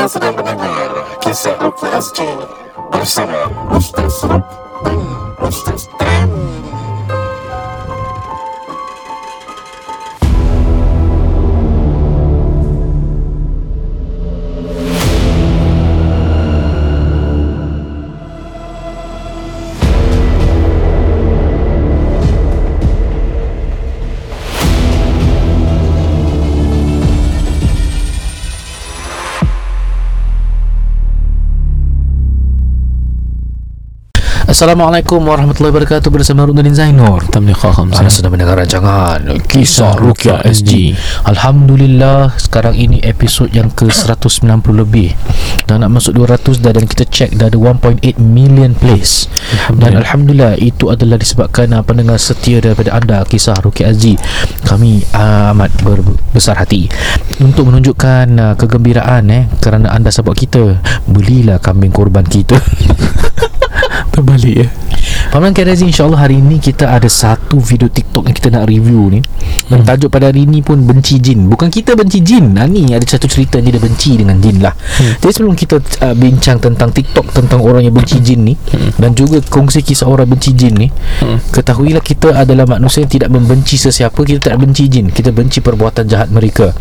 Anda 0.00 0.16
sedang 0.16 0.32
mendengar 0.32 0.96
kisah 1.20 1.60
Ruki 1.60 1.84
SG 1.92 2.24
bersama 2.88 3.52
Ustaz 3.68 4.24
Ruk 4.24 4.48
Assalamualaikum 34.50 35.30
warahmatullahi 35.30 35.70
wabarakatuh. 35.70 36.10
Bersama 36.10 36.42
Rudin 36.42 36.74
Zainur 36.74 37.22
Tamni 37.30 37.54
Khaham 37.54 37.94
Anda 37.94 38.10
sedang 38.10 38.34
mendengar 38.34 38.58
rancangan 38.58 39.22
Kisah 39.46 39.94
Rukia 39.94 40.42
SG 40.42 40.90
Alhamdulillah 41.22 42.34
Sekarang 42.34 42.74
ini 42.74 42.98
episod 42.98 43.46
yang 43.54 43.70
ke 43.70 43.86
190 43.86 44.42
lebih. 44.74 45.14
Dan 45.70 45.86
nak 45.86 45.94
masuk 45.94 46.18
200 46.18 46.66
dah 46.66 46.74
Dan 46.74 46.90
kita 46.90 47.06
check 47.06 47.30
dah 47.38 47.46
ada 47.46 47.54
1.8 47.54 48.02
million 48.18 48.74
plays. 48.74 49.30
Dan 49.70 50.02
Alhamdulillah 50.02 50.58
Itu 50.58 50.90
adalah 50.90 51.14
disebabkan 51.14 51.70
uh, 51.70 51.86
Pendengar 51.86 52.18
setia 52.18 52.58
daripada 52.58 52.98
anda 52.98 53.22
Kisah 53.22 53.54
Rukia 53.54 53.94
SG 53.94 54.18
Kami 54.66 55.06
uh, 55.14 55.54
amat 55.54 55.78
berbesar 55.86 56.58
hati 56.58 56.90
Untuk 57.38 57.70
menunjukkan 57.70 58.26
uh, 58.34 58.54
kegembiraan 58.58 59.30
eh 59.30 59.46
Kerana 59.62 59.94
anda 59.94 60.10
support 60.10 60.34
kita. 60.34 60.82
Belilah 61.06 61.62
kambing 61.62 61.94
korban 61.94 62.26
kita 62.26 62.58
Terbalik 64.12 64.54
ya. 64.66 64.68
Paman 65.30 65.54
Kerazi 65.54 65.86
insyaAllah 65.86 66.26
hari 66.26 66.42
ini 66.42 66.58
kita 66.58 66.90
ada 66.90 67.06
satu 67.06 67.62
video 67.62 67.86
TikTok 67.86 68.26
yang 68.26 68.34
kita 68.34 68.50
nak 68.50 68.66
review 68.66 69.14
ni. 69.14 69.20
Dan 69.70 69.86
tajuk 69.86 70.10
pada 70.10 70.26
hari 70.26 70.42
ini 70.42 70.58
pun 70.58 70.82
benci 70.82 71.22
jin. 71.22 71.46
Bukan 71.46 71.70
kita 71.70 71.94
benci 71.94 72.18
jin. 72.18 72.58
Ha, 72.58 72.66
Ni 72.66 72.90
ada 72.90 73.06
satu 73.06 73.30
cerita 73.30 73.62
yang 73.62 73.70
dia 73.70 73.78
benci 73.78 74.18
dengan 74.18 74.42
jin 74.42 74.58
lah. 74.58 74.74
Hmm. 74.74 75.22
Jadi 75.22 75.30
sebelum 75.30 75.54
kita 75.54 75.78
uh, 76.02 76.14
bincang 76.18 76.58
tentang 76.58 76.90
TikTok 76.90 77.30
Tentang 77.30 77.62
orang 77.62 77.86
yang 77.86 77.94
benci 77.94 78.18
jin 78.18 78.42
ni 78.42 78.54
hmm. 78.58 78.98
Dan 78.98 79.14
juga 79.14 79.38
kongsi 79.38 79.86
kisah 79.86 80.10
orang 80.10 80.26
benci 80.26 80.50
jin 80.50 80.74
ni 80.74 80.88
hmm. 80.90 81.54
Ketahuilah 81.54 82.02
kita 82.02 82.34
adalah 82.34 82.66
manusia 82.66 83.06
yang 83.06 83.12
tidak 83.14 83.30
membenci 83.30 83.78
sesiapa 83.78 84.18
Kita 84.26 84.50
tidak 84.50 84.58
benci 84.66 84.90
jin. 84.90 85.14
Kita 85.14 85.30
benci 85.30 85.62
perbuatan 85.62 86.10
jahat 86.10 86.34
mereka. 86.34 86.74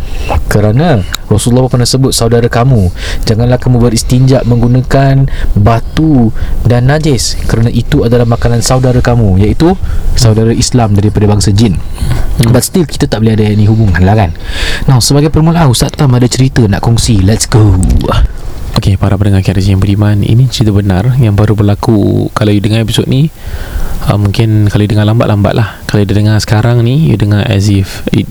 Kerana 0.50 0.98
Rasulullah 1.30 1.70
pernah 1.70 1.86
sebut 1.86 2.12
saudara 2.12 2.50
kamu 2.50 2.90
Janganlah 3.24 3.62
kamu 3.62 3.78
beristinja 3.78 4.42
menggunakan 4.44 5.30
batu 5.54 6.34
dan 6.66 6.90
najis 6.90 7.38
Kerana 7.46 7.70
itu 7.70 8.02
adalah 8.02 8.26
makanan 8.26 8.66
saudara 8.66 8.98
kamu 9.00 9.46
Iaitu 9.46 9.78
saudara 10.18 10.52
Islam 10.52 10.98
daripada 10.98 11.30
bangsa 11.30 11.54
jin. 11.54 11.78
Hmm. 11.80 12.52
But 12.52 12.66
still 12.66 12.84
kita 12.84 13.08
tak 13.08 13.22
boleh 13.22 13.38
ada 13.38 13.46
ni 13.54 13.70
hubungan 13.70 14.02
lah 14.04 14.18
kan? 14.18 14.34
Now 14.90 15.00
sebagai 15.00 15.30
permulaan 15.30 15.70
Ustaz 15.70 15.94
Tam 15.94 16.12
ada 16.12 16.26
cerita 16.26 16.66
nak 16.66 16.82
kongsi. 16.82 17.22
Let's 17.22 17.46
go. 17.46 17.78
Okey, 18.80 18.96
para 18.96 19.20
pendengar 19.20 19.44
KRZ 19.44 19.76
yang 19.76 19.84
beriman 19.84 20.24
Ini 20.24 20.48
cerita 20.48 20.72
benar 20.72 21.18
yang 21.20 21.36
baru 21.36 21.52
berlaku 21.52 22.32
Kalau 22.32 22.52
you 22.54 22.64
dengar 22.64 22.80
episod 22.80 23.10
ni. 23.12 23.28
Uh, 24.08 24.16
Mungkin 24.16 24.72
kalau 24.72 24.88
you 24.88 24.92
dengar 24.92 25.04
lambat-lambat 25.04 25.54
lah. 25.58 25.84
Kalau 25.90 26.06
you 26.06 26.08
dengar 26.08 26.40
sekarang 26.40 26.86
ni 26.88 27.12
You 27.12 27.20
dengar 27.20 27.44
as 27.44 27.68
if 27.68 28.08
it 28.16 28.30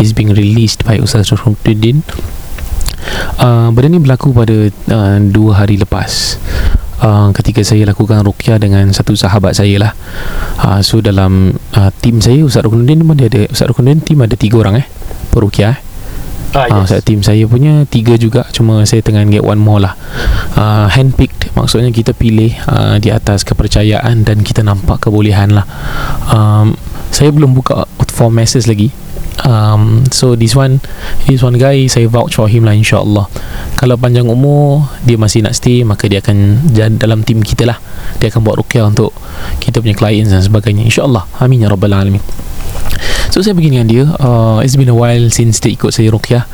is 0.00 0.16
being 0.16 0.32
released 0.32 0.86
by 0.86 0.96
Ustaz 0.96 1.28
Rufruddin 1.28 2.06
uh, 3.40 3.68
Benda 3.72 3.88
ni 3.92 4.00
berlaku 4.02 4.34
pada 4.34 4.68
uh, 4.70 5.16
dua 5.22 5.64
hari 5.64 5.80
lepas. 5.80 6.36
Uh, 7.00 7.32
ketika 7.32 7.64
saya 7.64 7.88
lakukan 7.88 8.20
rukyah 8.20 8.60
dengan 8.60 8.92
satu 8.92 9.16
sahabat 9.16 9.56
saya 9.56 9.80
lah. 9.80 9.92
Uh, 10.60 10.84
so 10.84 11.00
dalam 11.00 11.56
uh, 11.72 11.90
tim 12.04 12.20
saya 12.20 12.44
Ustaz 12.44 12.60
Rukunuddin 12.60 13.00
dia 13.16 13.26
ada 13.32 13.42
Ustaz 13.48 13.72
Rukunuddin 13.72 14.04
tim 14.04 14.20
ada 14.20 14.36
tiga 14.36 14.60
orang 14.60 14.84
eh 14.84 14.86
perukyah 15.32 15.72
eh. 15.72 15.80
Ah, 16.50 16.82
yes. 16.82 16.90
uh, 16.90 17.00
tim 17.00 17.22
saya 17.22 17.46
punya 17.46 17.88
tiga 17.88 18.18
juga. 18.20 18.44
Cuma 18.52 18.84
saya 18.84 19.00
tengah 19.00 19.24
get 19.30 19.40
one 19.40 19.62
more 19.62 19.80
lah. 19.80 19.94
Uh, 20.58 20.90
handpicked 20.92 21.54
maksudnya 21.56 21.88
kita 21.94 22.12
pilih 22.12 22.52
uh, 22.68 23.00
di 23.00 23.08
atas 23.08 23.46
kepercayaan 23.48 24.26
dan 24.26 24.44
kita 24.44 24.60
nampak 24.60 25.00
kebolehan 25.00 25.56
lah. 25.56 25.64
Um, 26.28 26.76
saya 27.08 27.32
belum 27.32 27.56
buka 27.56 27.88
form 28.12 28.36
message 28.36 28.68
lagi 28.68 28.92
um, 29.44 30.04
so 30.10 30.34
this 30.36 30.56
one 30.56 30.80
this 31.28 31.40
one 31.40 31.56
guy 31.56 31.86
saya 31.86 32.06
vouch 32.08 32.36
for 32.36 32.46
him 32.46 32.66
lah 32.66 32.74
insyaAllah. 32.76 33.26
Kalau 33.78 33.96
panjang 33.96 34.28
umur 34.28 34.88
dia 35.04 35.16
masih 35.16 35.44
nak 35.44 35.56
stay 35.56 35.84
maka 35.86 36.08
dia 36.08 36.20
akan 36.20 36.70
dalam 36.96 37.24
tim 37.24 37.40
kita 37.40 37.68
lah. 37.68 37.78
Dia 38.20 38.28
akan 38.28 38.40
buat 38.44 38.56
rukyah 38.60 38.88
untuk 38.88 39.14
kita 39.62 39.80
punya 39.80 39.96
clients 39.96 40.32
dan 40.32 40.44
sebagainya. 40.44 40.84
insyaAllah. 40.84 41.24
Amin 41.40 41.64
ya 41.64 41.68
rabbal 41.72 41.92
alamin 41.92 42.22
So 43.30 43.46
saya 43.46 43.54
pergi 43.54 43.70
dengan 43.70 43.86
dia. 43.86 44.04
Uh, 44.18 44.58
It's 44.60 44.74
been 44.74 44.90
a 44.90 44.96
while 44.98 45.30
since 45.30 45.62
dia 45.62 45.70
ikut 45.70 45.94
saya 45.94 46.10
rukyah 46.10 46.44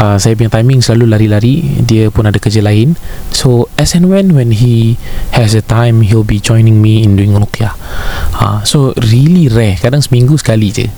uh, 0.00 0.16
Saya 0.16 0.32
punya 0.34 0.48
timing 0.48 0.80
selalu 0.80 1.04
lari-lari. 1.12 1.84
Dia 1.84 2.08
pun 2.08 2.24
ada 2.24 2.40
kerja 2.40 2.64
lain. 2.64 2.96
So 3.28 3.68
as 3.76 3.92
and 3.92 4.08
when 4.08 4.32
When 4.32 4.56
he 4.56 4.96
has 5.36 5.52
a 5.52 5.60
time 5.60 6.00
He'll 6.00 6.24
be 6.24 6.40
joining 6.40 6.80
me 6.80 7.04
in 7.04 7.20
doing 7.20 7.36
rukyah 7.36 7.76
uh, 8.40 8.64
So 8.64 8.96
really 9.12 9.52
rare. 9.52 9.76
Kadang 9.76 10.00
seminggu 10.00 10.40
sekali 10.40 10.72
je. 10.72 10.88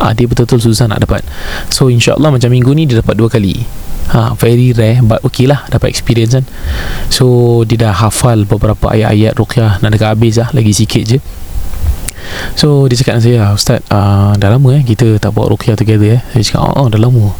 Uh, 0.00 0.16
Dia 0.16 0.24
betul-betul 0.24 0.64
susah 0.64 0.88
nak 0.88 1.04
dapat. 1.04 1.20
So 1.68 1.92
insyaAllah 1.92 2.32
macam 2.32 2.48
minggu 2.48 2.72
ni 2.72 2.88
Dia 2.88 3.04
dapat 3.04 3.20
dua 3.20 3.28
kali. 3.28 3.84
Ha, 4.04 4.36
Very 4.36 4.76
rare 4.76 5.00
But 5.00 5.24
okay 5.24 5.48
lah 5.48 5.64
Dapat 5.68 5.88
experience 5.88 6.36
kan. 6.36 6.44
So 7.08 7.64
dia 7.64 7.88
dah 7.88 7.92
hafal 7.96 8.44
Beberapa 8.44 8.92
ayat-ayat 8.92 9.32
rukyah 9.32 9.80
Nak 9.80 9.96
dekat 9.96 10.08
habis 10.12 10.36
lah 10.36 10.52
Lagi 10.52 10.76
sikit 10.76 11.04
je 11.08 11.18
So 12.54 12.86
dia 12.86 12.94
cakap 12.98 13.18
dengan 13.18 13.24
saya 13.24 13.40
Ustaz 13.56 13.80
uh, 13.90 14.32
Dah 14.38 14.48
lama 14.54 14.68
eh 14.78 14.82
Kita 14.86 15.18
tak 15.18 15.34
buat 15.34 15.50
rukyah 15.50 15.74
together 15.74 16.18
eh. 16.18 16.20
Saya 16.32 16.42
cakap 16.44 16.60
Oh, 16.64 16.86
oh 16.86 16.86
dah 16.88 17.00
lama. 17.00 17.34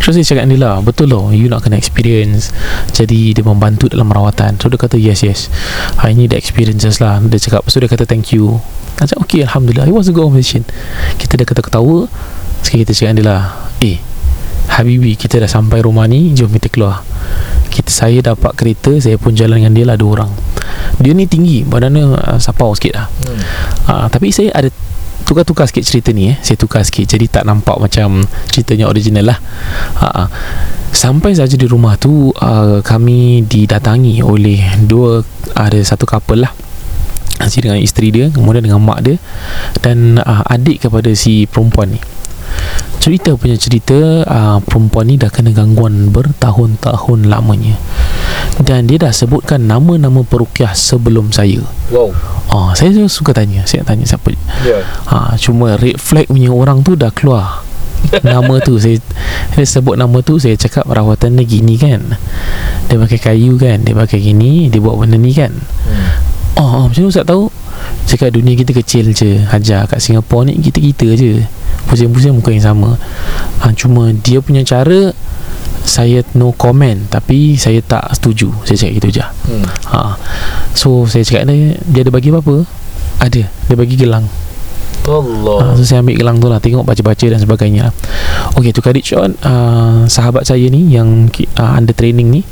So 0.00 0.14
saya 0.14 0.24
cakap 0.24 0.46
dengan 0.46 0.56
dia 0.56 0.64
lah 0.64 0.76
Betul 0.84 1.10
loh 1.10 1.34
You 1.34 1.50
nak 1.50 1.66
kena 1.66 1.76
experience. 1.80 2.54
Jadi 2.94 3.34
dia 3.34 3.44
membantu 3.44 3.90
dalam 3.90 4.08
merawatan 4.08 4.56
So 4.60 4.70
dia 4.70 4.78
kata 4.78 4.96
yes 5.00 5.26
yes 5.26 5.50
ha, 6.00 6.08
Ini 6.08 6.30
the 6.30 6.38
experiences 6.38 7.02
lah. 7.02 7.18
Dia 7.24 7.40
cakap 7.40 7.66
So 7.66 7.82
dia 7.82 7.90
kata 7.90 8.06
thank 8.06 8.30
you. 8.30 8.62
Saya 9.00 9.16
cakap 9.16 9.20
okay 9.24 9.40
Alhamdulillah 9.44 9.88
It 9.88 9.94
was 9.94 10.06
a 10.08 10.14
good 10.14 10.28
conversation. 10.28 10.62
Kita 11.18 11.40
dah 11.40 11.46
kata-ketawa 11.48 12.06
Sekali 12.62 12.86
kita 12.86 12.92
cakap 12.94 13.08
dengan 13.12 13.18
dia 13.18 13.26
lah 13.26 13.42
Eh 13.82 14.11
Habibi 14.72 15.20
kita 15.20 15.36
dah 15.36 15.50
sampai 15.50 15.84
rumah 15.84 16.08
ni 16.08 16.32
Jom 16.32 16.48
kita 16.48 16.72
keluar. 16.72 17.04
Kita 17.68 17.92
saya 17.92 18.24
dapat 18.24 18.56
kereta 18.56 18.96
saya 19.00 19.20
pun 19.20 19.36
jalan 19.36 19.60
dengan 19.60 19.72
dia 19.76 19.84
lah 19.84 19.96
dua 20.00 20.10
orang. 20.20 20.30
Dia 21.00 21.12
ni 21.12 21.28
tinggi 21.28 21.64
badannya 21.64 22.04
uh, 22.16 22.38
sapau 22.40 22.72
sikit 22.72 22.92
lah. 22.96 23.06
Hmm. 23.08 23.40
uh, 23.88 24.06
tapi 24.08 24.32
saya 24.32 24.52
ada 24.56 24.72
tukar-tukar 25.28 25.68
sikit 25.68 25.84
cerita 25.84 26.10
ni 26.12 26.32
eh. 26.32 26.36
Saya 26.40 26.56
tukar 26.56 26.84
sikit 26.84 27.04
jadi 27.04 27.28
tak 27.28 27.44
nampak 27.44 27.76
macam 27.76 28.24
ceritanya 28.48 28.88
original 28.88 29.36
lah. 29.36 29.38
Uh, 30.00 30.24
uh. 30.24 30.28
sampai 30.92 31.36
saja 31.36 31.56
di 31.56 31.68
rumah 31.68 31.96
tu 32.00 32.32
uh, 32.32 32.80
kami 32.80 33.44
didatangi 33.44 34.24
oleh 34.24 34.60
dua 34.84 35.20
ada 35.52 35.80
satu 35.84 36.08
couple 36.08 36.44
lah. 36.44 36.52
Si 37.42 37.58
dengan 37.58 37.80
isteri 37.80 38.08
dia 38.14 38.30
kemudian 38.30 38.62
dengan 38.62 38.80
mak 38.80 39.02
dia 39.04 39.16
dan 39.84 40.16
uh, 40.22 40.46
adik 40.46 40.88
kepada 40.88 41.10
si 41.12 41.44
perempuan 41.50 41.90
ni 41.92 42.00
cerita 43.02 43.34
punya 43.34 43.58
cerita 43.58 44.22
uh, 44.22 44.62
perempuan 44.62 45.10
ni 45.10 45.18
dah 45.18 45.26
kena 45.26 45.50
gangguan 45.50 46.14
bertahun-tahun 46.14 47.26
lamanya. 47.26 47.74
Dan 48.62 48.86
dia 48.86 49.02
dah 49.02 49.10
sebutkan 49.10 49.66
nama-nama 49.66 50.22
perukiah 50.22 50.70
sebelum 50.70 51.34
saya. 51.34 51.58
Wow. 51.90 52.14
Uh, 52.46 52.70
saya 52.78 52.94
suka 53.10 53.34
tanya. 53.34 53.66
Saya 53.66 53.82
tanya 53.82 54.06
siapa? 54.06 54.30
Yeah. 54.62 54.86
uh, 55.10 55.34
cuma 55.34 55.74
red 55.82 55.98
flag 55.98 56.30
punya 56.30 56.54
orang 56.54 56.86
tu 56.86 56.94
dah 56.94 57.10
keluar. 57.10 57.66
Nama 58.22 58.54
tu 58.62 58.78
saya 58.78 59.02
dia 59.54 59.66
sebut 59.66 59.98
nama 59.98 60.22
tu 60.22 60.38
saya 60.38 60.54
cakap 60.54 60.86
rawatan 60.86 61.42
dia 61.42 61.58
gini 61.58 61.74
kan. 61.74 62.06
Dia 62.86 63.02
pakai 63.02 63.18
kayu 63.18 63.58
kan 63.58 63.82
dia 63.82 63.98
pakai 63.98 64.22
gini 64.22 64.70
dia 64.70 64.78
buat 64.78 64.94
benda 64.94 65.18
ni 65.18 65.34
kan. 65.34 65.50
Hmm. 65.50 66.06
oh, 66.62 66.86
macam 66.86 67.02
mana 67.02 67.10
Ustaz 67.10 67.26
tahu? 67.26 67.50
Cakap 68.06 68.30
dunia 68.30 68.54
kita 68.54 68.70
kecil 68.74 69.10
je. 69.10 69.42
Hajar 69.50 69.90
kat 69.90 69.98
Singapura 69.98 70.46
ni 70.46 70.62
kita-kita 70.62 71.18
je 71.18 71.42
pusing-pusing 71.86 72.34
muka 72.36 72.50
yang 72.54 72.64
sama. 72.74 72.98
Ha, 73.62 73.70
cuma 73.74 74.10
dia 74.12 74.42
punya 74.42 74.62
cara 74.62 75.14
saya 75.82 76.22
no 76.38 76.54
comment 76.54 77.10
tapi 77.10 77.58
saya 77.58 77.82
tak 77.82 78.14
setuju. 78.14 78.54
Saya 78.62 78.76
cakap 78.78 78.92
gitu 79.02 79.08
je. 79.20 79.24
Hmm. 79.50 79.66
ha. 79.90 80.14
so 80.72 81.04
saya 81.10 81.26
cakap 81.26 81.50
dia 81.50 81.74
dia 81.90 82.00
ada 82.06 82.12
bagi 82.14 82.30
apa-apa? 82.30 82.64
Ada. 83.22 83.42
Dia 83.46 83.76
bagi 83.76 83.96
gelang. 83.98 84.26
Allah. 85.02 85.74
Ha, 85.74 85.74
so 85.74 85.82
saya 85.82 85.98
ambil 86.02 86.14
gelang 86.14 86.38
tu 86.38 86.46
lah. 86.46 86.62
Tengok 86.62 86.86
baca-baca 86.86 87.26
dan 87.26 87.42
sebagainya 87.42 87.90
Okay 88.54 88.70
tu 88.70 88.78
Kadit 88.78 89.02
Shot 89.02 89.34
uh, 89.42 90.06
Sahabat 90.06 90.46
saya 90.46 90.62
ni 90.70 90.94
Yang 90.94 91.42
uh, 91.58 91.74
under 91.74 91.90
training 91.90 92.30
ni 92.30 92.46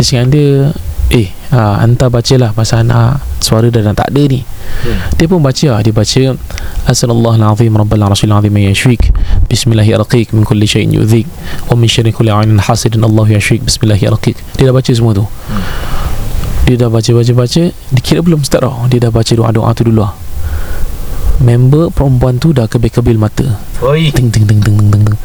Saya 0.00 0.24
cakap 0.24 0.32
dia 0.32 0.72
Eh 1.12 1.28
uh, 1.52 1.76
Hantar 1.84 2.08
baca 2.08 2.34
lah 2.40 2.50
Pasal 2.56 2.88
anak 2.88 3.20
Suara 3.36 3.68
dah, 3.68 3.84
dah 3.84 3.92
tak 3.92 4.08
ada 4.16 4.22
ni. 4.24 4.40
Hmm. 4.40 4.98
Dia 5.20 5.28
pun 5.28 5.44
baca 5.44 5.66
lah 5.76 5.80
Dia 5.84 5.92
baca 5.92 6.22
Asallallahu 6.88 7.36
al-azim 7.36 7.70
Rabbal 7.76 8.02
arshil 8.02 8.32
azim 8.32 8.56
yashfik. 8.56 9.12
Bismillahirrahmanirrahim. 9.46 10.40
Min 10.40 10.42
kulli 10.48 10.66
syai'in 10.66 10.90
yu'zik 10.96 11.28
Wa 11.68 11.76
min 11.76 11.86
syarri 11.86 12.10
kulli 12.16 12.32
ainin 12.32 12.58
hasidin 12.58 13.04
Allah 13.04 13.28
yashfik. 13.28 13.62
Bismillahirrahmanirrahim. 13.62 14.56
Dia 14.56 14.64
dah 14.72 14.74
baca 14.74 14.90
semua 14.90 15.12
tu. 15.12 15.24
Dia 16.66 16.74
dah 16.80 16.88
baca-baca-baca 16.88 17.62
Dia 17.70 18.02
kira 18.02 18.20
belum 18.24 18.40
start 18.42 18.64
tau. 18.64 18.88
Dia 18.88 18.98
dah 19.04 19.12
baca 19.12 19.32
doa-doa 19.36 19.70
tu 19.76 19.82
dulu 19.86 20.00
lah 20.02 20.16
Member 21.42 21.90
perempuan 21.90 22.38
tu 22.40 22.54
dah 22.56 22.66
kebil-kebil 22.66 23.20
mata. 23.20 23.46
Oi. 23.84 24.10
Ting 24.10 24.32
ting 24.32 24.48
ting 24.48 24.58
ting 24.62 24.74
ting 24.78 24.90
ting 24.90 25.04
ting. 25.06 25.18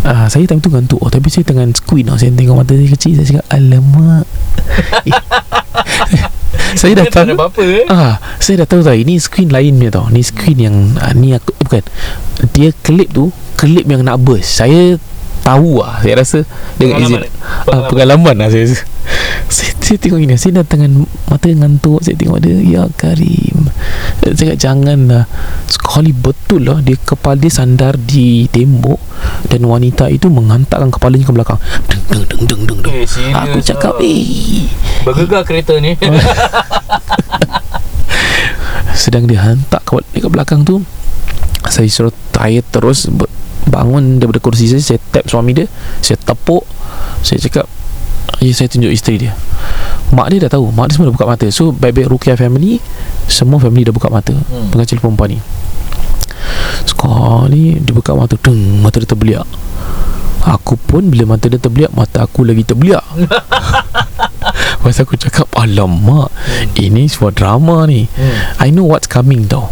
Ah, 0.00 0.32
saya 0.32 0.48
time 0.48 0.64
tu 0.64 0.72
ngantuk 0.72 0.96
oh, 0.96 1.12
Tapi 1.12 1.28
saya 1.28 1.44
tengah 1.44 1.68
squint 1.76 2.08
oh. 2.08 2.16
Saya 2.16 2.32
tengok 2.32 2.56
mata 2.56 2.72
saya 2.72 2.88
kecil 2.88 3.20
Saya 3.20 3.26
cakap 3.36 3.46
Alamak 3.52 4.24
Saya 6.80 7.02
dah 7.02 7.06
tahu 7.10 7.34
apa-apa 7.34 7.64
eh. 7.66 7.86
Ah, 7.90 8.22
saya 8.38 8.62
dah 8.62 8.68
tahu 8.68 8.80
tau 8.86 8.94
ini 8.94 9.18
screen 9.18 9.50
lain 9.50 9.74
punya 9.76 9.90
tau. 9.90 10.06
Ni 10.08 10.22
screen 10.22 10.58
yang 10.70 10.76
ah, 11.02 11.12
ni 11.12 11.34
aku 11.34 11.50
eh, 11.50 11.64
bukan. 11.66 11.82
Dia 12.54 12.70
klip 12.86 13.10
tu 13.10 13.34
klip 13.58 13.84
yang 13.90 14.06
nak 14.06 14.22
burst. 14.22 14.54
Saya 14.54 14.96
tahu 15.42 15.82
ah. 15.82 15.98
Saya 16.00 16.22
rasa 16.22 16.38
dengan 16.78 17.02
izin 17.02 17.20
Pengalaman, 17.20 17.74
ah, 17.74 17.88
pengalaman 17.90 18.34
lah 18.38 18.48
saya. 18.48 18.64
Saya. 19.50 19.70
Saya 19.90 20.06
tengok 20.06 20.22
ini 20.22 20.38
Saya 20.38 20.62
dah 20.62 20.66
tengah 20.70 20.86
Mata 21.26 21.50
ngantuk 21.50 21.98
Saya 22.06 22.14
tengok 22.14 22.38
dia 22.38 22.62
Ya 22.62 22.86
Karim 22.94 23.66
Saya 24.22 24.38
cakap 24.38 24.56
janganlah 24.62 25.26
Sekali 25.66 26.14
betul 26.14 26.70
lah 26.70 26.78
Dia 26.78 26.94
kepala 26.94 27.34
dia 27.34 27.50
sandar 27.50 27.98
di 27.98 28.46
tembok 28.54 29.02
Dan 29.50 29.66
wanita 29.66 30.06
itu 30.06 30.30
Menghantarkan 30.30 30.94
kepalanya 30.94 31.26
ke 31.26 31.34
belakang 31.34 31.58
Deng 31.90 32.06
deng 32.06 32.22
deng 32.22 32.42
deng 32.46 32.62
deng, 32.70 32.78
deng. 32.86 32.94
Eh, 33.02 33.34
Aku 33.34 33.58
cakap 33.58 33.98
lah. 33.98 34.06
Eh 34.06 34.70
Bergegar 35.02 35.42
kereta 35.42 35.74
ni. 35.82 35.98
Sedang 38.94 39.26
dia 39.26 39.42
hantar 39.42 39.82
ke, 39.82 39.98
ke 40.22 40.28
belakang 40.30 40.62
tu 40.62 40.86
Saya 41.66 41.90
suruh 41.90 42.14
tired 42.30 42.70
terus 42.70 43.10
Bangun 43.66 44.22
daripada 44.22 44.38
kursi 44.38 44.70
saya 44.70 44.86
Saya 44.86 45.02
tap 45.10 45.26
suami 45.26 45.50
dia 45.50 45.66
Saya 45.98 46.14
tepuk 46.22 46.62
Saya 47.26 47.42
cakap 47.42 47.66
saya 48.54 48.68
tunjuk 48.70 48.92
isteri 48.94 49.26
dia. 49.26 49.32
Mak 50.10 50.26
dia 50.30 50.38
dah 50.46 50.52
tahu. 50.58 50.70
Mak 50.70 50.90
dia 50.90 50.94
semua 50.98 51.06
dah 51.10 51.14
buka 51.14 51.26
mata. 51.26 51.46
So 51.50 51.70
baik-baik 51.70 52.10
Rukia 52.10 52.34
family 52.34 52.82
Semua 53.30 53.62
family 53.62 53.86
dah 53.86 53.94
buka 53.94 54.10
mata 54.10 54.34
Hmm. 54.34 54.70
Pengacara 54.74 54.98
perempuan 54.98 55.28
ni. 55.34 55.38
Sekali 56.82 57.78
Dia 57.78 57.92
buka 57.94 58.16
mata 58.16 58.34
Deng 58.40 58.80
Mata 58.82 58.98
dia 58.98 59.06
terbeliak 59.06 59.46
Aku 60.40 60.74
pun 60.80 61.12
bila 61.12 61.36
mata 61.36 61.46
dia 61.46 61.60
terbeliak 61.60 61.92
Mata 61.92 62.24
aku 62.24 62.42
lagi 62.42 62.64
terbeliak 62.64 63.04
Lepas 64.80 64.98
aku 65.04 65.14
cakap 65.14 65.46
Alamak 65.54 66.32
Ini 66.74 67.06
sebuah 67.06 67.36
drama 67.36 67.84
ni. 67.86 68.08
Hmm. 68.08 68.56
I 68.58 68.68
know 68.72 68.88
what's 68.88 69.06
coming 69.06 69.46
tau. 69.46 69.70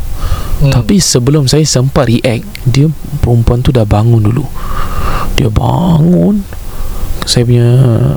Hmm. 0.61 0.71
Tapi 0.71 1.01
sebelum 1.01 1.49
saya 1.49 1.65
sempat 1.65 2.07
react 2.07 2.45
Dia 2.69 2.87
perempuan 3.25 3.65
tu 3.65 3.73
dah 3.73 3.89
bangun 3.89 4.21
dulu. 4.23 4.45
Dia 5.35 5.49
bangun 5.49 6.45
Saya 7.29 7.45
punya 7.45 7.69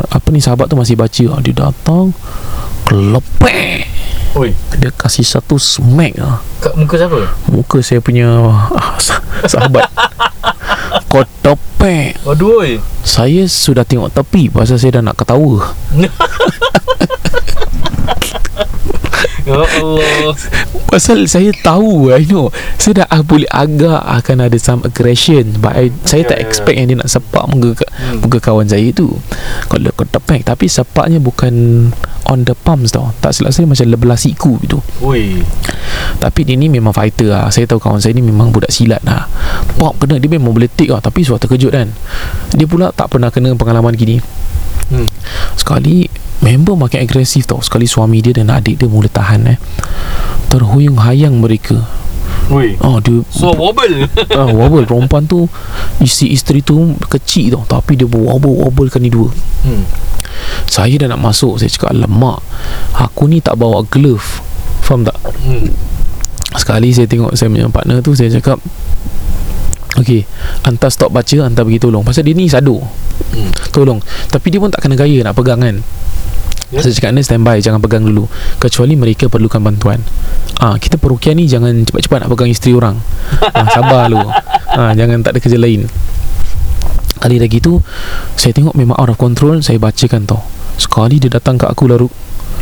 Apa 0.07 0.31
ni 0.31 0.39
sahabat 0.39 0.65
tu 0.65 0.79
masih 0.79 0.95
baca 0.95 1.25
Dia 1.37 1.53
datang 1.53 2.15
Kelepek 2.87 3.83
Oi. 4.31 4.55
Dia 4.79 4.87
kasih 4.89 5.27
satu 5.27 5.59
smack 5.59 6.15
lah 6.15 6.39
Kat 6.57 6.71
muka 6.73 6.95
siapa? 6.95 7.19
Muka 7.45 7.83
saya 7.83 7.99
punya 7.99 8.31
ah, 8.71 8.95
sah- 8.95 9.19
Sahabat 9.43 9.91
Kau 11.05 11.27
topek 11.43 12.15
Aduh 12.23 12.63
oi. 12.63 12.79
Saya 13.01 13.43
sudah 13.43 13.83
tengok 13.83 14.07
tepi 14.09 14.47
Pasal 14.47 14.79
saya 14.79 14.97
dah 14.97 15.11
nak 15.11 15.19
ketawa 15.19 15.75
Ya 19.41 19.57
Allah. 19.57 20.37
Pasal 20.85 21.25
saya 21.25 21.49
tahu 21.55 22.11
I 22.11 22.27
know 22.27 22.51
Saya 22.75 23.01
dah 23.01 23.07
ah, 23.09 23.23
boleh 23.23 23.47
agak 23.47 23.97
Akan 24.03 24.37
ada 24.37 24.53
some 24.55 24.83
aggression 24.83 25.57
But 25.57 25.73
I, 25.73 25.89
Saya 26.03 26.23
tak 26.23 26.37
Ya, 26.37 26.37
ya, 26.37 26.43
ya. 26.43 26.47
expect 26.47 26.75
Yang 26.77 26.87
dia 26.87 26.97
nak 26.99 27.09
sepak 27.09 27.45
muka, 27.47 27.87
Hmm. 28.01 28.21
muka 28.21 28.37
kawan 28.37 28.65
saya 28.65 28.89
tu 28.91 29.07
Kalau 29.65 29.89
kau 29.93 30.03
tepek 30.03 30.43
Tapi 30.43 30.65
sepaknya 30.65 31.17
bukan 31.17 31.53
On 32.27 32.39
the 32.41 32.53
palms 32.53 32.91
tau 32.91 33.15
Tak 33.17 33.31
silap 33.31 33.49
saya 33.49 33.65
macam 33.65 33.87
lebelah 33.87 34.13
siku 34.15 34.59
gitu 34.59 34.77
Oi. 35.01 35.41
Tapi 36.17 36.41
dia 36.43 36.53
ni 36.53 36.67
memang 36.67 36.91
fighter 36.91 37.29
lah 37.29 37.49
Saya 37.49 37.65
tahu 37.65 37.79
kawan 37.79 37.97
saya 37.97 38.11
ni 38.11 38.21
memang 38.21 38.49
budak 38.49 38.69
silat 38.69 39.01
lah 39.01 39.25
Pop 39.75 39.97
kena 39.97 40.17
Dia 40.17 40.29
memang 40.29 40.51
boleh 40.51 40.67
take 40.67 40.89
lah 40.89 40.99
Tapi 40.99 41.23
suatu 41.23 41.45
terkejut 41.45 41.71
kan 41.71 41.89
Dia 42.51 42.67
pula 42.67 42.91
tak 42.91 43.09
pernah 43.09 43.29
kena 43.29 43.55
pengalaman 43.55 43.95
gini 43.95 44.21
Hmm. 44.91 45.07
Sekali 45.55 46.03
Member 46.41 46.73
makin 46.73 47.05
agresif 47.05 47.45
tau. 47.45 47.61
Sekali 47.61 47.85
suami 47.85 48.17
dia 48.19 48.33
dan 48.33 48.49
adik 48.49 48.81
dia 48.81 48.89
mula 48.89 49.05
tahan 49.05 49.45
eh. 49.45 49.57
Terhuyung 50.49 50.97
hayang 50.97 51.37
mereka. 51.37 51.85
Oi. 52.51 52.75
Oh 52.83 52.99
dia 52.99 53.23
So 53.31 53.53
wobble. 53.55 54.09
ah, 54.39 54.49
Wobble. 54.51 54.83
Perempuan 54.83 55.23
tu 55.23 55.47
Isi 56.03 56.35
isteri 56.35 56.59
tu 56.59 56.97
Kecil 57.07 57.55
tau. 57.55 57.63
Tapi 57.63 57.95
dia 57.95 58.03
wobble-wobblekan 58.09 58.99
ni 58.99 59.07
dua. 59.07 59.31
Hmm. 59.63 59.87
Saya 60.67 60.99
dah 60.99 61.07
nak 61.15 61.21
masuk 61.21 61.61
Saya 61.61 61.71
cakap 61.71 61.95
Lemak 61.95 62.43
Aku 62.97 63.31
ni 63.31 63.39
tak 63.39 63.55
bawa 63.55 63.85
glove. 63.87 64.43
Faham 64.83 65.07
tak? 65.07 65.15
Hmm. 65.47 65.71
Sekali 66.57 66.91
saya 66.91 67.07
tengok 67.07 67.37
Saya 67.39 67.47
punya 67.47 67.71
partner 67.71 68.03
tu 68.03 68.11
Saya 68.17 68.27
cakap 68.33 68.59
Okay 69.95 70.27
Hantar 70.67 70.91
stop 70.91 71.15
baca 71.15 71.37
Hantar 71.47 71.63
pergi 71.63 71.79
tolong. 71.79 72.03
Pasal 72.03 72.27
dia 72.27 72.35
ni 72.35 72.51
sado 72.51 72.81
Hmm. 73.31 73.47
Tolong. 73.71 74.01
Tapi 74.27 74.51
dia 74.51 74.59
pun 74.59 74.67
tak 74.67 74.83
kena 74.83 74.97
gaya 74.99 75.23
Nak 75.23 75.37
pegang 75.37 75.61
kan 75.63 75.79
Ya. 76.71 76.79
Saya 76.79 76.95
cakap 76.95 77.11
ni 77.11 77.21
standby 77.21 77.59
Jangan 77.59 77.83
pegang 77.83 78.07
dulu. 78.07 78.31
Kecuali 78.55 78.95
mereka 78.95 79.27
perlukan 79.27 79.59
bantuan. 79.59 79.99
Ah, 80.63 80.79
Kita 80.79 80.95
perukian 80.95 81.35
ni 81.35 81.45
Jangan 81.45 81.83
cepat-cepat 81.83 82.25
nak 82.25 82.29
pegang 82.31 82.49
isteri 82.49 82.71
orang. 82.73 82.95
Ah, 83.51 83.67
Sabar 83.75 84.07
lu 84.07 84.23
ah, 84.71 84.91
Jangan 84.95 85.19
tak 85.19 85.35
ada 85.35 85.39
kerja 85.43 85.59
lain. 85.59 85.85
Kali 87.21 87.37
dah 87.37 87.49
gitu 87.51 87.83
Saya 88.39 88.55
tengok 88.55 88.73
memang 88.73 88.97
out 88.97 89.11
of 89.13 89.19
control 89.19 89.59
Saya 89.59 89.77
bacakan 89.77 90.23
tau. 90.25 90.41
Sekali 90.79 91.21
dia 91.21 91.29
datang 91.29 91.59
kat 91.59 91.69
aku 91.69 91.85
lalu 91.91 92.07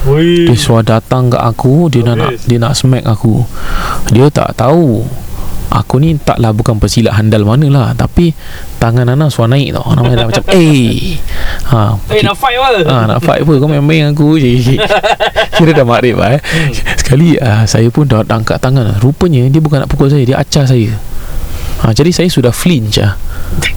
Oi. 0.09 0.49
Dia 0.49 0.57
suruh 0.57 0.83
datang 0.83 1.29
kat 1.29 1.39
aku 1.39 1.87
Dia 1.93 2.01
nak, 2.03 2.15
nak 2.17 2.29
Habis. 2.33 2.43
Dia 2.49 2.57
nak 2.57 2.73
smack 2.75 3.05
aku. 3.05 3.45
Dia 4.09 4.27
tak 4.33 4.57
tahu 4.57 5.05
Aku 5.69 6.01
ni 6.01 6.17
taklah 6.17 6.49
bukan 6.49 6.81
pesilat 6.81 7.13
handal 7.13 7.45
mana 7.45 7.69
lah 7.69 7.87
Tapi 7.93 8.33
Tangan 8.81 9.05
Ana 9.05 9.29
suara 9.29 9.53
naik 9.53 9.75
tau. 9.75 9.91
Dah 9.91 10.25
macam 10.25 10.43
Eh. 10.55 11.19
Ha, 11.69 11.99
Eh 12.15 12.23
nak 12.23 12.39
fight 12.39 12.57
apa? 12.57 12.81
Ah, 12.87 13.03
nak 13.05 13.19
fight 13.21 13.43
apa? 13.43 13.53
Kau 13.59 13.67
main-main 13.69 14.09
aku. 14.09 14.39
Je 14.39 14.55
Kira 15.59 15.71
dah 15.75 15.85
makrib 15.85 16.17
lah 16.17 16.39
eh. 16.39 16.41
Sekali 16.97 17.35
ah, 17.37 17.67
Saya 17.69 17.91
pun 17.93 18.07
dah 18.07 18.23
angkat 18.23 18.57
tangan. 18.57 18.97
Rupanya 19.03 19.45
dia 19.51 19.61
bukan 19.61 19.83
nak 19.83 19.91
pukul 19.91 20.09
saya 20.09 20.23
Dia 20.25 20.39
acah 20.41 20.65
saya. 20.65 20.89
Ha, 21.85 21.93
Jadi 21.93 22.09
saya 22.15 22.27
sudah 22.31 22.49
flinch 22.55 22.97
lah 22.97 23.28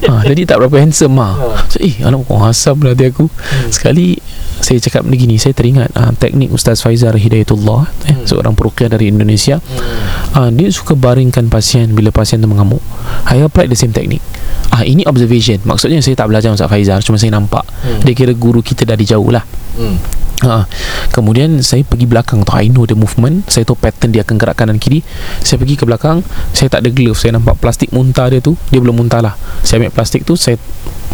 ha, 0.08 0.22
Jadi 0.24 0.42
tak 0.46 0.62
berapa 0.62 0.76
handsome 0.80 1.16
lah 1.18 1.34
so, 1.68 1.78
Eh 1.82 2.00
alam 2.02 2.22
kau 2.26 2.40
asam 2.42 2.80
lah 2.82 2.92
hati 2.92 3.10
aku 3.10 3.26
Sekali 3.68 4.18
Saya 4.62 4.78
cakap 4.78 5.06
begini 5.06 5.36
Saya 5.36 5.56
teringat 5.56 5.90
ah, 5.94 6.12
Teknik 6.14 6.52
Ustaz 6.52 6.82
Faizal 6.82 7.16
Hidayatullah 7.18 7.82
eh, 8.08 8.16
Hmm. 8.22 8.28
Seorang 8.28 8.54
perukiah 8.54 8.86
dari 8.92 9.10
Indonesia 9.10 9.58
Hmm. 9.62 10.32
Ah, 10.32 10.48
dia 10.48 10.72
suka 10.72 10.96
baringkan 10.96 11.52
pasien 11.52 11.92
bila 11.92 12.08
pasien 12.08 12.40
tu 12.40 12.48
mengamuk. 12.48 12.80
I 13.28 13.44
applied 13.44 13.68
the 13.68 13.76
same 13.76 13.92
technique. 13.92 14.24
Ah 14.72 14.80
ini 14.80 15.04
observation. 15.04 15.60
Maksudnya 15.60 16.00
saya 16.00 16.16
tak 16.16 16.32
belajar 16.32 16.48
Ustaz 16.56 16.72
Faizal, 16.72 17.04
cuma 17.04 17.20
saya 17.20 17.36
nampak. 17.36 17.60
Hmm. 17.84 18.00
Dia 18.00 18.16
kira 18.16 18.32
guru 18.32 18.64
kita 18.64 18.88
dari 18.88 19.04
jauh 19.04 19.28
lah. 19.28 19.44
Hmm. 19.76 19.96
Ha. 20.42 20.66
Kemudian 21.14 21.62
saya 21.62 21.86
pergi 21.86 22.06
belakang 22.10 22.42
tu. 22.42 22.50
I 22.58 22.66
know 22.66 22.82
the 22.82 22.98
movement. 22.98 23.46
Saya 23.46 23.62
tahu 23.62 23.78
pattern 23.78 24.10
dia 24.10 24.26
akan 24.26 24.36
gerak 24.42 24.58
kanan 24.58 24.78
kiri. 24.82 25.06
Saya 25.38 25.62
pergi 25.62 25.78
ke 25.78 25.86
belakang. 25.86 26.26
Saya 26.50 26.66
tak 26.66 26.82
ada 26.82 26.90
glove. 26.90 27.14
Saya 27.14 27.38
nampak 27.38 27.62
plastik 27.62 27.94
muntah 27.94 28.26
dia 28.26 28.42
tu. 28.42 28.58
Dia 28.74 28.82
belum 28.82 28.98
muntah 28.98 29.22
lah. 29.22 29.38
Saya 29.62 29.82
ambil 29.82 29.94
plastik 29.94 30.26
tu. 30.26 30.34
Saya 30.34 30.58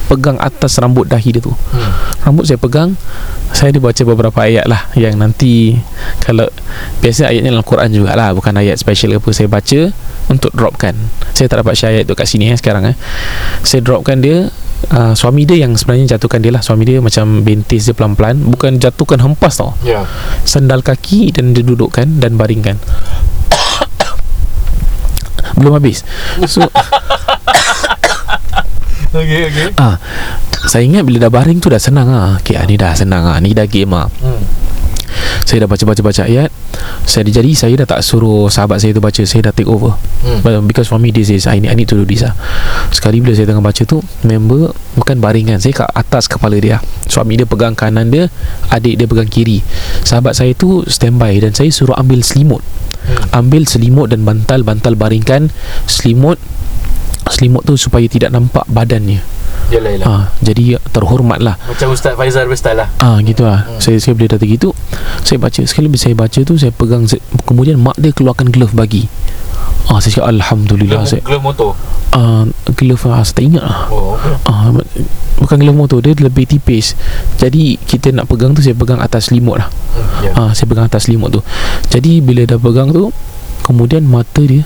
pegang 0.08 0.40
atas 0.40 0.80
rambut 0.80 1.04
dahi 1.04 1.36
dia 1.36 1.44
tu. 1.44 1.52
Hmm. 1.52 1.92
Rambut 2.24 2.48
saya 2.48 2.56
pegang. 2.56 2.96
Saya 3.52 3.68
ada 3.76 3.80
baca 3.84 4.02
beberapa 4.08 4.38
ayat 4.40 4.64
lah. 4.64 4.88
Yang 4.96 5.14
nanti 5.20 5.54
kalau 6.24 6.48
biasa 7.04 7.28
ayatnya 7.28 7.52
dalam 7.52 7.66
Quran 7.68 7.88
jugalah. 7.92 8.32
Bukan 8.32 8.56
ayat 8.56 8.80
special 8.80 9.20
apa. 9.20 9.28
Saya 9.36 9.52
baca 9.52 9.92
untuk 10.32 10.56
dropkan. 10.56 10.96
Saya 11.36 11.52
tak 11.52 11.60
dapat 11.60 11.76
share 11.76 12.00
ayat 12.00 12.04
tu 12.08 12.16
kat 12.16 12.24
sini 12.24 12.48
eh, 12.48 12.56
sekarang 12.56 12.88
eh. 12.88 12.96
Saya 13.60 13.84
dropkan 13.84 14.24
dia 14.24 14.48
uh, 14.92 15.14
suami 15.14 15.44
dia 15.44 15.56
yang 15.66 15.74
sebenarnya 15.74 16.06
jatuhkan 16.18 16.42
dia 16.42 16.52
lah. 16.54 16.62
Suami 16.62 16.84
dia 16.86 17.00
macam 17.02 17.42
bentis 17.42 17.86
dia 17.86 17.94
pelan-pelan. 17.94 18.38
Bukan 18.48 18.78
jatuhkan 18.78 19.20
hempas 19.22 19.56
tau. 19.58 19.74
Ya. 19.82 20.06
sandal 20.46 20.82
kaki 20.82 21.32
dan 21.34 21.52
dia 21.52 21.64
dudukkan 21.66 22.20
dan 22.22 22.36
baringkan. 22.38 22.78
Belum 25.58 25.74
habis. 25.74 26.04
So 26.46 26.62
Okey 29.08 29.48
okey. 29.48 29.72
ah 29.80 29.96
saya 30.68 30.84
ingat 30.84 31.08
bila 31.08 31.26
dah 31.26 31.32
baring 31.32 31.64
tu 31.64 31.72
dah 31.72 31.80
senang 31.80 32.12
ah. 32.12 32.36
Okay, 32.36 32.60
ah, 32.60 32.68
ni 32.68 32.76
dah 32.76 32.92
senang 32.92 33.24
ah. 33.24 33.40
Ni 33.40 33.56
dah 33.56 33.64
game 33.64 33.96
ah. 33.96 34.04
Hmm. 34.20 34.44
Saya 35.48 35.64
dah 35.64 35.68
baca-baca-baca 35.70 36.28
ayat. 36.28 36.52
Saya 37.08 37.24
jadi 37.24 37.50
saya 37.56 37.74
dah 37.80 37.88
tak 37.88 38.00
suruh 38.04 38.52
sahabat 38.52 38.84
saya 38.84 38.92
tu 38.92 39.00
baca. 39.00 39.22
Saya 39.24 39.48
dah 39.48 39.52
take 39.56 39.68
over. 39.68 39.96
Hmm. 40.20 40.68
Because 40.68 40.92
for 40.92 41.00
me 41.00 41.08
this 41.08 41.32
is 41.32 41.48
I 41.48 41.56
need, 41.56 41.72
I 41.72 41.76
need 41.78 41.88
to 41.88 41.96
do 41.96 42.02
this 42.02 42.26
lah 42.26 42.34
Sekali 42.90 43.22
bila 43.22 43.38
saya 43.38 43.46
tengah 43.46 43.62
baca 43.62 43.82
tu 43.86 44.02
Member 44.26 44.74
Bukan 44.98 45.22
baringan 45.22 45.62
Saya 45.62 45.86
kat 45.86 45.88
atas 45.94 46.26
kepala 46.26 46.58
dia 46.58 46.82
Suami 47.06 47.38
dia 47.38 47.46
pegang 47.46 47.78
kanan 47.78 48.10
dia 48.10 48.26
Adik 48.68 48.98
dia 48.98 49.06
pegang 49.06 49.30
kiri. 49.30 49.62
Sahabat 50.02 50.34
saya 50.34 50.52
tu 50.58 50.82
standby 50.90 51.38
Dan 51.38 51.54
saya 51.54 51.70
suruh 51.70 51.94
ambil 51.94 52.26
selimut. 52.26 52.60
Ambil 53.30 53.64
selimut 53.64 54.10
dan 54.10 54.26
bantal 54.26 54.66
Bantal 54.66 54.98
baringkan 54.98 55.54
Selimut 55.86 56.36
Selimut 57.30 57.62
tu 57.62 57.78
supaya 57.78 58.10
tidak 58.10 58.34
nampak 58.34 58.66
badannya 58.66 59.37
Yalah 59.68 59.90
yalah 60.00 60.06
ha, 60.08 60.22
Jadi 60.40 60.80
terhormat 60.96 61.44
lah 61.44 61.60
Macam 61.68 61.92
Ustaz 61.92 62.16
Faizal 62.16 62.48
Bestal 62.48 62.80
lah 62.80 62.88
Ah 62.98 63.20
gitu 63.20 63.44
lah. 63.44 63.68
Hmm. 63.68 63.80
Saya 63.80 64.00
saya 64.00 64.16
bila 64.16 64.32
dah 64.32 64.40
gitu, 64.40 64.72
saya 65.22 65.36
baca 65.36 65.60
sekali 65.68 65.92
bila 65.92 66.00
saya 66.00 66.14
baca 66.16 66.40
tu 66.40 66.54
saya 66.56 66.72
pegang 66.72 67.04
saya, 67.04 67.20
kemudian 67.44 67.76
mak 67.76 68.00
dia 68.00 68.10
keluarkan 68.16 68.48
glove 68.48 68.72
bagi. 68.72 69.06
Ah 69.88 70.00
saya 70.00 70.20
cakap 70.20 70.28
alhamdulillah 70.32 71.04
saya 71.08 71.24
Glove 71.24 71.44
motor 71.44 71.70
ah 72.12 72.44
glove 72.76 73.04
ah, 73.08 73.20
saya 73.20 73.36
tak 73.36 73.44
ingat 73.44 73.64
lah. 73.64 73.88
Oh 73.92 74.16
Ah 74.48 74.72
bukan 75.40 75.56
glove 75.60 75.78
motor 75.78 75.98
dia 76.00 76.16
lebih 76.16 76.48
tipis. 76.48 76.96
Jadi 77.36 77.76
kita 77.76 78.12
nak 78.12 78.28
pegang 78.28 78.56
tu 78.56 78.64
saya 78.64 78.76
pegang 78.76 79.00
atas 79.00 79.28
limut 79.32 79.60
lah. 79.60 79.68
Ya 80.24 80.32
Ah 80.36 80.50
saya 80.52 80.68
pegang 80.68 80.88
atas 80.88 81.08
limut 81.08 81.32
tu. 81.32 81.40
Jadi 81.88 82.24
bila 82.24 82.44
dah 82.48 82.60
pegang 82.60 82.92
tu 82.92 83.12
kemudian 83.64 84.04
mata 84.04 84.40
dia 84.44 84.64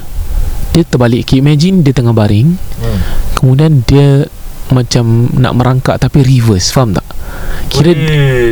dia 0.72 0.82
terbalik. 0.86 1.26
Okay, 1.28 1.42
imagine 1.42 1.82
dia 1.82 1.92
tengah 1.92 2.14
baring 2.14 2.56
Hmm. 2.82 2.98
kemudian 3.38 3.86
dia 3.86 4.26
macam 4.72 5.04
nak 5.36 5.52
merangkak 5.54 5.96
tapi 5.96 6.24
reverse 6.24 6.72
faham 6.72 6.96
tak? 6.96 7.04
Kira 7.72 7.92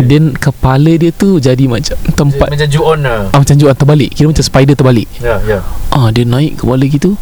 dia 0.00 0.21
kepala 0.33 0.97
dia 0.97 1.12
tu 1.12 1.37
jadi 1.37 1.69
macam 1.69 1.93
tempat 2.17 2.49
Macam 2.49 2.69
Ju-on 2.69 3.05
lah. 3.05 3.29
Ah, 3.33 3.45
macam 3.45 3.57
jual 3.57 3.75
terbalik. 3.77 4.17
Kira 4.17 4.33
macam 4.33 4.45
spider 4.45 4.73
terbalik. 4.73 5.09
Ya 5.21 5.37
ya. 5.45 5.61
Ah 5.93 6.09
dia 6.09 6.25
naik 6.25 6.65
kepala 6.65 6.85
gitu. 6.85 7.21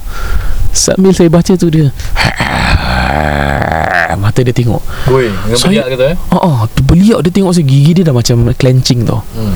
Sambil 0.70 1.10
saya 1.10 1.26
baca 1.26 1.58
tu 1.58 1.66
dia 1.66 1.90
mata 4.18 4.42
dia 4.42 4.50
tengok. 4.50 4.82
Woi 5.08 5.30
Dengan 5.30 5.58
Saya- 5.58 5.70
beliak 5.70 5.86
kata 5.94 6.04
eh? 6.10 6.16
Ah 6.30 6.40
ah 6.42 6.56
beliak 6.82 7.18
dia 7.22 7.30
tengok 7.30 7.52
saya 7.54 7.66
gigi 7.66 7.92
dia 7.94 8.04
dah 8.06 8.14
macam 8.14 8.36
clenching 8.54 9.06
tau. 9.06 9.22
Hmm. 9.34 9.54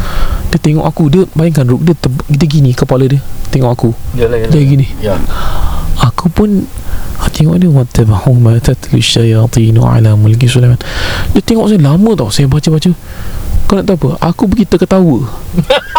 Dia 0.54 0.58
tengok 0.58 0.84
aku 0.86 1.02
dia 1.10 1.22
bayangkan 1.34 1.66
dia 1.82 1.94
ter- 1.98 2.26
dia 2.30 2.46
gini 2.46 2.70
kepala 2.70 3.06
dia 3.10 3.18
tengok 3.50 3.70
aku. 3.70 3.90
Yalah 4.14 4.38
yalah 4.38 4.52
dia 4.54 4.62
gini. 4.62 4.86
Ya 5.02 5.14
aku 6.00 6.32
pun 6.32 6.64
tengok 7.32 7.56
dia 7.58 7.70
wattabahu 7.72 8.36
ma 8.36 8.60
tatlu 8.60 9.00
syayatin 9.00 9.80
ala 9.80 10.14
mulki 10.14 10.46
Sulaiman. 10.46 10.78
Dia 11.32 11.42
tengok 11.42 11.72
saya 11.72 11.80
lama 11.80 12.10
tau 12.14 12.28
saya 12.28 12.46
baca-baca. 12.46 12.92
Kau 13.66 13.74
nak 13.80 13.86
tahu 13.88 13.96
apa? 13.96 14.08
Aku 14.30 14.46
pergi 14.46 14.68
terketawa. 14.68 15.24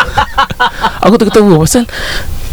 Aku 1.06 1.16
terketawa 1.18 1.60
pasal 1.66 1.90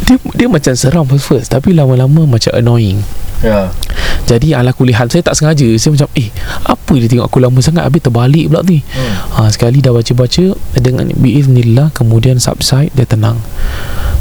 dia 0.08 0.16
dia 0.32 0.48
macam 0.48 0.72
seram 0.72 1.04
first 1.04 1.28
first 1.28 1.48
tapi 1.52 1.76
lama-lama 1.76 2.24
macam 2.24 2.50
annoying. 2.56 3.04
Ya. 3.44 3.68
Jadi 4.24 4.56
ala 4.56 4.72
kulihal 4.72 5.12
saya 5.12 5.20
tak 5.20 5.36
sengaja. 5.36 5.68
Saya 5.76 5.94
macam 5.94 6.08
eh 6.16 6.32
apa 6.64 6.92
dia 6.96 7.08
tengok 7.08 7.28
aku 7.28 7.38
lama 7.38 7.60
sangat? 7.60 7.84
Habis 7.84 8.00
terbalik 8.08 8.48
pula 8.48 8.64
ni. 8.64 8.80
Hmm. 8.80 9.14
Ha, 9.36 9.40
sekali 9.52 9.84
dah 9.84 9.92
baca-baca 9.92 10.56
dengan 10.80 11.04
biiznillah 11.14 11.92
kemudian 11.92 12.40
subside 12.40 12.90
dia 12.96 13.04
tenang 13.04 13.36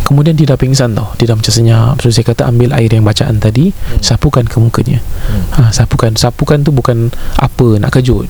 kemudian 0.02 0.34
dia 0.34 0.46
dah 0.46 0.56
pingsan 0.56 0.92
tau. 0.92 1.12
Dia 1.16 1.28
dah 1.28 1.36
macam 1.36 1.50
senyap. 1.50 1.96
So 2.00 2.10
saya 2.10 2.24
kata 2.24 2.46
ambil 2.46 2.72
air 2.72 2.88
yang 2.88 3.04
bacaan 3.04 3.38
tadi 3.38 3.70
Hmm. 3.70 4.00
sapukan 4.00 4.44
ke 4.44 4.58
mukanya. 4.58 5.00
Hmm. 5.26 5.44
ha, 5.58 5.70
sapukan. 5.70 6.14
Sapukan 6.14 6.62
tu 6.62 6.70
bukan 6.70 7.08
apa 7.36 7.78
nak 7.78 7.92
kejut. 7.92 8.26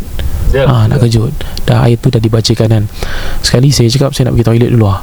Ya 0.49 0.65
ha, 0.65 0.85
nak 0.85 0.99
kejut. 0.99 1.29
Dah 1.63 1.83
air 1.83 1.95
tu 1.95 2.07
dah 2.07 2.17
dibacakan 2.17 2.67
kan. 2.69 2.83
Sekali 3.39 3.69
saya 3.69 3.88
cakap 3.88 4.11
saya 4.11 4.27
nak 4.27 4.35
pergi 4.35 4.47
toilet 4.47 4.69
dulu 4.71 4.85
lah 4.85 5.01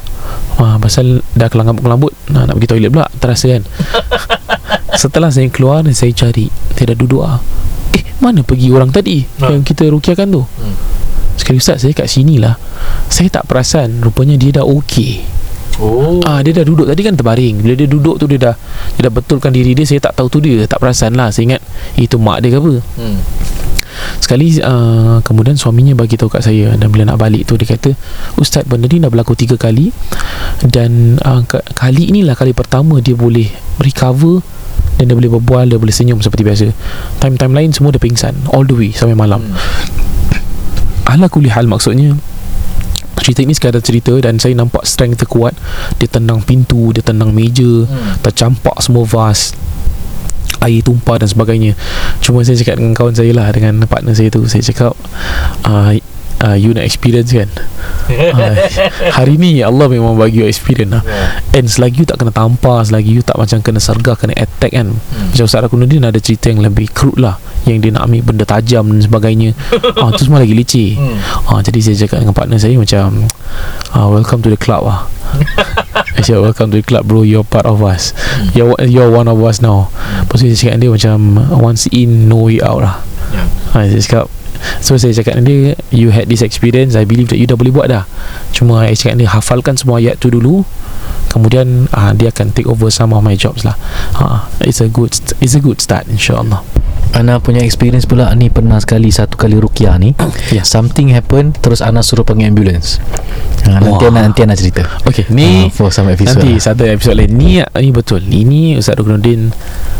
ha, 0.56 0.76
pasal 0.76 1.06
dah 1.32 1.46
kelangap-kelambut 1.46 2.10
ha, 2.30 2.44
nak 2.44 2.54
pergi 2.54 2.68
toilet 2.68 2.90
pula. 2.90 3.06
Terasa 3.14 3.46
kan? 3.50 3.62
Setelah 4.96 5.28
saya 5.28 5.46
keluar 5.48 5.80
dan 5.80 5.92
saya 5.92 6.10
cari 6.10 6.48
dia 6.72 6.84
dah 6.84 6.96
duduk 6.96 7.20
ah. 7.20 7.38
Eh 7.92 8.04
mana 8.18 8.40
pergi 8.40 8.68
orang 8.70 8.88
tadi 8.88 9.22
Ha. 9.38 9.48
yang 9.50 9.60
kita 9.60 9.84
rukiakan 9.86 10.28
tu? 10.30 10.42
Hmm. 10.42 10.76
sekali 11.36 11.56
ustaz 11.56 11.78
saya 11.78 11.92
kat 11.92 12.08
sini 12.08 12.40
lah 12.40 12.56
saya 13.06 13.28
tak 13.30 13.44
perasan 13.44 14.00
rupanya 14.00 14.34
dia 14.34 14.56
dah 14.56 14.64
okey 14.66 15.20
Oh 15.82 16.24
Ah 16.24 16.40
dia 16.40 16.56
dah 16.56 16.64
duduk 16.64 16.88
tadi 16.88 17.02
kan 17.04 17.14
terbaring. 17.14 17.60
Bila 17.60 17.74
dia 17.76 17.88
duduk 17.88 18.16
tu 18.16 18.24
dia 18.24 18.38
dah 18.40 18.54
dia 18.96 19.08
dah 19.08 19.12
betulkan 19.12 19.52
diri 19.52 19.76
dia 19.76 19.84
saya 19.84 20.00
tak 20.00 20.16
tahu 20.16 20.28
tu 20.32 20.38
dia 20.40 20.64
tak 20.64 20.80
perasan 20.80 21.12
lah. 21.14 21.28
Saya 21.28 21.54
ingat 21.54 21.62
itu 22.00 22.16
mak 22.16 22.40
dia 22.40 22.54
ke 22.54 22.58
apa. 22.58 22.74
Hmm 22.96 23.18
Sekali 24.20 24.58
uh, 24.60 25.24
kemudian 25.24 25.56
suaminya 25.56 25.96
bagi 25.96 26.20
tahu 26.20 26.28
kat 26.28 26.44
saya 26.44 26.76
dan 26.76 26.92
bila 26.92 27.08
nak 27.08 27.16
balik 27.20 27.48
tu 27.48 27.56
dia 27.56 27.64
kata 27.64 27.96
ustaz 28.36 28.68
benda 28.68 28.90
ni 28.90 29.00
dah 29.00 29.08
berlaku 29.08 29.32
tiga 29.32 29.56
kali 29.56 29.88
dan 30.68 31.16
uh, 31.24 31.40
ka- 31.48 31.64
kali 31.72 32.12
inilah 32.12 32.36
kali 32.36 32.52
pertama 32.52 33.00
dia 33.00 33.16
boleh 33.16 33.48
recover 33.80 34.44
dan 35.00 35.08
dia 35.12 35.16
boleh 35.16 35.30
berbual 35.40 35.64
dia 35.68 35.78
boleh 35.80 35.94
senyum 35.94 36.20
seperti 36.20 36.44
biasa. 36.44 36.66
Time-time 37.20 37.52
lain 37.56 37.70
semua 37.72 37.92
dia 37.92 38.00
pingsan 38.00 38.36
all 38.52 38.64
the 38.64 38.76
way 38.76 38.90
sampai 38.92 39.16
malam. 39.16 39.40
Hmm. 39.44 39.56
Ala 41.06 41.30
kuli 41.30 41.48
hal 41.48 41.64
maksudnya 41.70 42.16
Cerita 43.20 43.40
ini 43.42 43.52
sekadar 43.56 43.82
cerita 43.82 44.14
Dan 44.22 44.38
saya 44.38 44.54
nampak 44.54 44.86
strength 44.86 45.26
terkuat 45.26 45.56
Dia 45.98 46.06
tendang 46.06 46.42
pintu 46.42 46.94
Dia 46.94 47.02
tendang 47.02 47.34
meja 47.34 47.66
Hmm. 47.86 48.18
Tercampak 48.22 48.78
semua 48.82 49.02
vas 49.04 49.52
Air 50.62 50.80
tumpah 50.80 51.20
dan 51.20 51.28
sebagainya 51.28 51.74
Cuma 52.22 52.42
saya 52.46 52.56
cakap 52.56 52.80
dengan 52.80 52.94
kawan 52.94 53.14
saya 53.14 53.34
lah 53.34 53.50
Dengan 53.50 53.82
partner 53.84 54.14
saya 54.14 54.30
tu 54.30 54.46
Saya 54.46 54.62
cakap 54.62 54.94
uh, 55.66 55.92
uh, 56.46 56.54
You 56.54 56.70
nak 56.70 56.86
experience 56.86 57.34
kan? 57.34 57.50
Uh, 58.06 58.54
Hari 59.12 59.34
ni 59.34 59.58
Allah 59.60 59.90
memang 59.90 60.14
bagi 60.14 60.40
you 60.40 60.46
experience 60.46 60.94
lah. 60.94 61.02
Ya. 61.02 61.42
And 61.58 61.66
selagi 61.66 62.02
you 62.02 62.06
tak 62.06 62.22
kena 62.22 62.30
tampar 62.30 62.86
Selagi 62.86 63.10
you 63.10 63.20
tak 63.20 63.34
macam 63.34 63.58
kena 63.60 63.82
sergah 63.82 64.14
Kena 64.14 64.32
attack 64.32 64.70
kan? 64.70 64.94
Hmm. 64.94 65.26
macam 65.34 65.44
Ustaz 65.44 65.60
Rakunuddin 65.60 66.06
ada 66.06 66.16
cerita 66.16 66.48
yang 66.48 66.62
lebih 66.62 66.86
crude 66.88 67.18
lah. 67.18 67.36
Yang 67.66 67.76
dia 67.82 67.90
nak 67.92 68.06
ambil 68.06 68.22
benda 68.24 68.44
tajam 68.46 68.86
dan 68.86 69.02
sebagainya. 69.02 69.50
Ah, 69.98 70.12
Itu 70.12 70.22
semua 70.24 70.38
lagi 70.38 70.54
leceh 70.54 70.94
Hmm. 70.94 71.18
ah, 71.48 71.58
Jadi 71.58 71.82
saya 71.82 71.96
cakap 71.98 72.22
dengan 72.22 72.36
partner 72.36 72.58
saya 72.60 72.78
macam 72.78 73.26
ah, 73.90 74.06
Welcome 74.06 74.40
to 74.40 74.48
the 74.48 74.60
club 74.60 74.86
lah. 74.86 75.10
I 76.16 76.22
said 76.22 76.38
welcome 76.38 76.70
to 76.70 76.78
the 76.80 76.86
club 76.86 77.04
bro. 77.04 77.20
You're 77.20 77.44
part 77.44 77.66
of 77.66 77.82
us. 77.82 78.14
Hmm. 78.14 78.48
You're, 78.54 78.72
you're 78.86 79.10
one 79.10 79.26
of 79.26 79.36
us 79.42 79.58
now. 79.58 79.90
Lepas 80.22 80.40
tu 80.40 80.46
saya 80.46 80.56
cakap 80.56 80.76
dia 80.78 80.88
macam 80.88 81.16
Once 81.52 81.90
in 81.90 82.30
no 82.30 82.46
way 82.46 82.62
out 82.62 82.80
lah. 82.80 82.96
Ya. 83.34 83.42
ha, 83.74 83.84
Saya 83.84 84.00
cakap 84.00 84.26
So 84.80 84.94
saya 84.96 85.12
cakap 85.16 85.40
dengan 85.40 85.46
dia 85.48 85.60
You 85.90 86.12
had 86.12 86.28
this 86.28 86.44
experience. 86.44 86.94
I 86.98 87.08
believe 87.08 87.32
that 87.32 87.38
you 87.40 87.48
dah 87.48 87.56
boleh 87.56 87.72
buat 87.72 87.88
dah. 87.88 88.04
Cuma 88.52 88.84
saya 88.86 88.96
cakap 88.96 89.12
dengan 89.16 89.22
dia 89.28 89.30
Hafalkan 89.32 89.74
semua 89.78 89.98
ayat 90.02 90.20
tu 90.20 90.28
dulu 90.28 90.62
Kemudian 91.36 91.92
ah, 91.92 92.16
Dia 92.16 92.32
akan 92.32 92.56
take 92.56 92.64
over 92.64 92.88
Some 92.88 93.12
of 93.12 93.20
my 93.20 93.36
jobs 93.36 93.60
lah 93.68 93.76
ha, 94.16 94.48
It's 94.64 94.80
a 94.80 94.88
good 94.88 95.12
It's 95.44 95.52
a 95.52 95.60
good 95.60 95.84
start 95.84 96.08
InsyaAllah 96.08 96.64
Ana 97.16 97.40
punya 97.40 97.64
experience 97.64 98.04
pula 98.04 98.28
ni 98.36 98.52
pernah 98.52 98.76
sekali 98.76 99.08
satu 99.08 99.40
kali 99.40 99.56
rukiah 99.56 99.96
ni. 99.96 100.12
Ya. 100.56 100.62
Something 100.62 101.10
happen 101.16 101.56
terus 101.58 101.80
Ana 101.80 102.04
suruh 102.04 102.22
panggil 102.22 102.52
ambulance. 102.52 103.00
Ha, 103.64 103.80
nanti 103.82 104.04
Wah. 104.04 104.12
Ana 104.12 104.20
nanti 104.28 104.40
Ana 104.44 104.52
cerita. 104.52 104.84
Okay 105.02 105.24
Ni 105.32 105.66
ha, 105.66 105.72
for 105.72 105.88
some 105.88 106.12
episode. 106.12 106.44
Nanti 106.44 106.60
lah. 106.60 106.62
satu 106.62 106.82
episod 106.86 107.14
lain 107.16 107.32
Ni, 107.34 107.58
ni 107.62 107.90
betul 107.90 108.22
Ini 108.22 108.78
Ustaz 108.78 108.94
Rukunuddin 109.00 109.50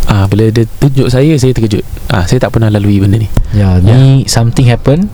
ah, 0.06 0.30
Bila 0.30 0.52
dia 0.54 0.68
tunjuk 0.78 1.10
saya 1.10 1.34
Saya 1.34 1.50
terkejut 1.50 1.82
ah, 2.14 2.28
Saya 2.28 2.38
tak 2.38 2.54
pernah 2.54 2.70
lalui 2.70 3.02
benda 3.02 3.18
ni 3.18 3.26
Ya, 3.56 3.80
ni 3.80 4.28
something 4.28 4.68
happen 4.68 5.10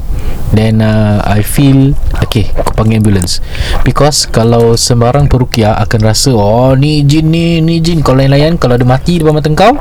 then 0.52 0.84
uh, 0.84 1.24
I 1.24 1.40
feel 1.40 1.96
okay, 2.20 2.52
aku 2.52 2.76
panggil 2.76 3.00
ambulance. 3.00 3.40
Because 3.82 4.28
kalau 4.28 4.76
sembarang 4.76 5.26
perukiah 5.26 5.74
akan 5.80 6.11
rasa 6.12 6.30
oh 6.36 6.76
ni 6.76 7.02
jin 7.08 7.32
ni, 7.32 7.58
ni 7.64 7.80
jin 7.80 8.04
kalau 8.04 8.20
lain-lain 8.20 8.60
kalau 8.60 8.76
ada 8.76 8.84
mati 8.84 9.16
depan 9.16 9.32
mata 9.32 9.48
kau 9.56 9.72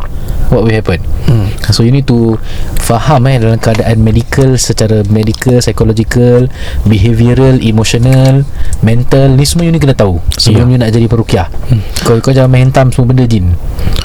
what 0.52 0.64
will 0.64 0.72
happen? 0.72 1.00
hmm. 1.28 1.48
So 1.72 1.88
you 1.88 1.94
need 1.96 2.08
to 2.12 2.36
faham 2.84 3.24
eh 3.32 3.40
dalam 3.40 3.56
keadaan 3.56 4.04
medical 4.04 4.60
secara 4.60 5.06
medical, 5.08 5.64
psychological, 5.64 6.52
behavioural, 6.84 7.64
emotional, 7.64 8.44
mental 8.84 9.40
ni 9.40 9.48
semua 9.48 9.68
you 9.68 9.72
ni 9.72 9.80
kena 9.80 9.96
tahu 9.96 10.20
sebelum 10.36 10.68
Ya. 10.68 10.72
you 10.76 10.78
nak 10.82 10.92
jadi 10.92 11.08
perukiah. 11.08 11.48
Hmm. 11.72 11.80
Kau 12.04 12.20
kau 12.20 12.36
jangan 12.36 12.52
main 12.52 12.68
hentam 12.68 12.92
semua 12.92 13.16
benda 13.16 13.24
jin. 13.24 13.56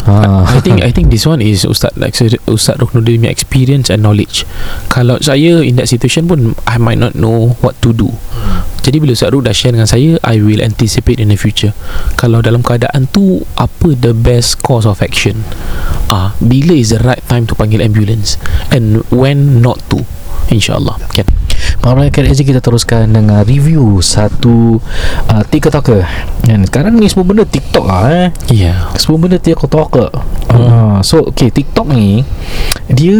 Ha. 0.07 0.47
I 0.47 0.63
think 0.63 0.79
I 0.87 0.95
think 0.95 1.11
this 1.11 1.27
one 1.27 1.43
is 1.43 1.67
Ustaz 1.67 1.91
like 1.99 2.15
Ustaz 2.47 2.79
Rukunuddin 2.79 3.27
punya 3.27 3.33
experience 3.35 3.91
and 3.91 4.07
knowledge. 4.07 4.47
Kalau 4.87 5.19
saya 5.19 5.67
in 5.67 5.75
that 5.83 5.91
situation 5.91 6.31
pun 6.31 6.55
I 6.63 6.79
might 6.79 7.03
not 7.03 7.19
know 7.19 7.59
what 7.59 7.75
to 7.83 7.91
do. 7.91 8.15
Jadi 8.87 9.03
bila 9.03 9.19
Ustaz 9.19 9.35
Ruk 9.35 9.43
dah 9.43 9.51
share 9.51 9.75
dengan 9.75 9.91
saya 9.91 10.15
I 10.23 10.39
will 10.39 10.63
anticipate 10.63 11.19
in 11.19 11.35
the 11.35 11.39
future. 11.39 11.75
Kalau 12.15 12.39
dalam 12.39 12.63
keadaan 12.63 13.11
tu 13.11 13.43
Apa 13.59 13.99
the 13.99 14.15
best 14.15 14.63
course 14.63 14.87
of 14.87 15.03
action? 15.03 15.43
Ah, 16.07 16.39
Bila 16.39 16.79
is 16.79 16.95
the 16.95 17.03
right 17.03 17.23
time 17.27 17.51
to 17.51 17.59
panggil 17.59 17.83
ambulance? 17.83 18.39
And 18.71 19.03
when 19.11 19.59
not 19.59 19.83
to 19.91 20.07
InsyaAllah. 20.55 21.03
Kan? 21.11 21.27
Malam 21.87 22.11
KRZ 22.11 22.43
kita 22.43 22.59
teruskan 22.59 23.07
dengan 23.15 23.47
review 23.47 24.03
satu 24.03 24.83
uh, 25.31 25.43
TikToker. 25.47 26.03
Kan 26.43 26.67
sekarang 26.67 26.99
ni 26.99 27.07
semua 27.07 27.23
benda 27.23 27.47
TikTok 27.47 27.87
lah 27.87 28.11
eh. 28.11 28.29
Ya. 28.51 28.75
Yeah. 28.75 28.79
semua 28.99 29.23
benda 29.23 29.39
TikToker. 29.39 30.11
Hmm. 30.51 30.67
uh, 30.67 30.99
so 31.07 31.31
okay 31.31 31.55
TikTok 31.55 31.87
ni 31.95 32.27
dia 32.91 33.15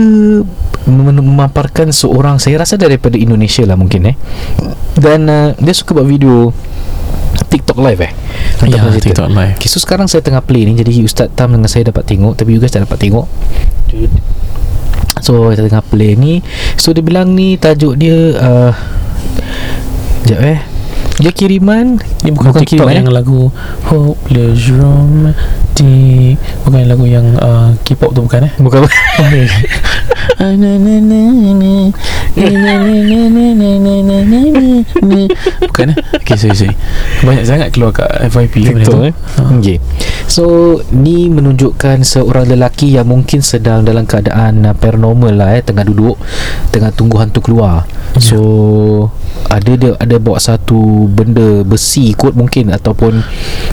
mem- 0.83 1.23
memaparkan 1.23 1.95
seorang 1.95 2.43
saya 2.43 2.59
rasa 2.59 2.75
daripada 2.75 3.15
Indonesia 3.15 3.63
lah 3.63 3.79
mungkin 3.79 4.11
eh. 4.11 4.19
Dan 4.99 5.31
uh, 5.31 5.55
dia 5.63 5.71
suka 5.71 5.95
buat 6.03 6.11
video 6.11 6.51
TikTok 7.47 7.79
live 7.79 8.03
eh. 8.03 8.13
Ya 8.67 8.83
cerita. 8.83 9.23
TikTok 9.23 9.31
live. 9.31 9.55
Okay, 9.63 9.71
so 9.71 9.79
sekarang 9.79 10.11
saya 10.11 10.27
tengah 10.27 10.43
play 10.43 10.67
ni 10.67 10.75
Jadi 10.75 11.07
Ustaz 11.07 11.31
Tam 11.39 11.55
dengan 11.55 11.69
saya 11.71 11.93
dapat 11.93 12.09
tengok 12.09 12.35
Tapi 12.35 12.57
you 12.57 12.59
guys 12.59 12.73
tak 12.73 12.83
dapat 12.89 12.99
tengok 12.99 13.29
So 15.25 15.49
kita 15.53 15.69
tengah 15.69 15.87
play 15.87 16.15
ni. 16.15 16.45
So 16.77 16.93
dia 16.93 17.01
bilang 17.01 17.33
ni 17.33 17.57
Tajuk 17.57 17.97
dia 17.97 18.37
uh, 18.37 18.73
Sekejap 20.27 20.43
eh. 20.43 20.59
Dia 21.17 21.33
kiriman 21.33 21.97
Ini 22.27 22.35
bukan, 22.35 22.51
bukan 22.51 22.61
TikTok 22.67 22.91
kiriman, 22.91 22.99
yang 22.99 23.09
eh? 23.09 23.15
lagu 23.15 23.55
Hopeless 23.87 24.69
Romantic. 24.75 26.35
Bukan 26.67 26.83
lagu 26.83 27.07
yang 27.07 27.27
uh, 27.39 27.71
K-pop 27.87 28.11
tu 28.11 28.27
bukan 28.27 28.51
eh. 28.51 28.53
Bukan. 28.59 28.83
Bukan 35.71 35.87
eh. 35.95 35.97
Okay 36.21 36.35
sorry 36.35 36.59
sorry. 36.59 36.75
Banyak 37.23 37.45
sangat 37.47 37.69
keluar 37.71 37.95
kat 37.95 38.11
FYP 38.27 38.67
tu. 38.67 38.83
TikTok 38.83 39.07
eh. 39.07 39.15
Ha. 39.15 39.43
Okay 39.63 39.79
So 40.27 40.79
Ni 40.91 41.31
menunjukkan 41.31 42.03
Seorang 42.03 42.51
lelaki 42.51 42.95
Yang 42.95 43.07
mungkin 43.07 43.41
sedang 43.43 43.87
Dalam 43.87 44.05
keadaan 44.05 44.67
uh, 44.67 44.75
Paranormal 44.75 45.35
lah 45.35 45.55
eh 45.55 45.63
Tengah 45.63 45.87
duduk 45.87 46.19
Tengah 46.71 46.91
tunggu 46.93 47.23
hantu 47.23 47.41
keluar. 47.43 47.87
So 48.19 48.41
Ada 49.47 49.73
dia 49.79 49.93
Ada 49.99 50.19
bawa 50.19 50.43
satu 50.43 51.07
Benda 51.11 51.63
besi 51.63 52.13
kot 52.15 52.35
mungkin 52.35 52.75
Ataupun 52.75 53.23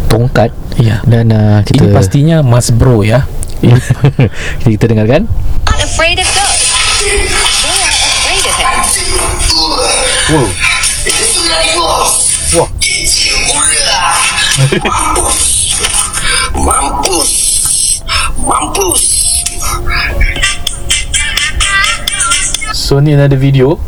Tongkat. 0.07 0.53
Ya. 0.77 1.01
Dan 1.05 1.33
uh, 1.33 1.65
kita 1.65 1.89
Ini 1.89 1.93
pastinya 1.93 2.37
Mas 2.45 2.69
Bro 2.69 3.01
ya. 3.05 3.25
Kita, 3.63 4.75
kita 4.75 4.85
dengarkan. 4.91 5.23
Not 5.23 5.79
afraid 5.79 6.19
of 6.19 6.27
ghosts. 6.35 6.67
They 6.99 7.79
are 7.79 7.95
afraid 7.95 8.43
of 8.43 8.59
him. 8.59 9.23
Wow. 10.35 10.51
Wah 12.53 12.69
Mampus. 16.53 17.31
Mampus. 18.45 19.01
So 22.73 23.01
ni 23.01 23.17
ada 23.17 23.33
video. 23.33 23.81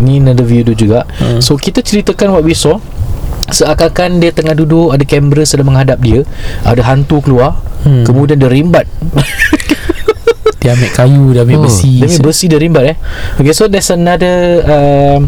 Ni 0.00 0.20
another 0.20 0.44
video 0.44 0.76
juga. 0.76 1.08
Hmm. 1.16 1.40
So 1.40 1.56
kita 1.56 1.80
ceritakan 1.80 2.36
what 2.36 2.44
we 2.44 2.52
saw. 2.52 2.80
Seakan-akan 3.50 4.22
dia 4.22 4.30
tengah 4.30 4.54
duduk 4.54 4.94
Ada 4.94 5.02
kamera 5.02 5.42
sedang 5.42 5.72
menghadap 5.72 5.98
dia. 6.04 6.22
Ada 6.64 6.84
hantu 6.84 7.24
keluar. 7.24 7.56
Hmm. 7.88 8.04
Kemudian 8.04 8.36
dia 8.36 8.52
rimbat. 8.52 8.86
Dia 10.60 10.76
ambil 10.76 10.92
kayu 10.92 11.24
Dia 11.32 11.40
ambil 11.48 11.72
besi. 11.72 12.04
Dia 12.04 12.04
ambil 12.04 12.36
besi 12.36 12.44
dia 12.44 12.60
rimbat 12.60 12.84
eh. 12.84 12.96
Okay 13.40 13.56
so 13.56 13.64
there's 13.64 13.88
another 13.88 14.60
uh, 14.68 15.18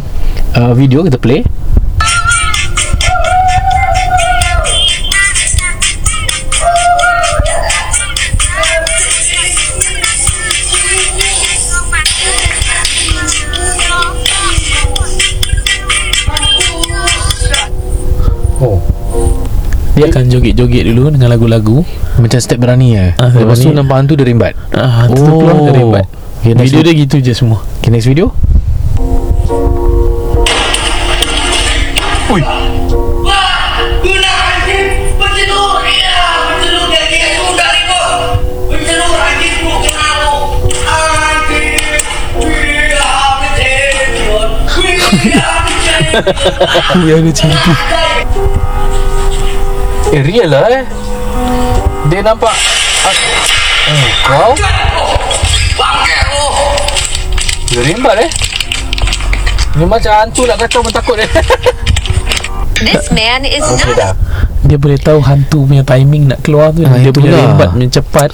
uh, 0.53 0.73
Video 0.77 1.01
kita 1.09 1.17
play 1.17 1.41
Dia 19.93 20.09
akan 20.09 20.25
joget-joget 20.27 20.89
dulu 20.89 21.13
Dengan 21.13 21.29
lagu-lagu 21.29 21.85
Macam 22.17 22.39
step 22.41 22.57
berani 22.57 22.97
eh 22.97 23.11
Ah, 23.17 23.29
Lepas 23.29 23.61
tu 23.61 23.69
berani. 23.69 23.79
nampak 23.79 23.97
hantu 24.01 24.13
dia 24.17 24.27
rimbat 24.27 24.53
Ah, 24.73 25.05
Hantu 25.05 25.21
tu 25.21 25.33
keluar 25.37 25.57
dia 25.61 25.73
rembat 25.75 26.07
okay, 26.41 26.53
Video 26.57 26.81
dia 26.81 26.95
gitu 26.97 27.17
je 27.19 27.33
semua 27.33 27.61
okay, 27.79 27.91
next 27.91 28.09
video 28.09 28.33
Guna 34.03 34.33
anjing 34.33 34.89
Pencedur 35.15 35.85
Ya 35.85 36.25
dia 36.89 37.03
dia 37.13 37.29
sudah 37.39 37.69
ribut 37.71 38.11
Pencedur 38.67 39.13
anjing 39.15 39.57
Buk 39.61 39.79
kenal 39.83 40.25
Anjing 40.89 42.01
Bila 42.41 43.13
pencedur 43.39 44.45
Bila 45.13 45.49
pencedur 45.61 47.05
Ya 47.05 47.17
dia 47.21 47.33
cantik 47.35 47.79
Eh 50.13 50.21
real 50.21 50.49
lah 50.49 50.69
eh. 50.69 50.85
Dia 52.09 52.21
nampak 52.21 52.53
Oh 53.83 54.13
kau? 54.23 54.53
Dia 57.73 57.81
rimbat 57.83 58.17
eh. 58.21 58.31
Ni 59.81 59.89
macam 59.89 60.13
hantu 60.13 60.45
nak 60.45 60.61
kacau 60.61 60.85
pun 60.85 60.93
takut 60.93 61.17
eh. 61.17 61.29
This 62.85 63.09
man 63.09 63.47
is 63.47 63.63
Okay 63.63 63.95
nuts. 63.95 63.97
dah. 63.97 64.13
Dia 64.63 64.77
boleh 64.77 64.99
tahu 64.99 65.23
hantu 65.23 65.65
punya 65.65 65.83
timing 65.83 66.29
nak 66.29 66.45
keluar 66.45 66.71
tu. 66.71 66.85
Ah, 66.85 66.99
Dia 66.99 67.11
punya 67.11 67.33
rembat 67.33 67.73
punya 67.73 67.89
cepat. 67.91 68.31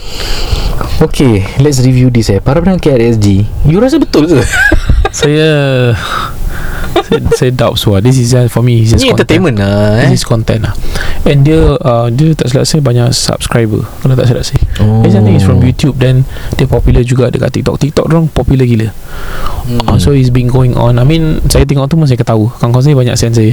Okay 0.99 1.43
Let's 1.59 1.79
review 1.79 2.11
this 2.11 2.31
eh. 2.31 2.39
Para 2.39 2.59
pendengar 2.59 2.83
KRSG 2.83 3.47
You 3.67 3.79
rasa 3.79 3.99
betul 3.99 4.27
ke? 4.27 4.43
Saya 5.15 5.47
saya, 6.99 7.21
saya 7.35 7.51
doubt 7.51 7.79
so 7.79 7.95
This 7.99 8.19
is 8.19 8.31
just 8.31 8.51
for 8.51 8.63
me 8.63 8.83
it's 8.83 8.93
just 8.93 9.03
Ni 9.03 9.11
content. 9.11 9.27
entertainment 9.27 9.57
lah 9.59 10.03
eh. 10.03 10.11
This 10.11 10.23
is 10.23 10.27
content 10.27 10.67
lah 10.67 10.75
And 11.29 11.45
dia 11.45 11.77
uh, 11.77 12.09
Dia 12.09 12.33
tak 12.33 12.49
silap 12.49 12.65
saya 12.65 12.81
Banyak 12.81 13.13
subscriber. 13.13 13.85
Kalau 14.01 14.17
tak 14.17 14.27
silap 14.33 14.45
saya. 14.49 14.63
Oh. 14.81 15.05
I 15.05 15.13
think 15.13 15.37
it's 15.37 15.45
from 15.45 15.61
YouTube 15.61 16.01
Then 16.01 16.25
Dia 16.57 16.65
popular 16.65 17.05
juga 17.05 17.29
Dekat 17.29 17.53
TikTok. 17.53 17.77
TikTok 17.77 18.05
orang 18.09 18.33
popular 18.33 18.65
gila. 18.65 18.89
Hmm. 19.69 19.85
uh, 19.85 19.99
So 20.01 20.17
it's 20.17 20.33
been 20.33 20.49
going 20.49 20.73
on. 20.75 20.97
I 20.97 21.05
mean 21.05 21.45
Saya 21.53 21.69
tengok 21.69 21.93
tu 21.93 22.01
Masih 22.01 22.17
ketawa. 22.17 22.49
Kawan-kawan 22.57 22.85
saya 22.85 22.97
banyak 22.97 23.17
send 23.21 23.37
saya. 23.37 23.53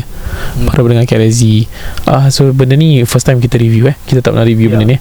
Hmm. 0.55 0.71
Para 0.71 0.79
pendengar 0.87 1.03
KRZ 1.03 1.41
uh, 2.07 2.27
So 2.31 2.55
benda 2.55 2.79
ni 2.79 3.03
First 3.03 3.27
time 3.27 3.43
kita 3.43 3.59
review 3.59 3.91
eh. 3.91 3.95
Kita 4.07 4.23
tak 4.23 4.31
pernah 4.31 4.47
review 4.47 4.71
Yeah. 4.71 4.81
benda 4.81 4.95
ni. 4.95 4.97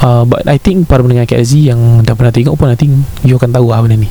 Uh, 0.00 0.24
But 0.24 0.48
I 0.48 0.56
think 0.56 0.88
Para 0.88 1.04
pendengar 1.04 1.28
KRZ 1.28 1.52
Yang 1.60 1.80
dah 2.08 2.16
pernah 2.16 2.32
tengok 2.32 2.56
pun 2.56 2.72
I 2.72 2.78
think 2.80 3.04
You 3.20 3.36
akan 3.36 3.52
tahu 3.52 3.68
lah 3.68 3.84
benda 3.84 4.00
ni. 4.00 4.08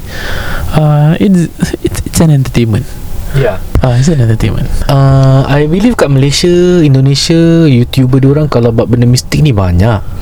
Uh, 0.77 1.17
it's, 1.17 1.49
it's, 1.81 1.99
it's 2.05 2.19
an 2.21 2.29
entertainment 2.29 2.85
Ya. 3.33 3.57
Uh, 3.81 3.97
It's 3.97 4.09
an 4.13 4.21
entertainment. 4.21 4.69
Uh, 4.85 5.41
I 5.49 5.65
believe 5.65 5.97
kat 5.97 6.09
Malaysia 6.13 6.81
Indonesia 6.85 7.65
YouTuber 7.65 8.21
diorang 8.21 8.45
Kalau 8.45 8.69
buat 8.69 8.85
benda 8.85 9.09
mistik 9.09 9.41
ni 9.41 9.49
banyak 9.49 10.12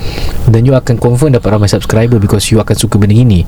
Dan 0.50 0.66
you 0.66 0.74
akan 0.74 0.98
confirm 0.98 1.38
Dapat 1.38 1.50
ramai 1.54 1.70
subscriber 1.70 2.18
Because 2.18 2.50
you 2.50 2.58
akan 2.58 2.74
suka 2.74 2.98
benda 2.98 3.14
gini. 3.14 3.46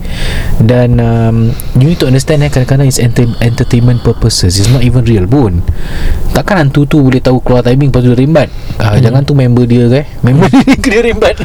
Dan 0.61 1.01
um, 1.01 1.49
You 1.77 1.89
need 1.89 1.99
to 1.99 2.07
understand 2.07 2.45
eh 2.45 2.51
Kadang-kadang 2.53 2.85
it's 2.85 3.01
enter- 3.01 3.33
entertainment 3.41 4.05
purposes. 4.05 4.61
It's 4.61 4.69
not 4.69 4.85
even 4.85 5.03
real 5.07 5.25
pun. 5.25 5.65
Takkan 6.31 6.67
hantu 6.69 6.85
tu 6.85 7.01
Boleh 7.01 7.19
tahu 7.19 7.41
keluar 7.41 7.65
timing 7.65 7.89
Lepas 7.89 8.01
tu 8.05 8.13
dia 8.13 8.19
rimbat 8.19 8.47
uh, 8.77 8.97
Jangan 9.01 9.21
tu 9.25 9.33
member 9.33 9.65
dia 9.65 9.89
ke 9.89 9.97
eh. 10.03 10.07
Member 10.21 10.47
dia 10.53 10.77
dia 10.77 11.01
rimbat 11.01 11.35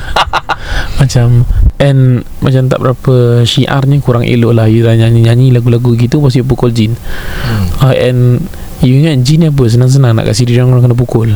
Macam 1.01 1.49
And 1.81 2.23
Macam 2.45 2.63
tak 2.69 2.79
berapa 2.83 3.15
Syiarnya 3.49 3.99
kurang 4.05 4.29
elok 4.29 4.53
lah. 4.53 4.67
You 4.69 4.85
nyanyi-nyanyi 4.85 5.55
Lagu-lagu 5.55 5.97
gitu 5.97 6.21
you 6.29 6.45
pukul 6.45 6.71
jin. 6.77 6.93
Hmm. 6.95 7.65
uh, 7.89 7.95
And 7.97 8.45
You 8.79 8.95
ingat 9.03 9.27
jin 9.27 9.49
apa? 9.49 9.65
Senang-senang 9.67 10.15
nak 10.15 10.31
kasi 10.31 10.47
diri 10.47 10.63
orang 10.63 10.87
kena 10.87 10.95
pukul 10.95 11.35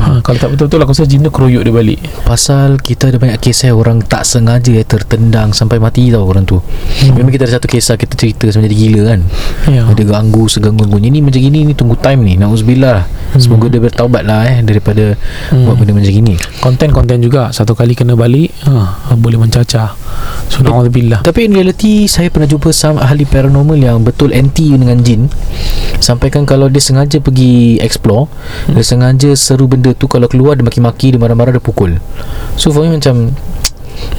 ha, 0.00 0.18
Kalau 0.24 0.38
tak 0.40 0.50
betul-betul 0.56 0.80
Aku 0.82 0.92
rasa 0.96 1.04
jin 1.04 1.20
tu 1.20 1.30
keroyok 1.30 1.62
dia 1.62 1.74
balik. 1.74 1.98
Pasal 2.24 2.80
kita 2.80 3.12
ada 3.12 3.20
banyak 3.20 3.36
kisah 3.38 3.70
Orang 3.76 4.00
tak 4.02 4.24
sengaja 4.24 4.72
eh, 4.72 4.84
Tertendang 4.88 5.52
Sampai 5.52 5.76
mati 5.76 6.08
tau 6.08 6.24
orang 6.24 6.48
tu. 6.48 6.58
Hmm. 6.58 7.14
Memang 7.14 7.30
kita 7.30 7.44
ada 7.44 7.60
satu 7.60 7.68
kisah 7.68 8.00
Kita 8.00 8.16
cerita 8.16 8.48
Sampai 8.48 8.72
jadi 8.72 8.76
gila 8.76 9.00
kan? 9.14 9.20
Ya. 9.68 9.82
Ada 9.86 10.02
ganggu 10.02 10.48
seganggu-ganggunya 10.48 11.12
Ni 11.12 11.20
macam 11.20 11.40
gini 11.40 11.68
ni 11.68 11.72
Tunggu 11.76 11.94
time 12.00 12.24
ni. 12.24 12.34
Na'uzubillah. 12.40 13.04
Semoga 13.36 13.70
dia 13.70 13.78
bertaubat 13.78 14.24
lah 14.24 14.48
eh 14.48 14.64
Daripada 14.64 15.12
Hmm. 15.50 15.66
Buat 15.66 15.82
benda 15.82 15.92
macam 15.96 16.12
gini. 16.12 16.34
Konten-konten 16.62 17.18
juga. 17.22 17.50
Satu 17.50 17.74
kali 17.74 17.94
kena 17.94 18.14
balik 18.14 18.50
ha, 18.66 18.96
Boleh 19.18 19.38
mencacah. 19.38 19.94
So 20.50 20.62
na'udzubillah 20.62 21.22
Tapi 21.22 21.46
in 21.46 21.54
reality 21.54 22.06
Saya 22.10 22.28
pernah 22.30 22.46
jumpa 22.50 22.70
Some 22.74 22.98
ahli 22.98 23.22
paranormal 23.26 23.78
Yang 23.78 23.98
betul 24.10 24.30
anti 24.34 24.72
dengan 24.74 24.98
jin. 25.02 25.30
Sampaikan 26.00 26.48
kalau 26.48 26.66
dia 26.72 26.80
sengaja 26.82 27.20
pergi 27.20 27.78
Explore 27.78 28.26
hmm. 28.26 28.74
Dia 28.78 28.84
sengaja 28.84 29.30
seru 29.36 29.66
benda 29.68 29.89
tu 29.96 30.06
Kalau 30.10 30.26
keluar 30.26 30.58
dia 30.58 30.64
maki-maki 30.66 31.14
Dia 31.14 31.20
marah-marah 31.20 31.56
Dia 31.56 31.62
pukul. 31.62 31.98
So 32.58 32.70
for 32.70 32.86
me 32.86 32.96
macam 32.98 33.34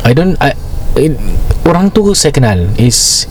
I 0.06 0.12
don't 0.14 0.38
I, 0.42 0.54
it, 0.98 1.18
Orang 1.68 1.94
tu 1.94 2.12
saya 2.18 2.34
kenal 2.34 2.70
Is 2.78 3.28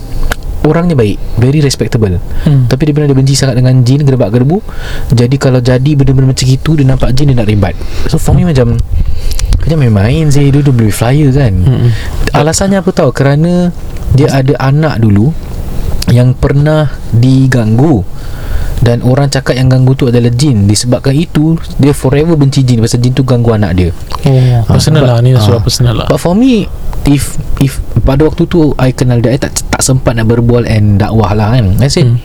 Orangnya 0.61 0.93
baik 0.93 1.17
Very 1.41 1.65
respectable. 1.65 2.21
Hmm. 2.45 2.69
Tapi 2.69 2.91
dia 2.91 2.93
bilang 2.93 3.09
dia 3.09 3.17
benci 3.17 3.33
sangat 3.33 3.57
dengan 3.57 3.81
jin 3.81 4.05
Gerbak 4.05 4.29
gerbu 4.29 4.61
Jadi 5.09 5.37
kalau 5.41 5.65
jadi 5.65 5.91
benda-benda 5.97 6.37
macam 6.37 6.47
itu 6.47 6.71
Dia 6.77 6.85
nampak 6.85 7.17
jin 7.17 7.33
Dia 7.33 7.37
nak 7.41 7.49
rimbat 7.49 7.75
So 8.13 8.21
for 8.21 8.37
me 8.37 8.45
macam 8.45 8.77
Macam 9.57 9.77
main-main 9.81 10.29
sih 10.29 10.53
Dia 10.53 10.61
dah 10.61 10.75
beli 10.75 10.93
flyer 10.93 11.33
kan. 11.33 11.55
Hmm. 11.65 11.89
Alasannya 12.37 12.85
apa 12.85 12.91
tahu? 12.93 13.11
Kerana 13.11 13.73
Dia 14.13 14.37
ada 14.37 14.53
anak 14.61 15.01
dulu 15.01 15.33
Yang 16.13 16.37
pernah 16.37 16.93
diganggu 17.15 18.20
dan 18.81 19.05
orang 19.05 19.29
cakap 19.29 19.61
yang 19.61 19.69
ganggu 19.69 19.93
tu 19.93 20.09
adalah 20.09 20.33
jin. 20.33 20.65
Disebabkan 20.65 21.13
itu 21.13 21.53
Dia 21.77 21.93
forever 21.93 22.33
benci 22.33 22.65
jin. 22.65 22.81
Pasal 22.81 23.05
jin 23.05 23.13
tu 23.13 23.21
ganggu 23.23 23.53
anak 23.53 23.77
dia. 23.77 23.93
Oh 24.25 24.65
Personal 24.67 25.05
but- 25.05 25.11
lah 25.13 25.17
Ni 25.21 25.31
dah 25.31 25.41
ah. 25.41 25.45
surat 25.45 25.61
personal 25.61 25.95
lah. 25.95 26.09
But 26.09 26.17
for 26.17 26.33
me 26.33 26.65
If 27.05 27.37
If 27.61 27.77
Pada 28.01 28.25
waktu 28.25 28.49
tu 28.49 28.73
I 28.77 28.91
kenal 28.91 29.21
dia 29.21 29.33
I 29.33 29.39
tak, 29.39 29.53
tak 29.69 29.85
sempat 29.85 30.17
nak 30.17 30.33
berbual 30.33 30.65
And 30.65 30.97
dakwah 30.97 31.37
lah 31.37 31.53
kan. 31.53 31.77
I 31.77 31.93
said 31.93 32.09
Hmm. 32.09 32.19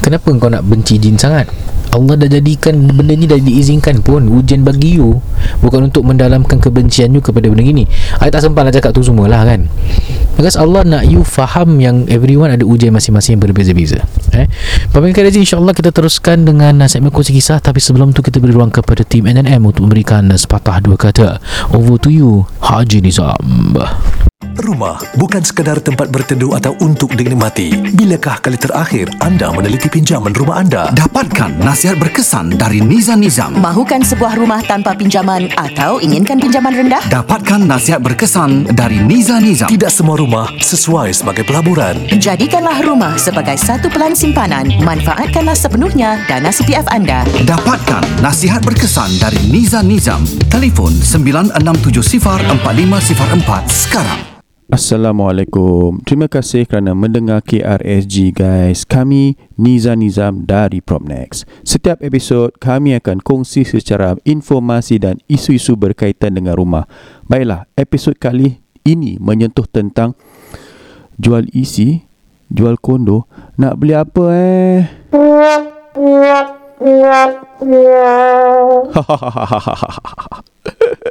Kenapa 0.00 0.32
kau 0.34 0.48
nak 0.48 0.64
benci 0.64 0.96
jin 0.96 1.16
sangat 1.16 1.48
Allah 1.94 2.18
dah 2.18 2.26
jadikan 2.26 2.90
benda 2.90 3.14
ni 3.14 3.30
dah 3.30 3.38
diizinkan 3.38 4.02
pun 4.02 4.26
Ujian 4.26 4.66
bagi 4.66 4.98
you. 4.98 5.22
Bukan 5.62 5.86
untuk 5.86 6.02
mendalamkan 6.02 6.58
kebencian 6.58 7.14
you 7.14 7.22
kepada 7.22 7.46
benda 7.46 7.62
gini. 7.62 7.86
I 8.18 8.34
tak 8.34 8.42
sempat 8.42 8.66
nak 8.66 8.74
cakap 8.74 8.90
tu 8.90 9.06
semua 9.06 9.30
lah 9.30 9.46
kan? 9.46 9.70
Because 10.34 10.58
Allah 10.58 10.82
nak 10.82 11.06
you 11.06 11.22
faham 11.22 11.78
yang 11.78 12.10
everyone 12.10 12.50
ada 12.50 12.66
ujian 12.66 12.90
masing-masing 12.90 13.38
yang 13.38 13.42
berbeza-beza 13.46 14.02
Eh, 14.34 14.50
Pemirsa 14.90 15.22
Razi 15.22 15.38
insyaAllah 15.46 15.70
kita 15.70 15.94
teruskan 15.94 16.42
dengan 16.42 16.82
uh, 16.82 16.90
segmen 16.90 17.14
kongsi 17.14 17.30
kisah 17.38 17.62
Tapi 17.62 17.78
sebelum 17.78 18.10
tu 18.10 18.18
kita 18.18 18.42
beri 18.42 18.50
ruang 18.50 18.74
kepada 18.74 19.06
tim 19.06 19.30
NNM 19.30 19.62
Untuk 19.62 19.86
memberikan 19.86 20.26
sepatah 20.34 20.82
dua 20.82 20.98
kata. 20.98 21.38
Over 21.70 22.02
to 22.02 22.10
you 22.10 22.42
Haji 22.58 22.98
Nizam. 22.98 23.78
Rumah 24.64 24.96
bukan 25.20 25.44
sekadar 25.44 25.76
tempat 25.84 26.08
berteduh 26.08 26.56
atau 26.56 26.72
untuk 26.80 27.12
dinikmati. 27.12 27.74
Bilakah 27.92 28.40
kali 28.40 28.56
terakhir 28.56 29.12
anda 29.20 29.52
meneliti 29.52 29.92
pinjaman 29.92 30.32
rumah 30.32 30.64
anda? 30.64 30.88
Dapatkan 30.96 31.60
nasihat 31.60 31.83
berkesan 31.92 32.56
dari 32.56 32.80
Nizam 32.80 33.20
Nizam. 33.20 33.52
Mahukan 33.60 34.00
sebuah 34.00 34.40
rumah 34.40 34.64
tanpa 34.64 34.96
pinjaman 34.96 35.52
atau 35.52 36.00
inginkan 36.00 36.40
pinjaman 36.40 36.72
rendah? 36.72 37.04
Dapatkan 37.12 37.60
nasihat 37.60 38.00
berkesan 38.00 38.72
dari 38.72 39.04
Nizam 39.04 39.44
Nizam. 39.44 39.68
Tidak 39.68 39.92
semua 39.92 40.16
rumah 40.16 40.48
sesuai 40.64 41.12
sebagai 41.12 41.44
pelaburan. 41.44 42.00
Jadikanlah 42.16 42.80
rumah 42.80 43.20
sebagai 43.20 43.60
satu 43.60 43.92
pelan 43.92 44.16
simpanan. 44.16 44.72
Manfaatkanlah 44.80 45.52
sepenuhnya 45.52 46.24
dana 46.24 46.48
CPF 46.48 46.88
anda. 46.88 47.28
Dapatkan 47.44 48.24
nasihat 48.24 48.64
berkesan 48.64 49.20
dari 49.20 49.36
Nizam 49.52 49.84
Nizam. 49.84 50.24
Telefon 50.48 50.96
9670 51.04 52.64
4504 52.64 53.68
sekarang. 53.68 54.33
Assalamualaikum. 54.72 56.00
Terima 56.08 56.24
kasih 56.24 56.64
kerana 56.64 56.96
mendengar 56.96 57.44
KRSG 57.44 58.32
guys. 58.32 58.88
Kami 58.88 59.36
Niza 59.60 59.92
Nizam 59.92 60.48
dari 60.48 60.80
Propnex. 60.80 61.44
Setiap 61.68 62.00
episod 62.00 62.48
kami 62.56 62.96
akan 62.96 63.20
kongsi 63.20 63.68
secara 63.68 64.16
informasi 64.24 64.96
dan 64.96 65.20
isu-isu 65.28 65.76
berkaitan 65.76 66.40
dengan 66.40 66.56
rumah. 66.56 66.88
Baiklah, 67.28 67.68
episod 67.76 68.16
kali 68.16 68.64
ini 68.88 69.20
menyentuh 69.20 69.68
tentang 69.68 70.16
jual 71.20 71.44
isi, 71.52 72.00
jual 72.48 72.80
kondo. 72.80 73.28
Nak 73.60 73.76
beli 73.76 73.92
apa 73.92 74.24
eh? 74.32 74.88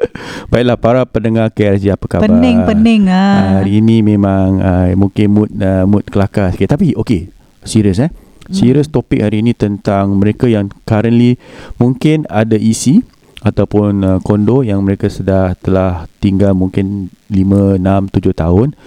Baiklah 0.53 0.77
para 0.77 1.01
pendengar 1.09 1.49
KRG 1.49 1.97
apa 1.97 2.05
khabar? 2.05 2.29
Pening-pening 2.29 3.09
ah. 3.09 3.57
Hari 3.57 3.81
ini 3.81 4.05
memang 4.05 4.61
uh, 4.61 4.93
mungkin 4.93 5.25
mood 5.33 5.49
uh, 5.57 5.89
mood 5.89 6.05
kelakar 6.05 6.53
sikit 6.53 6.77
tapi 6.77 6.93
okey. 6.93 7.33
Serius 7.65 7.97
eh. 7.97 8.13
Serius 8.53 8.85
topik 8.85 9.25
hari 9.25 9.41
ini 9.41 9.57
tentang 9.57 10.13
mereka 10.21 10.45
yang 10.45 10.69
currently 10.85 11.41
mungkin 11.81 12.29
ada 12.29 12.53
isi 12.53 13.01
ataupun 13.41 13.91
uh, 14.05 14.19
kondo 14.21 14.61
yang 14.61 14.85
mereka 14.85 15.09
sudah 15.09 15.57
telah 15.57 16.05
tinggal 16.21 16.53
mungkin 16.53 17.09
5 17.33 17.81
6 17.81 18.13
7 18.13 18.41
tahun 18.45 18.77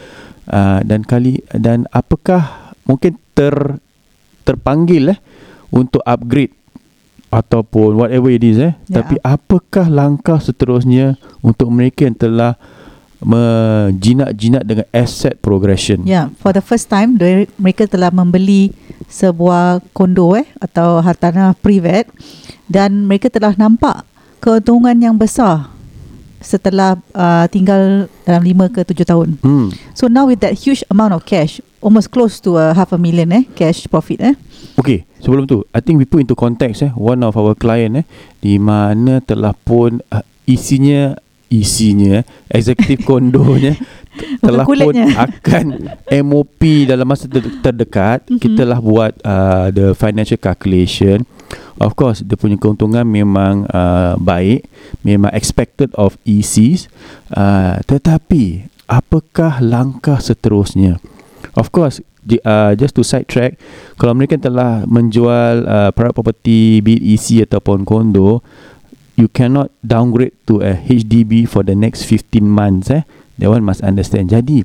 uh, 0.47 0.81
dan 0.87 1.03
kali 1.03 1.43
dan 1.51 1.91
apakah 1.91 2.73
mungkin 2.87 3.19
ter 3.35 3.83
terpanggil 4.49 5.13
eh 5.13 5.19
untuk 5.75 6.01
upgrade 6.07 6.56
ataupun 7.37 8.01
whatever 8.01 8.33
it 8.33 8.41
is 8.41 8.57
eh 8.57 8.73
Ya. 8.89 9.05
tapi 9.05 9.21
apakah 9.21 9.93
langkah 9.93 10.41
seterusnya 10.41 11.21
untuk 11.45 11.69
mereka 11.69 12.09
yang 12.09 12.17
telah 12.17 12.57
menjinak-jinak 13.21 14.63
dengan 14.65 14.87
asset 14.93 15.37
progression 15.41 16.05
Ya, 16.05 16.33
for 16.41 16.57
the 16.57 16.65
first 16.65 16.89
time 16.89 17.17
mereka 17.57 17.85
telah 17.85 18.09
membeli 18.09 18.73
sebuah 19.09 19.85
kondo 19.93 20.33
eh 20.37 20.49
atau 20.61 21.01
hartanah 21.05 21.53
privat 21.57 22.09
dan 22.67 23.05
mereka 23.05 23.29
telah 23.29 23.53
nampak 23.55 24.05
keuntungan 24.41 24.97
yang 24.97 25.17
besar 25.17 25.69
setelah 26.41 27.01
uh, 27.17 27.49
tinggal 27.51 28.07
dalam 28.23 28.43
5 28.45 28.71
ke 28.71 28.81
7 28.87 29.03
tahun. 29.03 29.29
hmm 29.43 29.69
So 29.97 30.07
now 30.07 30.29
with 30.29 30.45
that 30.45 30.55
huge 30.55 30.85
amount 30.87 31.17
of 31.17 31.25
cash, 31.25 31.59
almost 31.81 32.09
close 32.11 32.41
to 32.41 32.57
a 32.57 32.73
half 32.73 32.93
a 32.93 32.99
million 32.99 33.33
eh 33.33 33.45
cash 33.55 33.87
profit 33.87 34.21
eh. 34.21 34.35
Okay, 34.77 35.09
sebelum 35.25 35.49
tu, 35.49 35.65
I 35.73 35.81
think 35.81 35.97
we 35.97 36.05
put 36.05 36.21
into 36.21 36.37
context 36.37 36.85
eh, 36.85 36.93
one 36.93 37.25
of 37.25 37.37
our 37.37 37.57
client 37.57 38.05
eh, 38.05 38.07
di 38.41 38.61
mana 38.61 39.25
telah 39.25 39.57
pun 39.57 40.05
uh, 40.13 40.25
isinya 40.45 41.17
isinya 41.49 42.21
eh, 42.21 42.59
executive 42.59 43.07
kondonya 43.09 43.79
telah 44.41 44.65
pun 44.65 44.93
akan 45.29 45.65
MOP 46.25 46.89
dalam 46.89 47.07
masa 47.09 47.29
ter- 47.29 47.61
terdekat. 47.61 48.27
Mhm. 48.29 48.41
kita 48.41 48.63
lah 48.65 48.81
buat 48.81 49.17
uh, 49.25 49.69
the 49.73 49.93
financial 49.97 50.41
calculation. 50.41 51.25
Of 51.77 51.95
course 51.95 52.25
dia 52.25 52.35
punya 52.41 52.57
keuntungan 52.57 53.05
memang 53.05 53.69
uh, 53.71 54.17
baik 54.19 54.67
memang 55.07 55.31
expected 55.37 55.93
of 55.95 56.17
ECs 56.27 56.91
uh, 57.37 57.79
tetapi 57.85 58.67
apakah 58.91 59.63
langkah 59.63 60.19
seterusnya 60.19 60.99
of 61.55 61.71
course 61.71 62.03
uh, 62.43 62.75
just 62.75 62.99
to 62.99 63.07
sidetrack 63.07 63.55
kalau 63.95 64.17
mereka 64.17 64.35
telah 64.35 64.83
menjual 64.89 65.63
uh, 65.63 65.91
private 65.95 66.17
property 66.17 66.83
be 66.83 66.99
it 66.99 67.03
EC 67.15 67.47
ataupun 67.47 67.87
kondo 67.87 68.43
you 69.15 69.31
cannot 69.31 69.71
downgrade 69.81 70.35
to 70.45 70.61
a 70.61 70.75
HDB 70.77 71.47
for 71.47 71.63
the 71.63 71.73
next 71.73 72.05
15 72.05 72.43
months 72.43 72.91
eh 72.91 73.07
that 73.39 73.49
one 73.49 73.63
must 73.63 73.81
understand 73.81 74.29
jadi 74.29 74.65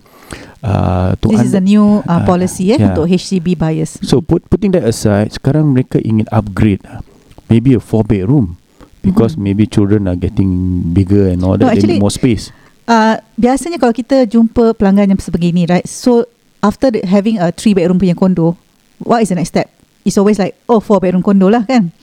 uh, 0.64 1.16
to 1.20 1.32
This 1.32 1.52
is 1.52 1.56
a 1.56 1.64
new 1.64 2.02
uh, 2.04 2.22
Ah, 2.22 2.24
policy 2.24 2.72
eh 2.72 2.80
yeah. 2.80 2.92
untuk 2.92 3.08
HDB 3.08 3.56
buyers. 3.56 4.00
So 4.00 4.24
put, 4.24 4.48
putting 4.48 4.72
that 4.78 4.88
aside, 4.88 5.34
sekarang 5.36 5.76
mereka 5.76 6.00
ingin 6.00 6.24
upgrade 6.32 6.80
uh, 6.88 7.04
maybe 7.52 7.76
a 7.76 7.82
four 7.84 8.06
bedroom 8.08 8.56
because 9.04 9.36
Mhm. 9.36 9.42
maybe 9.44 9.64
children 9.68 10.08
are 10.08 10.16
getting 10.16 10.82
bigger 10.96 11.28
and 11.28 11.44
all 11.44 11.58
No, 11.58 11.68
that. 11.68 11.76
they 11.76 11.84
actually- 11.84 12.00
need 12.00 12.06
more 12.06 12.14
space. 12.14 12.54
Uh, 12.88 13.20
biasanya 13.36 13.76
kalau 13.76 13.92
kita 13.92 14.24
jumpa 14.28 14.76
pelanggan 14.76 15.16
yang 15.16 15.22
sebegini 15.22 15.64
right 15.64 15.86
so 15.88 16.28
after 16.62 16.94
the, 16.94 17.02
having 17.06 17.42
a 17.42 17.52
three 17.52 17.74
bedroom 17.74 17.98
punya 17.98 18.16
condo 18.18 18.58
what 19.04 19.22
is 19.22 19.30
the 19.30 19.38
next 19.38 19.54
step? 19.54 19.70
It's 20.02 20.18
always 20.18 20.42
like 20.42 20.58
oh 20.70 20.82
four 20.82 21.02
bedroom 21.02 21.22
condo 21.22 21.50
lah 21.50 21.66
kan? 21.66 21.94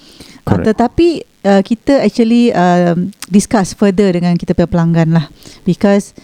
Uh, 0.46 0.58
Correct. 0.58 0.66
tetapi 0.74 1.08
uh, 1.46 1.62
kita 1.62 2.02
actually 2.02 2.54
um, 2.54 3.10
discuss 3.30 3.74
further 3.74 4.14
dengan 4.14 4.38
kita 4.38 4.54
punya 4.54 4.70
pelanggan 4.70 5.08
lah. 5.14 5.26
Because 5.66 6.14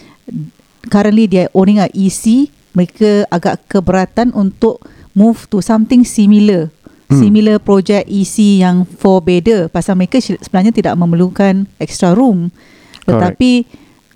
currently 0.87 1.27
they 1.27 1.47
are 1.47 1.51
owning 1.55 1.79
a 1.83 1.91
EC 1.91 2.51
mereka 2.75 3.23
agak 3.31 3.63
keberatan 3.71 4.35
untuk 4.35 4.83
move 5.15 5.47
to 5.47 5.63
something 5.63 6.03
similar. 6.03 6.71
Hmm. 7.05 7.21
similar 7.21 7.61
project 7.61 8.09
EC 8.09 8.65
yang 8.65 8.81
four 8.81 9.21
bedder 9.21 9.69
pasal 9.69 9.93
mereka 9.93 10.17
sebenarnya 10.17 10.73
tidak 10.73 10.97
memerlukan 10.97 11.69
extra 11.77 12.17
room. 12.17 12.49
Correct. 13.05 13.37
tetapi 13.37 13.51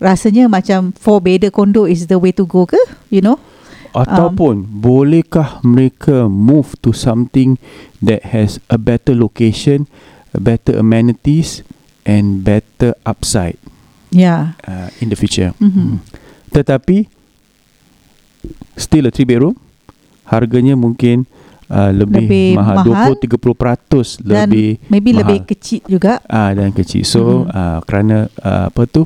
rasanya 0.02 0.50
macam 0.50 0.90
four 0.98 1.22
bedder 1.22 1.54
condo 1.54 1.86
is 1.86 2.10
the 2.10 2.18
way 2.18 2.34
to 2.34 2.50
go 2.50 2.66
ke? 2.66 2.82
You 3.14 3.22
know 3.22 3.38
Ataupun 3.92 4.64
Um, 4.64 4.82
bolehkah 4.82 5.60
mereka 5.62 6.30
move 6.30 6.78
to 6.82 6.94
something 6.94 7.58
that 8.00 8.30
has 8.30 8.62
a 8.70 8.78
better 8.78 9.14
location, 9.14 9.90
a 10.32 10.40
better 10.40 10.78
amenities 10.78 11.66
and 12.06 12.42
better 12.42 12.94
upside 13.04 13.58
yeah 14.10 14.58
uh, 14.66 14.90
in 15.02 15.10
the 15.10 15.18
future. 15.18 15.54
Mhm. 15.58 16.02
Tetapi 16.50 17.06
still 18.76 19.06
a 19.06 19.12
three 19.12 19.28
bedroom 19.28 19.58
harganya 20.26 20.78
mungkin 20.78 21.26
uh, 21.68 21.90
lebih, 21.92 22.26
Lebih 22.26 22.48
mahal, 22.56 22.76
mahal 22.86 23.14
20 23.18 23.26
30% 23.26 24.26
dan 24.26 24.50
lebih 24.50 24.70
maybe 24.88 25.10
mahal. 25.14 25.20
lebih 25.26 25.40
kecil 25.50 25.82
juga 25.86 26.22
Ah 26.26 26.54
dan 26.54 26.70
kecil. 26.72 27.04
So 27.04 27.46
Mhm. 27.46 27.54
ah 27.54 27.78
kerana 27.84 28.18
ah, 28.40 28.70
apa 28.70 28.86
tu 28.86 29.06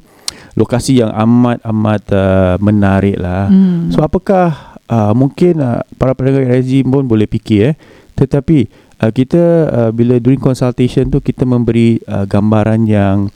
lokasi 0.53 1.01
yang 1.01 1.09
amat 1.09 1.65
amat 1.65 2.01
uh, 2.13 2.55
menarik 2.61 3.17
lah. 3.17 3.49
Hmm. 3.49 3.89
So 3.89 4.05
apakah 4.05 4.72
uh, 4.89 5.13
mungkin 5.15 5.59
uh, 5.61 5.83
para 5.95 6.15
pendengar 6.17 6.47
rezim 6.49 6.87
pun 6.87 7.05
boleh 7.05 7.27
fikir 7.29 7.73
eh. 7.73 7.75
Tetapi 8.13 8.67
uh, 9.01 9.11
kita 9.11 9.41
uh, 9.69 9.91
bila 9.91 10.19
during 10.19 10.41
consultation 10.41 11.07
tu 11.09 11.19
kita 11.19 11.43
memberi 11.47 12.01
uh, 12.07 12.25
gambaran 12.27 12.85
yang 12.87 13.29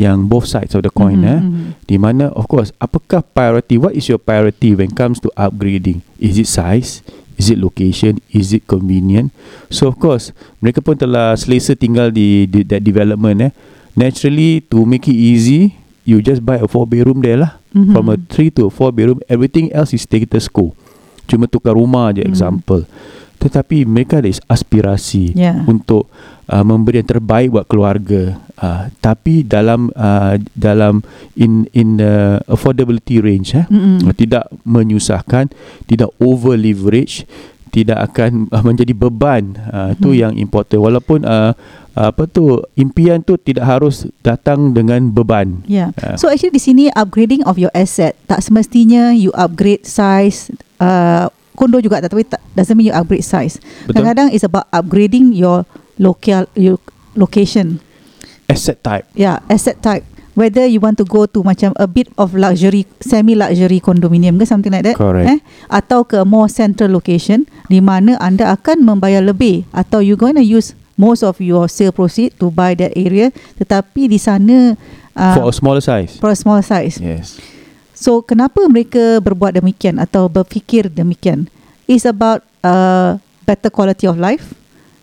yang 0.00 0.24
both 0.24 0.48
sides 0.48 0.72
of 0.72 0.80
the 0.84 0.92
coin 0.92 1.20
Mhm, 1.20 1.28
eh. 1.28 1.40
mhm. 1.40 1.64
di 1.84 1.96
mana 2.00 2.32
of 2.32 2.48
course 2.48 2.72
apakah 2.80 3.20
priority 3.20 3.76
what 3.76 3.92
is 3.92 4.08
your 4.08 4.20
priority 4.20 4.72
when 4.72 4.88
comes 4.92 5.20
to 5.20 5.28
upgrading? 5.36 6.00
Is 6.16 6.40
it 6.40 6.48
size? 6.48 7.04
Is 7.36 7.50
it 7.52 7.58
location? 7.60 8.20
Is 8.32 8.52
it 8.54 8.64
convenient? 8.68 9.32
So 9.68 9.92
of 9.92 10.00
course 10.00 10.32
mereka 10.64 10.80
pun 10.80 10.96
telah 10.96 11.36
selesa 11.36 11.76
tinggal 11.76 12.08
di, 12.12 12.48
di 12.48 12.64
that 12.68 12.80
development 12.84 13.50
eh. 13.50 13.52
Naturally 13.92 14.64
to 14.72 14.88
make 14.88 15.04
it 15.04 15.16
easy 15.16 15.76
you 16.02 16.18
just 16.18 16.42
buy 16.42 16.58
a 16.58 16.66
four 16.66 16.84
bedroom 16.84 17.22
there 17.22 17.38
lah 17.38 17.58
Mhm. 17.72 17.92
from 17.94 18.04
a 18.08 18.16
three 18.28 18.50
to 18.50 18.68
a 18.68 18.70
four 18.70 18.90
bedroom 18.90 19.22
everything 19.26 19.70
else 19.72 19.92
is 19.92 20.02
status 20.02 20.46
quo 20.46 20.74
cuma 21.24 21.46
tukar 21.46 21.72
rumah 21.72 22.10
je 22.10 22.20
Hmm. 22.20 22.30
example 22.30 22.82
tetapi 23.38 23.82
mereka 23.82 24.22
ada 24.22 24.30
aspirasi 24.46 25.34
Yeah. 25.34 25.66
untuk 25.66 26.06
uh, 26.46 26.62
memberi 26.62 27.02
yang 27.02 27.10
terbaik 27.10 27.50
buat 27.50 27.66
keluarga 27.66 28.38
uh, 28.62 28.86
tapi 29.02 29.42
dalam 29.42 29.90
uh, 29.94 30.38
dalam 30.54 31.02
in 31.34 31.66
in 31.74 31.98
the 31.98 32.38
affordability 32.46 33.18
range 33.18 33.58
eh 33.58 33.66
Mm-mm. 33.66 34.06
uh, 34.06 34.14
tidak 34.14 34.46
menyusahkan 34.62 35.50
tidak 35.86 36.14
over 36.22 36.54
leverage 36.54 37.26
tidak 37.72 38.12
akan 38.12 38.52
uh, 38.52 38.60
menjadi 38.60 38.92
beban 38.92 39.56
uh, 39.72 39.96
tu 39.96 40.12
Hmm. 40.12 40.20
yang 40.28 40.32
important 40.36 40.78
walaupun 40.78 41.24
uh, 41.24 41.56
apa 41.92 42.24
tu 42.28 42.60
impian 42.76 43.20
tu 43.24 43.40
tidak 43.40 43.64
harus 43.64 44.08
datang 44.20 44.76
dengan 44.76 45.08
beban 45.08 45.64
Yeah. 45.64 45.92
Ah. 46.00 46.20
So 46.20 46.28
actually 46.28 46.52
di 46.56 46.62
sini 46.62 46.84
upgrading 46.92 47.48
of 47.48 47.56
your 47.56 47.72
asset 47.72 48.16
tak 48.28 48.44
semestinya 48.44 49.16
you 49.16 49.32
upgrade 49.32 49.88
size 49.88 50.52
uh, 50.80 51.32
kondo 51.56 51.80
juga 51.80 52.00
tapi 52.00 52.24
tak, 52.24 52.40
doesn't 52.56 52.76
mean 52.76 52.88
you 52.88 52.96
upgrade 52.96 53.24
size. 53.24 53.60
Betul. 53.84 54.00
Kadang-kadang 54.00 54.28
it's 54.32 54.44
about 54.44 54.68
upgrading 54.72 55.36
your 55.36 55.68
local 56.00 56.48
your 56.56 56.80
location. 57.12 57.80
Asset 58.48 58.80
type. 58.84 59.08
Yeah, 59.16 59.40
asset 59.48 59.80
type. 59.80 60.04
Whether 60.32 60.64
you 60.64 60.80
want 60.80 60.96
to 60.96 61.04
go 61.04 61.28
to 61.28 61.44
macam 61.44 61.76
a 61.76 61.84
bit 61.84 62.08
of 62.16 62.32
luxury, 62.32 62.88
semi-luxury 63.04 63.84
condominium 63.84 64.40
ke 64.40 64.48
something 64.48 64.72
like 64.72 64.88
that. 64.88 64.96
Correct. 64.96 65.28
Eh? 65.28 65.38
Atau 65.68 66.08
ke 66.08 66.24
more 66.24 66.48
central 66.48 66.88
location 66.88 67.44
di 67.68 67.84
mana 67.84 68.16
anda 68.16 68.48
akan 68.48 68.80
membayar 68.80 69.20
lebih 69.20 69.68
atau 69.76 70.00
you 70.00 70.16
going 70.16 70.36
to 70.36 70.44
use 70.44 70.72
most 70.96 71.20
of 71.20 71.36
your 71.36 71.68
sale 71.68 71.92
proceed 71.92 72.32
to 72.40 72.48
buy 72.48 72.72
that 72.72 72.92
area 72.96 73.28
tetapi 73.56 74.08
di 74.08 74.16
sana 74.16 74.72
uh, 75.12 75.36
For 75.36 75.48
a 75.48 75.56
smaller 75.56 75.84
size. 75.84 76.16
for 76.16 76.32
a 76.32 76.38
small 76.38 76.64
size. 76.64 76.96
Yes. 76.96 77.36
So 77.92 78.24
kenapa 78.24 78.64
mereka 78.72 79.20
berbuat 79.20 79.52
demikian 79.54 80.00
atau 80.00 80.32
berfikir 80.32 80.88
demikian? 80.88 81.52
It's 81.84 82.08
about 82.08 82.40
uh, 82.64 83.20
better 83.44 83.68
quality 83.68 84.08
of 84.08 84.16
life. 84.16 84.56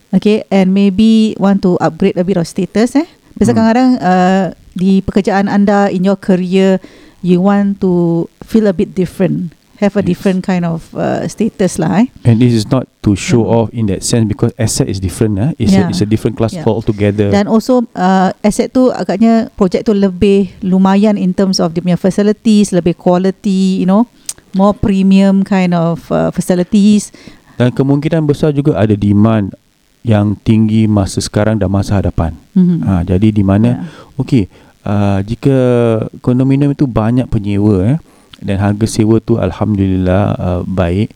Okay, 0.10 0.42
and 0.50 0.74
maybe 0.74 1.38
want 1.38 1.62
to 1.62 1.78
upgrade 1.78 2.18
a 2.18 2.26
bit 2.26 2.34
of 2.42 2.50
status 2.50 2.98
eh. 2.98 3.06
Biasa 3.38 3.54
Hmm. 3.54 3.58
kadang-kadang 3.62 3.90
uh, 4.02 4.46
di 4.80 5.04
pekerjaan 5.04 5.52
anda 5.52 5.92
in 5.92 6.08
your 6.08 6.16
career 6.16 6.80
you 7.20 7.44
want 7.44 7.84
to 7.84 8.24
feel 8.42 8.64
a 8.64 8.72
bit 8.72 8.96
different, 8.96 9.52
have 9.84 9.96
a 9.96 10.04
Yes. 10.04 10.16
different 10.16 10.40
kind 10.42 10.64
of 10.64 10.88
uh, 10.96 11.28
status 11.28 11.76
lah 11.76 12.00
eh. 12.00 12.08
And 12.24 12.40
this 12.40 12.56
is 12.56 12.64
not 12.66 12.88
to 13.04 13.12
show 13.12 13.44
Mm. 13.44 13.52
off 13.52 13.68
in 13.72 13.92
that 13.92 14.02
sense 14.02 14.24
because 14.24 14.56
asset 14.56 14.88
is 14.88 15.00
different. 15.00 15.36
Eh? 15.36 15.52
It's, 15.60 15.76
Yeah. 15.76 15.88
a, 15.88 15.92
it's 15.92 16.00
a 16.00 16.08
different 16.08 16.40
class 16.40 16.56
Yeah. 16.56 16.64
altogether. 16.64 17.28
Dan 17.28 17.52
also 17.52 17.84
uh, 17.92 18.32
asset 18.40 18.72
tu 18.72 18.88
agaknya 18.90 19.52
projek 19.54 19.84
tu 19.84 19.92
lebih 19.92 20.56
lumayan 20.64 21.20
in 21.20 21.36
terms 21.36 21.60
of 21.60 21.76
dia 21.76 21.84
punya 21.84 22.00
facilities, 22.00 22.72
lebih 22.72 22.96
quality, 22.96 23.84
you 23.84 23.88
know, 23.88 24.08
more 24.56 24.72
premium 24.72 25.44
kind 25.44 25.76
of 25.76 26.08
uh, 26.08 26.32
facilities. 26.32 27.12
Dan 27.60 27.76
kemungkinan 27.76 28.24
besar 28.24 28.56
juga 28.56 28.80
ada 28.80 28.96
demand 28.96 29.52
yang 30.00 30.40
tinggi 30.40 30.88
masa 30.88 31.20
sekarang 31.20 31.60
dan 31.60 31.68
masa 31.68 32.00
hadapan. 32.00 32.32
Mhm. 32.56 32.78
Ha, 32.82 33.04
jadi 33.04 33.28
di 33.30 33.44
mana 33.44 33.84
Yeah. 33.84 34.16
okey 34.16 34.44
uh, 34.84 35.20
jika 35.22 35.58
kondominium 36.20 36.72
itu 36.72 36.86
banyak 36.86 37.26
penyewa 37.26 37.96
eh 37.96 37.98
dan 38.40 38.56
harga 38.56 38.86
sewa 38.86 39.20
tu 39.20 39.36
alhamdulillah 39.36 40.24
uh, 40.36 40.62
baik 40.64 41.12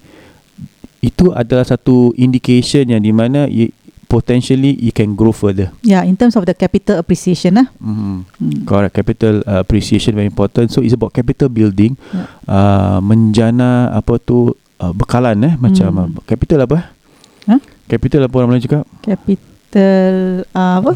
itu 0.99 1.31
adalah 1.31 1.63
satu 1.63 2.15
indication 2.15 2.87
yang 2.87 2.99
di 2.99 3.11
mana 3.11 3.43
i- 3.47 3.71
potentially 4.07 4.77
you 4.77 4.93
can 4.93 5.17
grow 5.17 5.33
further. 5.33 5.73
Yeah, 5.81 6.05
in 6.05 6.13
terms 6.13 6.37
of 6.37 6.45
the 6.45 6.53
capital 6.53 7.01
appreciation 7.01 7.57
lah. 7.57 7.67
Mm. 7.81 8.23
Hmm. 8.23 8.61
Correct. 8.63 8.93
Capital 8.93 9.41
uh, 9.43 9.65
appreciation 9.65 10.13
very 10.13 10.29
important. 10.29 10.69
So 10.69 10.79
it's 10.79 10.93
about 10.93 11.11
capital 11.11 11.49
building. 11.49 11.97
Yeah. 12.13 12.27
Uh, 12.45 12.97
menjana 13.01 13.89
apa 13.89 14.21
tu 14.21 14.53
uh, 14.77 14.93
bekalan 14.93 15.33
eh 15.41 15.53
macam 15.57 15.89
uh, 15.97 16.07
capital 16.23 16.63
apa? 16.63 16.93
Huh? 17.49 17.59
Capital 17.89 18.29
apa 18.29 18.33
orang 18.37 18.53
Melayu 18.53 18.63
cakap? 18.63 18.85
Capital 19.01 20.13
uh, 20.53 20.73
apa? 20.79 20.91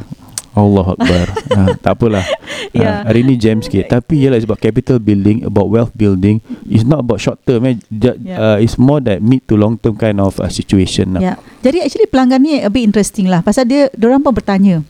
Allah 0.58 0.86
Akbar. 0.92 1.26
uh, 1.54 1.70
tak 1.86 1.92
apalah. 1.94 2.26
Yeah. 2.74 3.06
Uh, 3.06 3.14
hari 3.14 3.22
ni 3.22 3.38
jam 3.38 3.62
sikit. 3.62 3.88
Tapi 3.88 4.26
ialah 4.26 4.42
about 4.42 4.58
capital 4.58 4.98
building, 4.98 5.46
about 5.46 5.70
wealth 5.70 5.94
building. 5.94 6.42
It's 6.66 6.82
not 6.82 7.06
about 7.06 7.22
short 7.22 7.38
term 7.46 7.64
eh. 7.64 7.78
Ju- 7.88 8.18
Yeah. 8.18 8.38
uh, 8.38 8.58
it's 8.58 8.76
more 8.76 8.98
that 9.00 9.22
mid 9.22 9.46
to 9.46 9.56
long 9.56 9.78
term 9.78 9.96
kind 9.96 10.18
of 10.18 10.36
uh, 10.38 10.50
situation 10.50 11.14
lah. 11.14 11.22
Yeah. 11.24 11.38
Jadi 11.62 11.86
actually 11.86 12.10
pelanggan 12.10 12.42
ni 12.42 12.60
a 12.60 12.68
bit 12.68 12.82
interesting 12.84 13.30
lah. 13.30 13.40
Pasal 13.40 13.70
dia, 13.70 13.88
orang 13.94 14.20
pun 14.20 14.34
bertanya, 14.34 14.82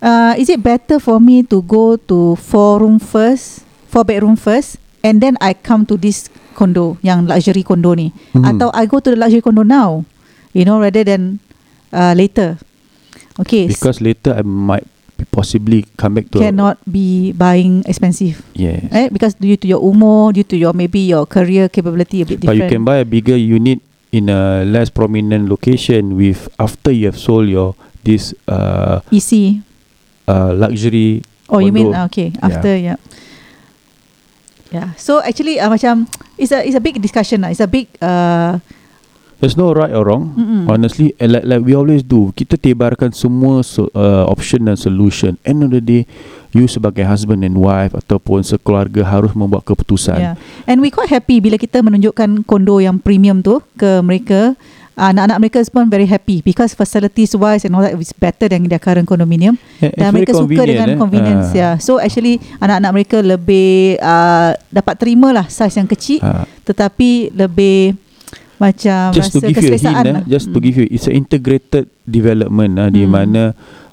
uh, 0.00 0.34
is 0.34 0.50
it 0.50 0.58
better 0.58 0.98
for 0.98 1.16
me 1.16 1.46
to 1.46 1.62
go 1.62 1.94
to 1.96 2.34
four 2.36 2.82
room 2.82 2.98
first, 2.98 3.62
four 3.86 4.02
bedroom 4.02 4.34
first, 4.34 4.76
and 5.00 5.22
then 5.22 5.38
I 5.38 5.54
come 5.54 5.86
to 5.86 5.94
this 5.94 6.26
condo, 6.52 6.96
yang 7.00 7.28
luxury 7.28 7.62
condo 7.62 7.92
ni, 7.92 8.10
Mhm. 8.34 8.44
atau 8.44 8.68
I 8.72 8.84
go 8.84 8.98
to 8.98 9.12
the 9.12 9.18
luxury 9.18 9.40
condo 9.40 9.60
now, 9.62 10.02
you 10.50 10.64
know, 10.64 10.80
rather 10.80 11.04
than 11.04 11.38
uh, 11.92 12.12
later. 12.12 12.56
Okay. 13.36 13.68
Because 13.68 14.00
later 14.00 14.32
I 14.32 14.40
might 14.40 14.88
possibly 15.32 15.88
come 15.96 16.20
back 16.20 16.28
to 16.28 16.38
cannot 16.38 16.76
be 16.84 17.32
buying 17.32 17.80
expensive. 17.88 18.44
yes. 18.52 18.84
Eh, 18.92 19.08
because 19.08 19.32
due 19.40 19.56
to 19.56 19.64
your 19.64 19.80
umur, 19.80 20.36
due 20.36 20.44
to 20.44 20.56
your 20.56 20.76
maybe 20.76 21.00
your 21.08 21.24
career 21.24 21.72
capability 21.72 22.20
a 22.20 22.26
bit 22.28 22.44
But 22.44 22.52
different. 22.52 22.60
you 22.60 22.68
can 22.68 22.82
buy 22.84 23.00
a 23.00 23.08
bigger 23.08 23.36
unit 23.36 23.80
in 24.12 24.28
a 24.28 24.64
less 24.68 24.92
prominent 24.92 25.48
location 25.48 26.16
with 26.16 26.48
after 26.60 26.92
you 26.92 27.08
have 27.08 27.16
sold 27.18 27.48
your 27.48 27.72
this 28.04 28.36
uh, 28.46 29.00
EC. 29.08 29.60
uh, 30.28 30.52
luxury 30.52 31.22
Oh, 31.48 31.58
you 31.62 31.70
mean 31.70 31.94
condo. 31.94 31.98
ah, 32.02 32.04
okay 32.10 32.34
after 32.42 32.74
yeah. 32.74 32.98
Yeah. 34.74 34.92
So 34.98 35.22
actually 35.22 35.62
uh, 35.62 35.70
macam 35.70 36.10
it's 36.36 36.50
a 36.50 36.58
it's 36.66 36.74
a 36.74 36.82
big 36.82 36.98
discussion 36.98 37.46
lah. 37.46 37.54
It's 37.54 37.62
a 37.62 37.70
big 37.70 37.86
uh 38.02 38.58
There's 39.36 39.52
no 39.52 39.76
right 39.76 39.92
or 39.92 40.08
wrong. 40.08 40.32
Mm-mm. 40.32 40.62
Honestly, 40.64 41.12
like 41.20 41.44
like 41.44 41.60
we 41.60 41.76
always 41.76 42.00
do, 42.00 42.32
kita 42.32 42.56
tebarkan 42.56 43.12
semua 43.12 43.60
so, 43.60 43.92
uh, 43.92 44.24
option 44.26 44.64
dan 44.64 44.80
solution. 44.80 45.36
End 45.44 45.60
of 45.60 45.68
the 45.68 45.80
day, 45.80 46.08
you 46.50 46.64
sebagai 46.64 47.04
husband 47.04 47.44
and 47.44 47.52
wife 47.52 47.92
ataupun 47.92 48.40
sekeluarga 48.40 49.04
harus 49.04 49.36
membuat 49.36 49.68
keputusan. 49.68 50.16
yeah. 50.16 50.34
And 50.64 50.80
we 50.80 50.88
quite 50.88 51.12
happy 51.12 51.44
bila 51.44 51.60
kita 51.60 51.84
menunjukkan 51.84 52.48
kondo 52.48 52.80
yang 52.80 52.96
premium 52.96 53.44
tu 53.44 53.60
ke 53.76 54.00
mereka. 54.00 54.56
Uh, 54.96 55.12
anak-anak 55.12 55.38
mereka 55.44 55.60
pun 55.68 55.92
very 55.92 56.08
happy 56.08 56.40
because 56.40 56.72
facilities 56.72 57.36
wise 57.36 57.68
and 57.68 57.76
all 57.76 57.84
that 57.84 57.92
is 57.92 58.16
better 58.16 58.48
than 58.48 58.64
their 58.64 58.80
current 58.80 59.04
condominium. 59.04 59.60
Yeah, 59.76 59.92
Dan 59.92 60.16
mereka 60.16 60.32
suka 60.32 60.64
dengan 60.64 60.88
eh. 60.88 60.96
convenience 60.96 61.52
Ah. 61.52 61.60
ya. 61.60 61.70
So 61.76 62.00
actually 62.00 62.40
anak-anak 62.56 62.90
mereka 62.96 63.20
lebih 63.20 64.00
uh, 64.00 64.56
dapat 64.72 64.96
terima 64.96 65.36
lah 65.36 65.44
size 65.52 65.76
yang 65.76 65.84
kecil 65.84 66.24
Ah. 66.24 66.48
tetapi 66.64 67.28
lebih 67.36 67.92
macam 68.56 69.12
just 69.12 69.32
to 69.32 69.38
rasa 69.40 69.48
give 69.48 69.60
you 69.60 69.72
a 69.72 69.78
hint, 69.78 70.06
eh, 70.06 70.12
lah. 70.12 70.22
just 70.24 70.48
to 70.48 70.58
Mm. 70.58 70.64
give 70.64 70.76
you, 70.76 70.86
it's 70.88 71.06
an 71.06 71.14
integrated 71.14 71.84
development 72.04 72.72
uh, 72.76 72.88
di 72.88 73.04
Hmm. 73.04 73.12
mana 73.12 73.42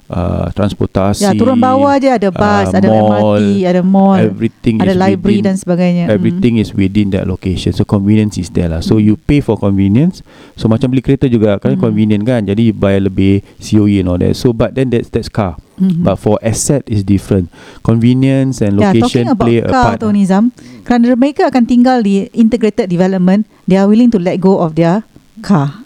uh, 0.04 0.46
transportasi, 0.52 1.24
Ya, 1.24 1.32
turun 1.32 1.56
bawah 1.56 1.96
je 1.96 2.12
ada 2.12 2.28
bus, 2.28 2.68
uh, 2.70 2.76
ada 2.76 2.88
mall, 2.88 3.40
MRT, 3.40 3.64
ada 3.64 3.80
mall, 3.82 4.20
everything 4.20 4.76
ada 4.76 4.92
is 4.92 5.00
library 5.00 5.40
within, 5.40 5.48
dan 5.48 5.56
sebagainya. 5.56 6.04
Mm. 6.06 6.12
Everything 6.12 6.54
is 6.60 6.70
within 6.72 7.08
that 7.08 7.24
location. 7.24 7.72
So 7.72 7.88
convenience 7.88 8.36
is 8.36 8.52
there 8.52 8.68
lah. 8.68 8.84
So 8.84 9.00
Hmm. 9.00 9.04
you 9.04 9.14
pay 9.16 9.40
for 9.40 9.56
convenience. 9.56 10.20
So 10.54 10.68
macam 10.68 10.92
beli 10.92 11.00
kereta 11.00 11.24
juga 11.26 11.56
kan 11.56 11.74
Hmm. 11.74 11.82
convenient 11.82 12.22
kan. 12.22 12.44
Jadi 12.44 12.70
bayar 12.70 13.08
lebih 13.08 13.40
COE 13.58 14.00
and 14.00 14.08
all 14.08 14.20
that. 14.20 14.36
So 14.36 14.52
but 14.52 14.76
then 14.76 14.92
that's 14.92 15.08
that's 15.08 15.32
car. 15.32 15.56
Mhm. 15.74 16.06
But 16.06 16.22
for 16.22 16.38
asset 16.38 16.86
is 16.86 17.02
different. 17.02 17.50
Convenience 17.82 18.62
and 18.62 18.78
Yeah, 18.78 18.94
location 18.94 19.26
talking 19.26 19.28
about 19.34 19.46
play 19.50 19.58
a 19.58 19.68
car 19.68 19.84
part. 19.96 19.96
tu 20.00 20.08
Nizam, 20.08 20.54
kerana 20.84 21.16
mereka 21.16 21.48
akan 21.48 21.64
tinggal 21.64 22.00
di 22.00 22.28
integrated 22.30 22.86
development, 22.86 23.48
they 23.64 23.74
are 23.74 23.88
willing 23.88 24.12
to 24.12 24.20
let 24.20 24.36
go 24.38 24.60
of 24.60 24.76
their 24.76 25.02
car, 25.40 25.82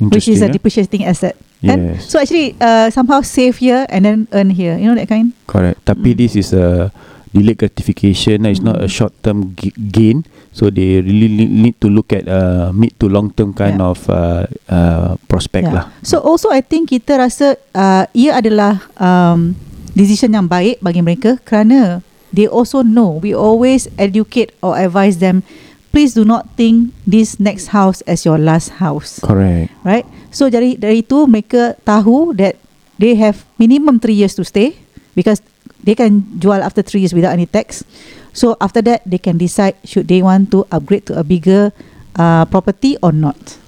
which 0.00 0.26
is 0.26 0.40
a 0.40 0.48
eh? 0.48 0.52
depreciating 0.52 1.04
asset. 1.04 1.36
Kan? 1.62 1.94
Yes. 1.94 2.10
So 2.10 2.18
actually 2.18 2.58
uh, 2.58 2.90
somehow 2.90 3.22
save 3.22 3.54
here 3.56 3.86
and 3.86 4.02
then 4.02 4.18
earn 4.34 4.50
here. 4.50 4.74
You 4.74 4.90
know 4.90 4.98
that 4.98 5.06
kind? 5.06 5.30
Correct. 5.46 5.78
Tapi 5.86 6.10
Mm. 6.10 6.18
this 6.18 6.34
is 6.34 6.50
a 6.50 6.90
delayed 7.30 7.62
gratification. 7.62 8.42
It's 8.50 8.58
not 8.58 8.82
a 8.82 8.90
Mm. 8.90 8.96
short 8.98 9.14
term 9.22 9.54
g- 9.54 9.70
gain. 9.70 10.26
So 10.50 10.68
they 10.68 10.98
really 10.98 11.30
ne- 11.30 11.48
need 11.48 11.78
to 11.78 11.86
look 11.86 12.10
at 12.10 12.26
uh, 12.26 12.74
mid 12.74 12.98
to 12.98 13.06
long 13.06 13.30
term 13.30 13.54
kind 13.54 13.78
Yeah. 13.78 13.88
of 13.94 14.02
uh, 14.10 14.42
uh, 14.66 15.14
prospect 15.30 15.70
lah. 15.70 15.86
So 16.02 16.18
also 16.18 16.50
I 16.50 16.66
think 16.66 16.90
kita 16.90 17.14
rasa 17.16 17.54
uh, 17.72 18.10
ia 18.10 18.36
adalah 18.36 18.82
um, 18.98 19.54
decision 19.94 20.34
yang 20.34 20.50
baik 20.50 20.82
bagi 20.82 20.98
mereka 20.98 21.38
kerana 21.46 22.02
they 22.32 22.48
also 22.48 22.82
know. 22.82 23.20
We 23.20 23.36
always 23.36 23.86
educate 24.00 24.56
or 24.64 24.80
advise 24.80 25.20
them 25.20 25.44
please 25.92 26.16
do 26.16 26.24
not 26.24 26.48
think 26.56 26.90
this 27.06 27.38
next 27.38 27.70
house 27.70 28.00
as 28.08 28.24
your 28.24 28.40
last 28.40 28.80
house. 28.80 29.20
Correct. 29.20 29.70
right? 29.84 30.08
So 30.32 30.48
dari 30.48 30.80
dari 30.80 31.04
itu 31.04 31.28
mereka 31.28 31.76
tahu 31.84 32.32
that 32.40 32.56
they 32.96 33.14
have 33.20 33.44
minimum 33.60 34.00
3 34.00 34.16
years 34.16 34.34
to 34.40 34.42
stay 34.42 34.74
because 35.12 35.44
they 35.84 35.92
can 35.92 36.24
jual 36.40 36.64
after 36.64 36.80
3 36.80 37.04
years 37.04 37.14
without 37.14 37.36
any 37.36 37.46
tax. 37.46 37.84
So 38.32 38.56
after 38.64 38.80
that 38.88 39.04
they 39.04 39.20
can 39.20 39.36
decide 39.36 39.76
should 39.84 40.08
they 40.08 40.24
want 40.24 40.48
to 40.56 40.64
upgrade 40.72 41.04
to 41.12 41.20
a 41.20 41.22
bigger 41.22 41.70
uh, 42.16 42.48
property 42.48 42.96
or 43.04 43.12
not. 43.12 43.60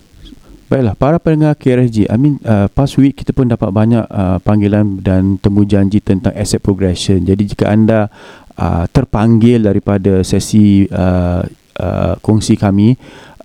Baiklah, 0.65 0.97
para 0.97 1.21
pendengar 1.21 1.61
KRSG, 1.61 2.09
I 2.09 2.17
mean 2.17 2.41
uh, 2.41 2.73
past 2.73 2.97
week 2.97 3.21
kita 3.21 3.37
pun 3.37 3.53
dapat 3.53 3.69
banyak 3.69 4.09
uh, 4.09 4.41
panggilan 4.41 4.97
dan 5.05 5.37
temu 5.37 5.61
janji 5.69 6.01
tentang 6.01 6.33
asset 6.33 6.65
progression. 6.65 7.21
Jadi 7.21 7.53
jika 7.53 7.69
anda 7.69 8.09
uh, 8.59 8.85
terpanggil 8.91 9.63
daripada 9.65 10.23
sesi 10.27 10.87
uh, 10.91 11.43
uh, 11.79 12.15
kongsi 12.23 12.59
kami, 12.59 12.97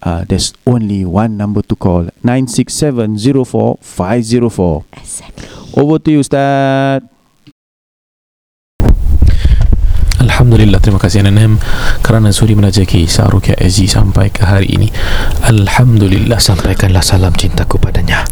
uh, 0.06 0.24
there's 0.26 0.54
only 0.65 1.06
one 1.06 1.38
number 1.38 1.62
to 1.65 1.76
call, 1.76 2.08
96704 2.24 3.78
exactly 4.98 5.48
Over 5.78 6.02
to 6.02 6.10
you 6.12 6.22
Ustaz. 6.26 7.06
Alhamdulillah 10.19 10.84
terima 10.84 11.00
kasih 11.00 11.24
NNM 11.24 11.56
kerana 12.04 12.36
sudi 12.36 12.52
menajaki 12.52 13.08
Sa'rukia 13.08 13.56
Aziz 13.56 13.95
sampai 13.95 14.28
ke 14.32 14.43
hari 14.43 14.72
ini. 14.76 14.91
Alhamdulillah 15.48 16.39
Sampaikanlah 16.39 17.04
salam 17.04 17.32
cintaku 17.36 17.80
padanya 17.80 18.28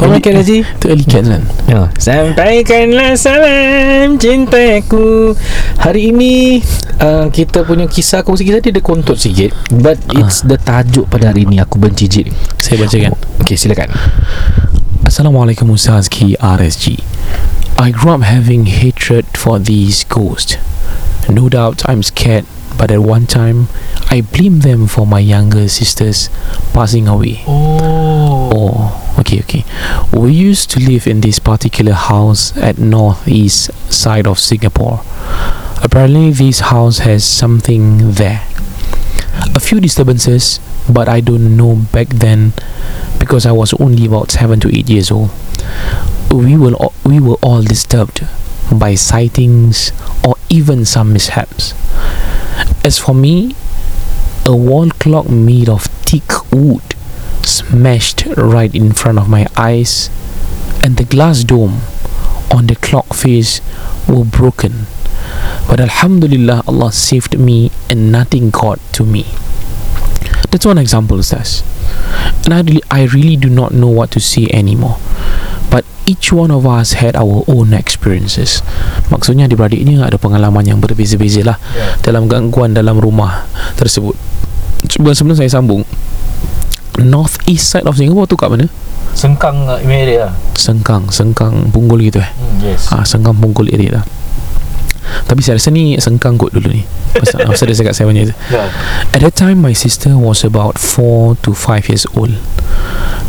Eli- 0.00 0.18
Okey 0.18 0.32
Razi 0.34 0.58
Itu 0.62 0.86
Eli 0.90 1.04
Cats 1.06 1.28
kan? 1.30 1.42
Ya, 1.70 1.80
sampaikanlah 1.96 3.14
salam 3.14 4.18
cintaku. 4.18 5.32
Hari 5.78 6.10
ini 6.10 6.58
uh, 6.98 7.30
kita 7.30 7.62
punya 7.62 7.86
kisah 7.86 8.26
kongsi 8.26 8.44
kisah 8.44 8.60
dia 8.60 8.74
ada 8.74 8.82
kontut 8.82 9.16
sikit. 9.16 9.54
But 9.70 10.02
it's 10.18 10.42
the 10.42 10.58
tajuk 10.58 11.06
pada 11.08 11.30
hari 11.30 11.46
ni 11.46 11.62
aku 11.62 11.78
benci 11.78 12.10
jin 12.10 12.28
Saya 12.58 12.82
bacakan 12.84 13.14
Okay 13.40 13.54
silakan. 13.54 13.92
Assalamualaikum 15.04 15.68
Ustaz 15.70 16.08
Ki 16.08 16.34
RSG 16.40 16.98
I 17.76 17.90
grew 17.90 18.14
up 18.14 18.22
having 18.22 18.70
hatred 18.70 19.26
for 19.34 19.58
these 19.58 20.06
ghosts. 20.06 20.56
No 21.26 21.50
doubt 21.50 21.82
I'm 21.90 22.02
scared 22.06 22.46
But 22.76 22.90
at 22.90 23.00
one 23.00 23.26
time 23.26 23.68
I 24.10 24.20
blame 24.20 24.60
them 24.60 24.86
for 24.86 25.06
my 25.06 25.20
younger 25.20 25.68
sisters 25.68 26.28
passing 26.72 27.08
away 27.08 27.44
Oh 27.46 28.34
Oh, 28.56 29.16
okay, 29.18 29.40
okay. 29.40 29.64
We 30.12 30.30
used 30.32 30.70
to 30.70 30.80
live 30.80 31.08
in 31.08 31.20
this 31.20 31.40
particular 31.40 31.92
house 31.92 32.56
at 32.56 32.78
northeast 32.78 33.74
side 33.92 34.28
of 34.28 34.38
Singapore. 34.38 35.02
Apparently, 35.82 36.30
this 36.30 36.60
house 36.60 36.98
has 36.98 37.24
something 37.24 38.12
there. 38.12 38.46
A 39.56 39.60
few 39.60 39.80
disturbances, 39.80 40.60
but 40.88 41.08
I 41.08 41.20
don't 41.20 41.56
know 41.56 41.76
back 41.90 42.08
then 42.08 42.52
because 43.18 43.44
I 43.44 43.52
was 43.52 43.74
only 43.74 44.06
about 44.06 44.30
seven 44.30 44.60
to 44.60 44.68
eight 44.70 44.88
years 44.88 45.10
old. 45.10 45.30
We 46.30 46.56
were 46.56 46.74
all, 46.74 46.94
we 47.04 47.18
were 47.18 47.38
all 47.42 47.62
disturbed 47.62 48.26
by 48.70 48.94
sightings 48.94 49.90
or 50.24 50.36
even 50.48 50.84
some 50.84 51.12
mishaps. 51.12 51.74
As 52.84 52.98
for 52.98 53.14
me, 53.14 53.56
a 54.44 54.54
wall 54.54 54.90
clock 54.90 55.30
made 55.30 55.70
of 55.70 55.84
thick 56.04 56.52
wood 56.52 56.82
smashed 57.42 58.26
right 58.36 58.74
in 58.74 58.92
front 58.92 59.18
of 59.18 59.26
my 59.26 59.46
eyes, 59.56 60.10
and 60.82 60.98
the 60.98 61.04
glass 61.04 61.44
dome 61.44 61.80
on 62.50 62.66
the 62.66 62.76
clock 62.76 63.14
face 63.14 63.62
were 64.06 64.24
broken. 64.24 64.84
But 65.66 65.80
Alhamdulillah, 65.80 66.64
Allah 66.68 66.92
saved 66.92 67.38
me 67.38 67.70
and 67.88 68.12
nothing 68.12 68.50
got 68.50 68.78
to 68.92 69.04
me. 69.04 69.24
That's 70.50 70.66
one 70.66 70.76
example, 70.76 71.16
Ustaz. 71.16 71.64
And 72.44 72.52
I 72.52 72.60
really, 72.60 72.82
I 72.90 73.04
really 73.04 73.36
do 73.36 73.48
not 73.48 73.72
know 73.72 73.88
what 73.88 74.10
to 74.12 74.20
say 74.20 74.46
anymore. 74.52 74.98
But 75.74 75.82
each 76.06 76.30
one 76.30 76.54
of 76.54 76.70
us 76.70 77.02
had 77.02 77.18
our 77.18 77.42
own 77.50 77.74
experiences. 77.74 78.62
Maksudnya 79.10 79.50
adik-beradik 79.50 79.82
ni 79.82 79.98
ada 79.98 80.14
pengalaman 80.14 80.62
yang 80.62 80.78
berbeza-beza 80.78 81.42
lah 81.42 81.58
yeah. 81.74 81.98
dalam 81.98 82.30
gangguan 82.30 82.78
dalam 82.78 82.94
rumah 83.02 83.42
tersebut. 83.74 84.14
Cuba 84.86 85.10
sebelum 85.18 85.34
saya 85.34 85.50
sambung, 85.50 85.82
North 87.02 87.42
East 87.50 87.74
side 87.74 87.90
of 87.90 87.98
Singapore 87.98 88.30
tu 88.30 88.38
kat 88.38 88.54
mana? 88.54 88.70
Sengkang 89.18 89.66
uh, 89.66 89.78
area 89.82 90.30
lah 90.30 90.34
Sengkang, 90.54 91.10
Sengkang 91.10 91.70
Punggol 91.70 92.02
gitu 92.06 92.18
eh. 92.18 92.30
hmm, 92.30 92.66
Yes 92.66 92.90
Ah, 92.90 93.06
Sengkang 93.06 93.34
Punggol 93.38 93.70
area 93.70 93.98
lah. 93.98 94.04
Tapi 95.24 95.40
saya 95.44 95.56
rasa 95.60 95.70
ni 95.70 95.96
Sengkang 96.00 96.36
kot 96.36 96.52
dulu 96.52 96.72
ni. 96.72 96.82
Masa, 97.14 97.42
masa 97.48 97.62
dia 97.68 97.76
cakap 97.78 97.94
saya 97.94 98.10
tu. 98.10 98.34
yeah. 98.50 98.68
At 99.14 99.20
that 99.22 99.36
time, 99.36 99.62
my 99.62 99.72
sister 99.76 100.16
was 100.18 100.42
about 100.42 100.76
4 100.80 101.38
to 101.46 101.54
5 101.54 101.88
years 101.90 102.04
old. 102.16 102.34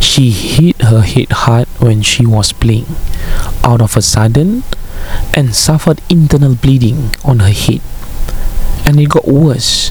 She 0.00 0.30
hit 0.30 0.80
her 0.92 1.00
head 1.00 1.32
hard 1.46 1.68
when 1.80 2.02
she 2.04 2.28
was 2.28 2.52
playing, 2.52 2.84
out 3.64 3.80
of 3.80 3.96
a 3.96 4.04
sudden, 4.04 4.64
and 5.32 5.56
suffered 5.56 6.04
internal 6.12 6.54
bleeding 6.54 7.16
on 7.24 7.40
her 7.40 7.52
head. 7.54 7.80
And 8.84 9.00
it 9.00 9.08
got 9.08 9.26
worse. 9.26 9.90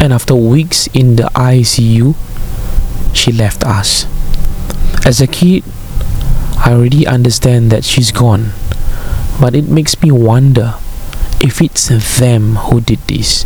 And 0.00 0.12
after 0.12 0.34
weeks 0.34 0.88
in 0.92 1.16
the 1.16 1.28
ICU, 1.36 2.14
she 3.12 3.30
left 3.32 3.64
us. 3.64 4.08
As 5.04 5.20
a 5.20 5.28
kid, 5.28 5.64
I 6.64 6.72
already 6.72 7.06
understand 7.06 7.68
that 7.70 7.84
she's 7.84 8.10
gone, 8.10 8.56
but 9.40 9.54
it 9.54 9.68
makes 9.68 10.00
me 10.00 10.10
wonder 10.10 10.80
if 11.44 11.60
it's 11.60 11.92
them 12.18 12.56
who 12.56 12.80
did 12.80 13.00
this. 13.04 13.44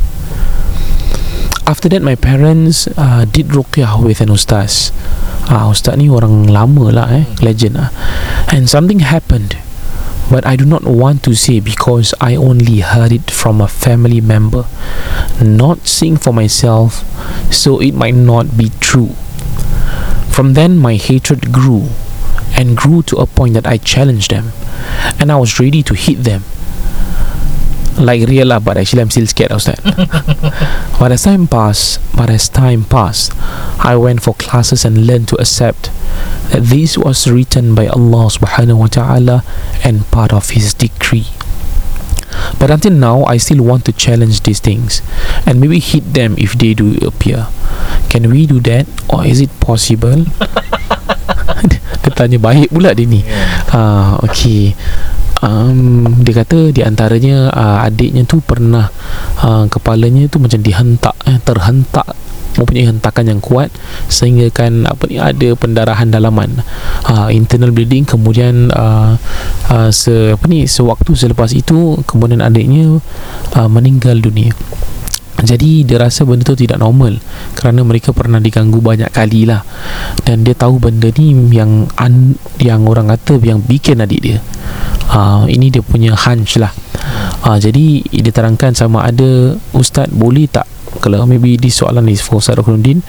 After 1.67 1.89
that, 1.91 2.01
my 2.01 2.15
parents 2.15 2.87
uh, 2.97 3.27
did 3.27 3.49
ruqyah 3.49 3.99
with 3.99 4.23
an 4.23 4.31
ustaz. 4.31 4.95
Ah, 5.51 5.67
ustaz 5.67 5.99
ni 5.99 6.07
orang 6.07 6.47
lama 6.47 6.95
lah 6.95 7.11
eh, 7.11 7.27
legend 7.43 7.75
lah. 7.75 7.91
And 8.55 8.71
something 8.71 9.03
happened, 9.03 9.59
but 10.31 10.47
I 10.47 10.55
do 10.55 10.65
not 10.65 10.87
want 10.87 11.27
to 11.27 11.35
say 11.35 11.59
because 11.59 12.15
I 12.23 12.39
only 12.39 12.87
heard 12.87 13.11
it 13.11 13.35
from 13.35 13.59
a 13.61 13.67
family 13.67 14.23
member, 14.23 14.71
not 15.43 15.91
seeing 15.91 16.17
for 16.17 16.31
myself, 16.31 17.03
so 17.51 17.83
it 17.83 17.99
might 17.99 18.17
not 18.17 18.55
be 18.55 18.71
true. 18.79 19.19
From 20.31 20.55
then, 20.55 20.79
my 20.79 20.95
hatred 20.95 21.51
grew 21.51 21.91
and 22.55 22.79
grew 22.79 23.03
to 23.11 23.19
a 23.19 23.27
point 23.27 23.59
that 23.59 23.67
I 23.67 23.77
challenged 23.77 24.31
them, 24.31 24.55
and 25.19 25.35
I 25.35 25.37
was 25.37 25.59
ready 25.59 25.83
to 25.83 25.99
hit 25.99 26.23
them. 26.23 26.47
Like 27.99 28.29
real 28.29 28.49
lah, 28.49 28.61
but 28.63 28.79
actually 28.79 29.03
I'm 29.03 29.11
still 29.11 29.27
scared 29.27 29.51
of 29.51 29.65
that. 29.65 29.83
but 31.01 31.11
as 31.11 31.25
time 31.25 31.47
passed, 31.47 31.99
but 32.17 32.31
as 32.31 32.49
time 32.49 32.85
passed, 32.85 33.35
I 33.83 33.97
went 33.97 34.23
for 34.23 34.35
classes 34.35 34.85
and 34.85 35.07
learned 35.07 35.29
to 35.29 35.37
accept 35.37 35.91
that 36.55 36.63
this 36.71 36.97
was 36.97 37.27
written 37.27 37.75
by 37.75 37.87
Allah 37.91 38.31
subhanahu 38.31 38.79
wa 38.79 38.87
ta'ala 38.87 39.45
and 39.83 40.07
part 40.15 40.33
of 40.33 40.51
His 40.51 40.75
decree. 40.75 41.27
But 42.59 42.71
until 42.71 42.93
now, 42.93 43.25
I 43.25 43.37
still 43.37 43.65
want 43.65 43.85
to 43.87 43.93
challenge 43.93 44.43
these 44.43 44.61
things 44.61 45.03
and 45.47 45.61
maybe 45.61 45.81
hit 45.81 46.15
them 46.15 46.37
if 46.39 46.55
they 46.55 46.75
do 46.75 46.99
appear. 47.03 47.49
Can 48.11 48.31
we 48.31 48.47
do 48.47 48.61
that 48.61 48.87
or 49.11 49.27
is 49.27 49.41
it 49.41 49.51
possible? 49.59 50.27
dia 52.03 52.11
tanya 52.15 52.39
baik 52.39 52.71
pula 52.71 52.95
dia 52.95 53.07
ni. 53.09 53.21
Ah, 53.75 54.17
okay. 54.25 54.73
Um, 55.39 56.19
dia 56.27 56.43
kata 56.43 56.75
di 56.75 56.83
antaranya 56.83 57.55
uh, 57.55 57.87
adiknya 57.87 58.27
tu 58.27 58.43
pernah 58.43 58.91
uh, 59.39 59.71
kepalanya 59.71 60.27
tu 60.27 60.43
macam 60.43 60.59
dihentak 60.59 61.15
eh, 61.31 61.39
terhentak 61.47 62.11
mempunyai 62.59 62.91
hentakan 62.91 63.31
yang 63.31 63.39
kuat 63.39 63.71
sehingga 64.11 64.51
kan 64.51 64.83
apa 64.83 65.07
ni 65.07 65.23
ada 65.23 65.55
pendarahan 65.55 66.11
dalaman. 66.11 66.67
Uh, 67.07 67.31
internal 67.31 67.71
bleeding 67.71 68.03
kemudian 68.03 68.75
uh, 68.75 69.15
uh, 69.71 69.91
se 69.95 70.35
apa 70.35 70.45
ni 70.51 70.67
sewaktu 70.67 71.15
selepas 71.15 71.55
itu 71.55 72.03
kemudian 72.03 72.43
adiknya 72.43 72.99
uh, 73.55 73.69
meninggal 73.71 74.19
dunia. 74.19 74.51
Jadi 75.39 75.87
dia 75.87 76.03
rasa 76.03 76.27
benda 76.27 76.43
tu 76.43 76.59
tidak 76.59 76.83
normal 76.83 77.23
kerana 77.55 77.87
mereka 77.87 78.11
pernah 78.11 78.43
diganggu 78.43 78.83
banyak 78.83 79.15
kali 79.15 79.47
lah. 79.47 79.63
Dan 80.27 80.43
dia 80.43 80.59
tahu 80.59 80.83
benda 80.83 81.15
ni 81.15 81.31
yang 81.55 81.87
un, 81.87 82.35
yang 82.59 82.83
orang 82.91 83.15
kata 83.15 83.39
yang 83.47 83.63
bikin 83.63 84.03
adik 84.03 84.19
dia 84.19 84.43
uh, 85.13 85.45
ini 85.49 85.73
dia 85.73 85.83
punya 85.85 86.13
hunch 86.15 86.61
lah 86.61 86.73
uh, 87.45 87.59
jadi 87.61 88.05
dia 88.05 88.33
terangkan 88.33 88.73
sama 88.77 89.05
ada 89.05 89.57
ustaz 89.73 90.09
boleh 90.13 90.49
tak 90.49 90.69
kalau 90.99 91.23
maybe 91.29 91.55
di 91.61 91.71
soalan 91.71 92.11
ni 92.11 92.19
for 92.19 92.43
Ustaz 92.43 92.59
Rakhuluddin 92.59 93.05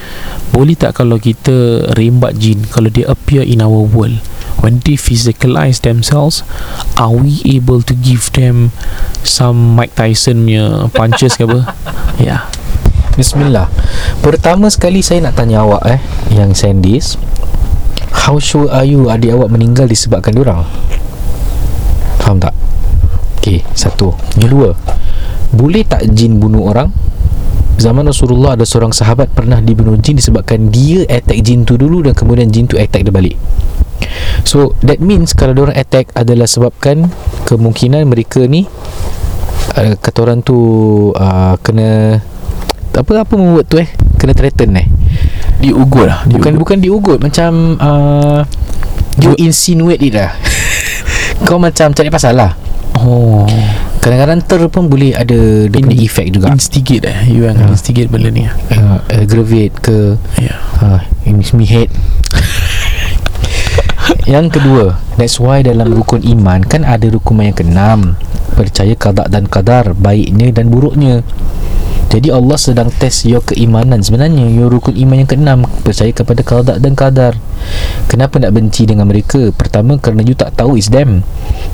boleh 0.53 0.77
tak 0.77 0.99
kalau 0.99 1.17
kita 1.17 1.89
rembat 1.97 2.37
jin 2.37 2.61
kalau 2.69 2.91
dia 2.91 3.09
appear 3.09 3.41
in 3.41 3.63
our 3.63 3.87
world 3.87 4.19
when 4.61 4.83
they 4.83 4.99
physicalize 4.99 5.81
themselves 5.81 6.45
are 6.99 7.15
we 7.15 7.41
able 7.47 7.79
to 7.81 7.95
give 7.97 8.29
them 8.35 8.75
some 9.25 9.79
Mike 9.79 9.95
Tyson 9.95 10.45
punya 10.45 10.91
punches 10.91 11.39
ke 11.39 11.47
apa 11.47 11.59
ya 12.21 12.23
yeah. 12.23 12.41
Bismillah 13.19 13.67
Pertama 14.23 14.71
sekali 14.71 15.03
saya 15.03 15.19
nak 15.19 15.35
tanya 15.35 15.67
awak 15.67 15.83
eh 15.91 15.99
Yang 16.31 16.63
send 16.63 16.87
this 16.87 17.19
How 18.15 18.39
sure 18.39 18.71
are 18.71 18.87
you 18.87 19.11
adik 19.11 19.35
awak 19.35 19.51
meninggal 19.51 19.91
disebabkan 19.91 20.31
diorang? 20.31 20.63
Faham 22.19 22.37
tak? 22.37 22.53
Okay, 23.39 23.63
satu 23.71 24.13
Yang 24.35 24.49
dua 24.51 24.69
Boleh 25.55 25.87
tak 25.87 26.05
jin 26.11 26.37
bunuh 26.37 26.69
orang? 26.69 26.91
Zaman 27.79 28.03
Rasulullah 28.03 28.59
ada 28.59 28.67
seorang 28.67 28.91
sahabat 28.91 29.31
pernah 29.31 29.63
dibunuh 29.63 29.95
jin 29.95 30.19
disebabkan 30.19 30.67
dia 30.67 31.07
attack 31.07 31.39
jin 31.39 31.63
tu 31.63 31.79
dulu 31.79 32.03
dan 32.03 32.11
kemudian 32.11 32.51
jin 32.51 32.67
tu 32.67 32.75
attack 32.75 33.07
dia 33.07 33.13
balik. 33.15 33.39
So 34.43 34.75
that 34.83 34.99
means 34.99 35.31
kalau 35.31 35.55
orang 35.55 35.79
attack 35.79 36.11
adalah 36.11 36.43
sebabkan 36.43 37.07
kemungkinan 37.47 38.03
mereka 38.03 38.43
ni 38.51 38.67
uh, 39.79 39.93
kata 39.95 40.17
orang 40.27 40.39
tu 40.43 40.59
uh, 41.15 41.55
kena 41.63 42.19
apa 42.99 43.11
apa 43.23 43.33
membuat 43.39 43.65
tu 43.71 43.79
eh 43.79 43.87
kena 44.19 44.35
threaten 44.35 44.75
eh 44.75 44.87
diugut 45.63 46.03
lah 46.03 46.27
bukan 46.27 46.59
bukan 46.59 46.77
diugut 46.83 47.23
macam 47.23 47.79
uh, 47.79 48.43
you 49.23 49.31
insinuate 49.39 50.03
it 50.03 50.19
lah 50.19 50.35
kau 51.43 51.57
macam 51.57 51.91
cari 51.91 52.09
pasal 52.09 52.35
lah. 52.35 52.53
Oh. 52.99 53.47
Kadang-kadang 53.99 54.39
ter 54.43 54.59
pun 54.67 54.87
boleh 54.87 55.11
ada 55.11 55.67
dia 55.67 55.79
punya 55.79 55.99
efek 55.99 56.31
juga. 56.31 56.47
instigate 56.49 57.03
eh. 57.03 57.19
You 57.27 57.47
yang 57.47 57.59
Ah. 57.59 57.71
instigate 57.71 58.07
benda 58.07 58.31
ni. 58.31 58.47
Uh, 58.71 58.99
aggravate 59.07 59.75
ke? 59.79 60.15
Ya. 60.39 60.55
Uh, 60.79 60.99
it 61.23 61.31
makes 61.31 61.51
me 61.51 61.63
hate. 61.63 61.91
Yang 64.25 64.61
kedua 64.61 64.85
that's 65.17 65.37
why 65.37 65.61
dalam 65.61 65.89
rukun 65.89 66.21
iman 66.23 66.61
kan 66.61 66.85
ada 66.85 67.09
rukun 67.09 67.41
yang 67.41 67.55
keenam. 67.55 67.99
Percaya 68.53 68.93
qada 68.93 69.25
dan 69.25 69.45
qadar 69.45 69.93
baiknya 69.93 70.51
dan 70.51 70.69
buruknya 70.69 71.21
jadi 72.09 72.33
Allah 72.33 72.57
sedang 72.57 72.89
test 72.89 73.29
your 73.29 73.45
keimanan. 73.45 74.01
Sebenarnya 74.01 74.49
your 74.49 74.73
rukun 74.73 74.97
iman 74.97 75.21
yang 75.21 75.29
keenam 75.29 75.59
percaya 75.85 76.09
kepada 76.09 76.41
qada 76.41 76.73
dan 76.81 76.97
qadar 76.97 77.37
kenapa 78.09 78.41
nak 78.41 78.57
benci 78.57 78.89
dengan 78.89 79.05
mereka? 79.05 79.53
Pertama 79.53 80.01
kerana 80.01 80.25
you 80.25 80.33
tak 80.33 80.57
tahu 80.57 80.73
is 80.73 80.89
them. 80.89 81.21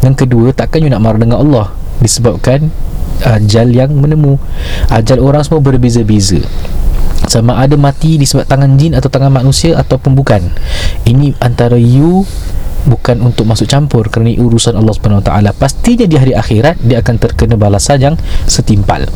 Yang 0.04 0.28
kedua 0.28 0.52
takkan 0.52 0.84
you 0.84 0.92
nak 0.92 1.00
marah 1.00 1.24
dengan 1.24 1.40
Allah? 1.40 1.72
Disebabkan 2.04 2.68
ajal 3.24 3.72
yang 3.72 3.96
menemu. 3.96 4.36
Ajal 4.92 5.24
orang 5.24 5.48
semua 5.48 5.64
berbeza-beza. 5.64 6.44
Sama 7.32 7.56
ada 7.56 7.80
mati 7.80 8.20
disebab 8.20 8.44
tangan 8.44 8.76
jin 8.76 8.92
atau 8.92 9.08
tangan 9.08 9.32
manusia 9.32 9.80
ataupun 9.80 10.20
bukan. 10.20 10.52
Ini 11.08 11.32
antara 11.40 11.80
you 11.80 12.28
bukan 12.84 13.24
untuk 13.24 13.48
masuk 13.48 13.72
campur. 13.72 14.12
Kerana 14.12 14.36
urusan 14.36 14.76
Allah 14.76 15.00
Taala. 15.24 15.56
Pastinya 15.56 16.04
di 16.04 16.20
hari 16.20 16.36
akhirat 16.36 16.84
dia 16.84 17.00
akan 17.00 17.16
terkena 17.24 17.56
balasan 17.56 18.04
yang 18.04 18.16
setimpal 18.52 19.08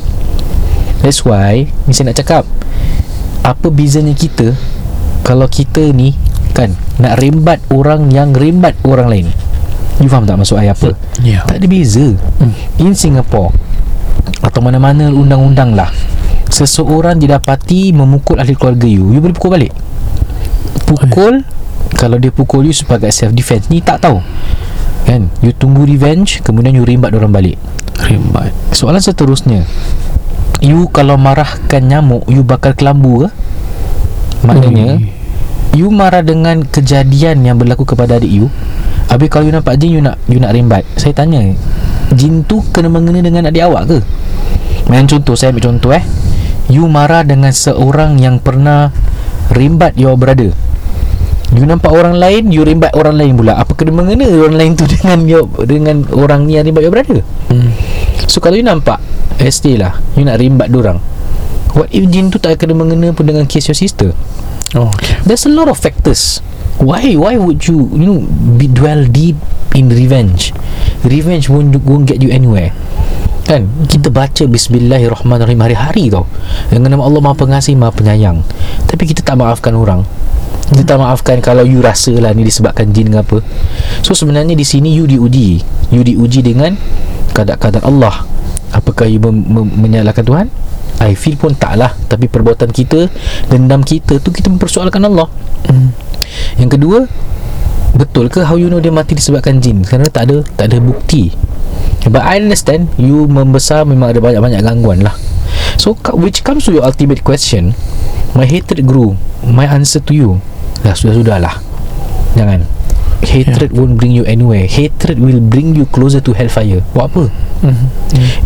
that's 1.01 1.23
why 1.23 1.67
ni 1.87 1.91
saya 1.95 2.11
nak 2.11 2.17
cakap 2.19 2.43
apa 3.43 3.67
bezanya 3.71 4.11
kita 4.13 4.53
kalau 5.23 5.47
kita 5.47 5.93
ni 5.93 6.15
kan 6.51 6.73
nak 6.99 7.21
rembat 7.21 7.61
orang 7.71 8.11
yang 8.11 8.35
rembat 8.35 8.75
orang 8.83 9.07
lain? 9.07 9.27
You 9.99 10.07
faham 10.07 10.23
tak 10.23 10.39
maksud 10.39 10.55
saya 10.55 10.71
apa? 10.71 10.95
Ya. 11.19 11.43
Tak 11.43 11.59
ada 11.59 11.67
beza. 11.67 12.15
In 12.79 12.95
Singapore 12.95 13.51
atau 14.39 14.59
mana-mana 14.63 15.11
undang-undang 15.11 15.75
lah 15.75 15.91
seseorang 16.47 17.19
didapati 17.19 17.91
memukul 17.91 18.39
ahli 18.39 18.55
keluarga 18.55 18.87
you 18.87 19.11
you 19.11 19.19
boleh 19.19 19.35
pukul 19.35 19.51
balik? 19.55 19.73
Pukul 20.87 21.43
kalau 21.95 22.15
dia 22.15 22.31
pukul 22.31 22.71
you 22.71 22.75
sebagai 22.75 23.11
self 23.11 23.35
defense 23.35 23.67
ni 23.67 23.83
tak 23.83 24.03
tahu. 24.03 24.19
Kan? 25.07 25.31
You 25.43 25.55
tunggu 25.55 25.83
revenge 25.87 26.43
kemudian 26.43 26.75
you 26.75 26.83
rimbat 26.83 27.11
orang 27.15 27.31
balik. 27.31 27.55
Rimbat 27.99 28.55
soalan 28.71 29.03
seterusnya 29.03 29.67
you 30.59 30.87
kalau 30.91 31.15
marahkan 31.15 31.83
nyamuk 31.83 32.23
you 32.27 32.43
bakar 32.43 32.75
kelambu 32.75 33.25
ke? 33.25 33.29
Maknanya 34.43 34.99
you 35.75 35.87
marah 35.93 36.25
dengan 36.25 36.65
kejadian 36.65 37.45
yang 37.45 37.55
berlaku 37.59 37.85
kepada 37.87 38.17
adik 38.19 38.31
you. 38.31 38.47
Habis 39.09 39.27
kalau 39.31 39.49
you 39.49 39.53
nampak 39.53 39.79
jin 39.81 39.99
you 39.99 40.01
nak 40.03 40.21
you 40.29 40.37
nak 40.37 40.53
rimbat 40.53 40.85
saya 40.99 41.17
tanya 41.17 41.41
jin 42.13 42.45
tu 42.45 42.61
kena 42.69 42.89
mengena 42.89 43.25
dengan 43.25 43.49
adik 43.49 43.65
awak 43.65 43.89
ke? 43.89 43.97
Main 44.89 45.05
contoh 45.05 45.37
saya 45.37 45.53
ambil 45.53 45.69
contoh 45.69 45.91
eh. 45.93 46.03
You 46.69 46.85
marah 46.85 47.25
dengan 47.25 47.49
seorang 47.49 48.21
yang 48.21 48.37
pernah 48.37 48.93
rimbat 49.49 49.97
your 49.97 50.13
brother. 50.17 50.53
You 51.49 51.65
nampak 51.65 51.89
orang 51.89 52.13
lain 52.21 52.53
You 52.53 52.61
rimbat 52.61 52.93
orang 52.93 53.17
lain 53.17 53.33
pula. 53.33 53.57
Apa 53.57 53.73
kena 53.73 53.89
mengena 53.89 54.29
orang 54.29 54.57
lain 54.57 54.71
tu 54.77 54.85
Dengan 54.93 55.25
your, 55.25 55.49
dengan 55.65 56.05
orang 56.13 56.45
ni 56.45 56.61
yang 56.61 56.65
rimbat 56.69 56.85
your 56.85 56.93
brother? 56.93 57.25
Hmm. 57.49 57.73
So 58.27 58.43
kalau 58.43 58.59
you 58.59 58.65
nampak 58.65 58.99
SD 59.39 59.79
lah 59.79 59.95
You 60.19 60.27
nak 60.27 60.41
rimbat 60.41 60.73
orang 60.75 60.99
What 61.77 61.93
if 61.93 62.03
jin 62.09 62.33
tu 62.33 62.41
tak 62.41 62.59
kena 62.59 62.73
mengena 62.73 63.13
pun 63.13 63.29
Dengan 63.29 63.45
case 63.45 63.69
your 63.69 63.77
sister? 63.77 64.11
Oh 64.73 64.89
okay. 64.89 65.21
There's 65.25 65.45
a 65.45 65.53
lot 65.53 65.65
of 65.65 65.77
factors. 65.81 66.45
Why 66.77 67.17
Why 67.17 67.37
would 67.37 67.65
you 67.65 67.89
You 67.93 68.05
know 68.05 68.19
be 68.57 68.69
Dwell 68.69 69.05
deep 69.09 69.37
In 69.73 69.89
revenge? 69.89 70.53
Revenge 71.05 71.47
won't, 71.47 71.73
won't 71.85 72.05
get 72.09 72.19
you 72.19 72.33
anywhere. 72.33 72.73
Kan? 73.49 73.65
Kita 73.89 74.13
baca 74.13 74.45
Bismillahirrahmanirrahim 74.45 75.57
Hari-hari 75.57 76.13
tau. 76.13 76.29
Dengan 76.69 76.93
nama 76.93 77.09
Allah 77.09 77.17
Maha 77.17 77.33
Pengasih 77.33 77.73
Maha 77.73 77.89
Penyayang. 77.97 78.45
Tapi 78.85 79.09
kita 79.09 79.25
tak 79.25 79.41
maafkan 79.41 79.73
orang. 79.73 80.05
Kita 80.69 80.85
tak 80.85 81.01
maafkan 81.01 81.41
kalau 81.41 81.65
you 81.65 81.81
rasa 81.81 82.13
lah 82.21 82.29
ni 82.29 82.45
disebabkan 82.45 82.93
jin 82.93 83.09
ke 83.09 83.17
apa. 83.17 83.37
So 84.05 84.13
sebenarnya 84.13 84.53
di 84.53 84.61
sini 84.61 84.93
you 84.93 85.09
diuji. 85.09 85.65
You 85.89 86.05
diuji 86.05 86.45
dengan 86.45 86.77
kadar-kadar 87.39 87.81
Allah. 87.87 88.27
Apakah 88.75 89.09
you 89.09 89.17
mem- 89.23 89.47
mem- 89.47 89.75
menyalahkan 89.79 90.21
Tuhan? 90.21 90.47
I 90.99 91.15
feel 91.15 91.39
pun 91.39 91.55
tak 91.55 91.79
lah 91.79 91.95
Tapi 92.11 92.27
perbuatan 92.27 92.75
kita 92.75 93.07
Dendam 93.47 93.81
kita 93.81 94.19
tu 94.19 94.29
kita 94.35 94.51
mempersoalkan 94.51 94.99
Allah. 95.07 95.31
Hmm. 95.65 95.95
Yang 96.59 96.77
kedua 96.77 96.99
Betul 97.95 98.29
ke 98.29 98.45
how 98.45 98.59
you 98.59 98.69
know 98.69 98.83
dia 98.83 98.93
mati 98.93 99.17
disebabkan 99.17 99.63
jin? 99.63 99.81
Kerana 99.81 100.11
tak 100.11 100.29
ada 100.29 100.43
Tak 100.59 100.69
ada 100.69 100.77
bukti. 100.83 101.33
But 102.05 102.21
I 102.21 102.43
understand 102.43 102.91
You 102.99 103.25
membesar 103.25 103.87
memang 103.87 104.13
ada 104.13 104.19
banyak-banyak 104.21 104.61
gangguan 104.61 105.01
lah. 105.01 105.15
So 105.79 105.95
which 106.13 106.43
comes 106.43 106.67
to 106.67 106.75
your 106.75 106.85
ultimate 106.85 107.23
question 107.23 107.73
My 108.35 108.45
hatred 108.45 108.85
grew 108.85 109.15
My 109.41 109.65
answer 109.65 110.03
to 110.03 110.13
you. 110.13 110.29
Dah 110.83 110.93
sudah-sudah 110.93 111.41
lah. 111.41 111.55
Jangan 112.37 112.78
Hatred 113.19 113.75
won't 113.75 113.99
bring 113.99 114.15
you 114.15 114.23
anywhere. 114.23 114.63
Hatred 114.65 115.19
will 115.19 115.43
bring 115.43 115.75
you 115.75 115.83
closer 115.91 116.23
to 116.23 116.31
hellfire. 116.31 116.79
Buat 116.95 117.05
apa? 117.11 117.23
Hmm. 117.59 117.87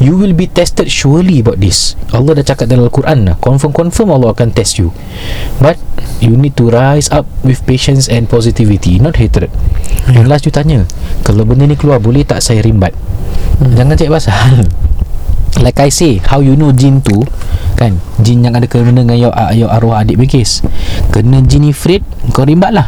You 0.02 0.18
will 0.18 0.34
be 0.34 0.50
tested 0.50 0.90
surely 0.90 1.46
about 1.46 1.62
this. 1.62 1.94
Allah 2.10 2.42
dah 2.42 2.46
cakap 2.46 2.66
dalam 2.66 2.90
Al-Quran 2.90 3.30
lah 3.30 3.36
Confirm-confirm 3.38 4.10
Allah 4.10 4.34
akan 4.34 4.50
test 4.50 4.82
you. 4.82 4.90
But 5.62 5.78
You 6.24 6.40
need 6.40 6.56
to 6.56 6.72
rise 6.72 7.12
up 7.12 7.28
With 7.44 7.68
patience 7.68 8.08
and 8.08 8.32
positivity 8.32 8.96
Not 9.00 9.20
hatred. 9.20 9.52
And 10.08 10.28
last 10.32 10.48
you 10.48 10.54
tanya 10.56 10.88
Kalau 11.28 11.44
benda 11.44 11.68
ni 11.68 11.76
keluar 11.76 12.00
Boleh 12.00 12.24
tak 12.24 12.40
saya 12.40 12.64
rimbat 12.64 12.96
Jangan 13.60 14.00
cek 14.00 14.10
pasal. 14.12 14.68
Like 15.64 15.78
I 15.84 15.92
say 15.92 16.24
How 16.24 16.40
you 16.40 16.56
know 16.56 16.72
jin 16.72 17.04
tu 17.04 17.22
Kan? 17.76 18.00
Jin 18.24 18.42
yang 18.42 18.56
ada 18.56 18.66
kena 18.66 18.90
dengan 19.04 19.20
your, 19.20 19.34
your 19.54 19.70
arwah 19.70 20.02
adik 20.02 20.18
Bilkis 20.18 20.64
Kena 21.12 21.44
jin 21.44 21.68
ifrit 21.68 22.02
Kau 22.32 22.48
rimbat 22.48 22.72
lah 22.72 22.88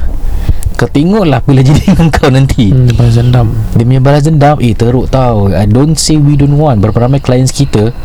Kau 0.76 0.92
tengok 0.92 1.24
lah 1.24 1.40
Bila 1.40 1.64
jin 1.64 1.80
dengan 1.88 2.12
kau 2.12 2.28
nanti. 2.28 2.68
Hmm, 2.68 2.92
balas 3.00 3.16
dendam. 3.16 3.48
Dia 3.80 3.84
punya 3.88 4.02
balas 4.04 4.24
dendam 4.28 4.56
Eh 4.60 4.76
teruk 4.76 5.08
tau. 5.08 5.48
I 5.52 5.64
don't 5.64 5.96
say 5.96 6.20
we 6.20 6.36
don't 6.36 6.60
want. 6.60 6.84
Berapa 6.84 7.08
ramai 7.08 7.24
clients 7.24 7.56
kita 7.56 7.96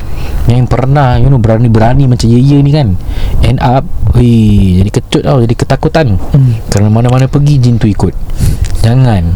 Yang 0.47 0.71
pernah 0.71 1.19
You 1.19 1.29
know 1.29 1.43
berani-berani 1.43 2.07
Macam 2.07 2.31
ye-ye 2.31 2.63
ni 2.63 2.71
kan 2.71 2.95
End 3.43 3.59
up 3.59 3.83
Wih 4.15 4.83
Jadi 4.83 4.91
kecut 4.95 5.23
tau 5.27 5.39
Jadi 5.43 5.55
ketakutan. 5.59 6.07
Hmm. 6.15 6.63
Kerana 6.71 6.89
mana-mana 6.89 7.27
pergi 7.27 7.59
Jin 7.59 7.77
tu 7.83 7.91
ikut. 7.91 8.15
Jangan. 8.87 9.35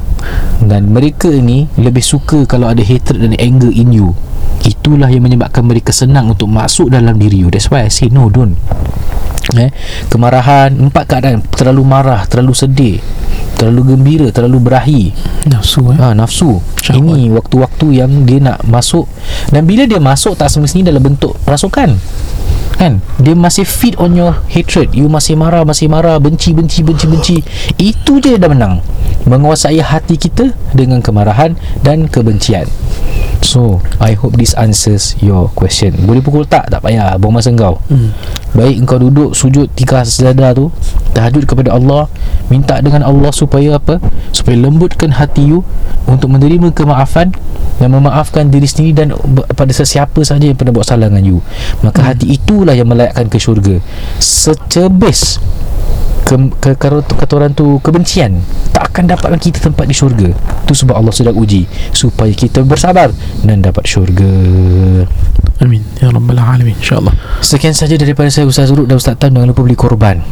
Dan 0.63 0.95
mereka 0.95 1.29
ni 1.29 1.67
Lebih 1.75 2.03
suka 2.07 2.47
Kalau 2.47 2.71
ada 2.71 2.81
hatred 2.81 3.19
dan 3.19 3.35
anger 3.35 3.75
in 3.75 3.91
you. 3.91 4.15
Itulah 4.63 5.11
yang 5.11 5.27
menyebabkan 5.27 5.67
mereka 5.67 5.91
senang 5.91 6.31
Untuk 6.31 6.47
masuk 6.47 6.87
dalam 6.87 7.19
diri 7.19 7.43
you. 7.43 7.51
That's 7.51 7.67
why 7.69 7.85
I 7.85 7.91
say 7.91 8.07
no 8.09 8.31
don't 8.31 8.55
eh, 9.53 9.71
Kemarahan 10.09 10.73
Empat 10.73 11.05
keadaan 11.05 11.45
Terlalu 11.53 11.83
marah 11.85 12.25
Terlalu 12.25 12.53
sedih 12.57 12.97
Terlalu 13.55 13.95
gembira 13.95 14.29
Terlalu 14.35 14.59
berahi. 14.61 15.03
Nafsu 15.47 15.95
eh? 15.95 15.99
Ha, 15.99 16.13
nafsu. 16.13 16.59
Syahwat. 16.83 17.17
ini 17.17 17.33
waktu-waktu 17.33 17.87
yang 18.03 18.27
dia 18.27 18.43
nak 18.43 18.61
masuk. 18.67 19.07
Dan 19.49 19.65
bila 19.65 19.87
dia 19.87 20.03
masuk 20.03 20.35
tak 20.37 20.51
semestinya 20.51 20.91
dalam 20.91 21.01
bentuk 21.01 21.39
rasukan. 21.47 21.97
Kan? 22.75 22.99
Dia 23.23 23.39
masih 23.39 23.63
feed 23.63 23.95
on 24.03 24.19
your 24.19 24.35
hatred. 24.51 24.91
You 24.93 25.07
masih 25.07 25.39
marah 25.39 25.63
masih 25.63 25.87
marah 25.87 26.19
benci 26.19 26.51
benci 26.53 26.83
benci 26.83 27.07
benci. 27.07 27.37
Itu 27.79 28.19
je 28.19 28.35
dah 28.35 28.51
menang. 28.51 28.83
Menguasai 29.25 29.81
hati 29.81 30.21
kita 30.21 30.53
dengan 30.77 31.01
kemarahan 31.01 31.57
dan 31.81 32.11
kebencian 32.13 32.69
so 33.55 33.79
I 34.03 34.19
hope 34.19 34.35
this 34.35 34.51
answers 34.59 35.15
your 35.23 35.47
question. 35.55 35.95
Boleh 36.03 36.19
pukul 36.19 36.43
tak? 36.43 36.67
Tak 36.75 36.83
payah. 36.83 37.15
Buang 37.23 37.39
masa 37.39 37.55
kau 37.55 37.79
hmm. 37.87 38.11
Baik 38.59 38.83
engkau 38.83 38.99
duduk 38.99 39.31
sujud 39.31 39.71
tiga 39.79 40.03
sejadah 40.03 40.51
tu 40.59 40.75
Tahajud 41.15 41.47
kepada 41.47 41.71
Allah 41.79 42.11
Minta 42.51 42.83
dengan 42.83 43.07
Allah 43.07 43.31
supaya 43.31 43.79
apa? 43.79 44.03
Supaya 44.35 44.59
lembutkan 44.59 45.15
hati 45.15 45.55
you 45.55 45.63
Untuk 46.11 46.35
menerima 46.35 46.75
kemaafan 46.75 47.31
Dan 47.79 47.95
memaafkan 47.95 48.51
diri 48.51 48.67
sendiri 48.67 49.07
Dan 49.07 49.09
pada 49.55 49.71
sesiapa 49.71 50.19
saja 50.27 50.51
yang 50.51 50.59
pernah 50.59 50.75
buat 50.75 50.87
salah 50.87 51.07
dengan 51.07 51.23
you. 51.23 51.39
Maka 51.87 52.03
hmm. 52.03 52.09
hati 52.11 52.27
itulah 52.35 52.75
yang 52.75 52.91
melayakkan 52.91 53.31
ke 53.31 53.39
syurga. 53.39 53.79
Secebis 54.19 55.39
ke, 56.25 56.35
ke, 56.73 57.25
orang 57.37 57.53
tu 57.53 57.77
kebencian 57.85 58.41
tak 58.73 58.84
akan 58.95 59.11
dapatkan 59.11 59.43
kita 59.43 59.59
tempat 59.59 59.91
di 59.91 59.95
syurga. 59.99 60.31
Tu 60.71 60.73
sebab 60.79 60.95
Allah 60.95 61.11
sedang 61.11 61.35
uji 61.35 61.67
supaya 61.91 62.31
kita 62.31 62.63
bersabar 62.63 63.11
dan 63.43 63.59
dapat 63.59 63.83
syurga. 63.91 64.31
Amin. 65.59 65.83
Ya 65.99 66.15
Rabbal 66.15 66.39
Alamin. 66.39 66.79
InsyaAllah. 66.79 67.15
Sekian 67.43 67.75
saja 67.75 67.99
daripada 67.99 68.31
saya 68.31 68.47
Ustaz 68.47 68.71
Zuruk 68.71 68.91
dan 68.91 68.99
Ustaz 68.99 69.19
Tam 69.19 69.35
jangan 69.35 69.51
lupa 69.51 69.67
beli 69.67 69.75
korban. 69.75 70.23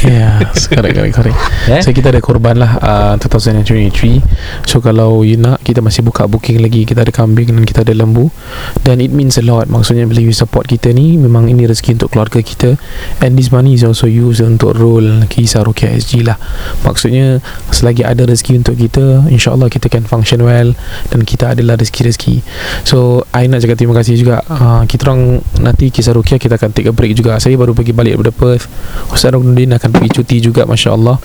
Ya 0.00 0.40
Correct 0.72 0.96
correct 0.96 1.12
correct. 1.12 1.36
Eh? 1.68 1.84
So 1.84 1.92
kita 1.92 2.08
ada 2.08 2.24
korban 2.24 2.56
lah 2.56 2.80
uh, 2.80 3.14
2023 3.20 4.64
So 4.64 4.80
kalau 4.80 5.20
you 5.28 5.36
nak 5.36 5.60
Kita 5.60 5.84
masih 5.84 6.00
buka 6.00 6.24
booking 6.24 6.56
lagi. 6.64 6.88
Kita 6.88 7.04
ada 7.04 7.12
kambing 7.12 7.52
Dan 7.52 7.68
kita 7.68 7.84
ada 7.84 7.92
lembu. 7.92 8.32
Dan 8.80 9.04
it 9.04 9.12
means 9.12 9.36
a 9.36 9.44
lot. 9.44 9.68
Maksudnya 9.68 10.08
bila 10.08 10.24
you 10.24 10.32
support 10.32 10.72
kita 10.72 10.96
ni 10.96 11.20
Memang 11.20 11.52
ini 11.52 11.68
rezeki 11.68 12.00
untuk 12.00 12.16
keluarga 12.16 12.40
kita. 12.40 12.80
And 13.20 13.36
this 13.36 13.52
money 13.52 13.76
is 13.76 13.84
also 13.84 14.08
used 14.08 14.40
Untuk 14.40 14.72
roll 14.80 15.28
Kisah 15.28 15.68
Rukia 15.68 15.92
SG 15.92 16.24
lah. 16.24 16.40
Maksudnya 16.80 17.44
Selagi 17.90 18.06
ada 18.06 18.22
rezeki 18.22 18.62
untuk 18.62 18.78
kita 18.78 19.26
InsyaAllah 19.34 19.66
kita 19.66 19.90
can 19.90 20.06
function 20.06 20.46
well 20.46 20.70
Dan 21.10 21.26
kita 21.26 21.58
adalah 21.58 21.74
rezeki-rezeki. 21.74 22.38
So 22.86 23.26
I 23.34 23.50
nak 23.50 23.66
cakap 23.66 23.82
terima 23.82 23.98
kasih 23.98 24.14
juga. 24.14 24.46
Uh, 24.46 24.86
Kita 24.86 25.10
orang 25.10 25.42
Nanti 25.58 25.90
Kisah 25.90 26.14
Rukia 26.14 26.38
Kita 26.38 26.54
akan 26.54 26.70
take 26.70 26.86
a 26.86 26.94
break 26.94 27.18
juga. 27.18 27.34
Saya 27.42 27.58
baru 27.58 27.74
pergi 27.74 27.90
balik 27.90 28.14
daripada 28.14 28.30
Perth. 28.30 28.70
Ustaz 29.10 29.34
Ruknuddin 29.34 29.74
akan 29.74 29.90
pergi 29.90 30.22
cuti 30.22 30.36
juga 30.38 30.70
Masya 30.70 30.94
Allah 30.94 31.18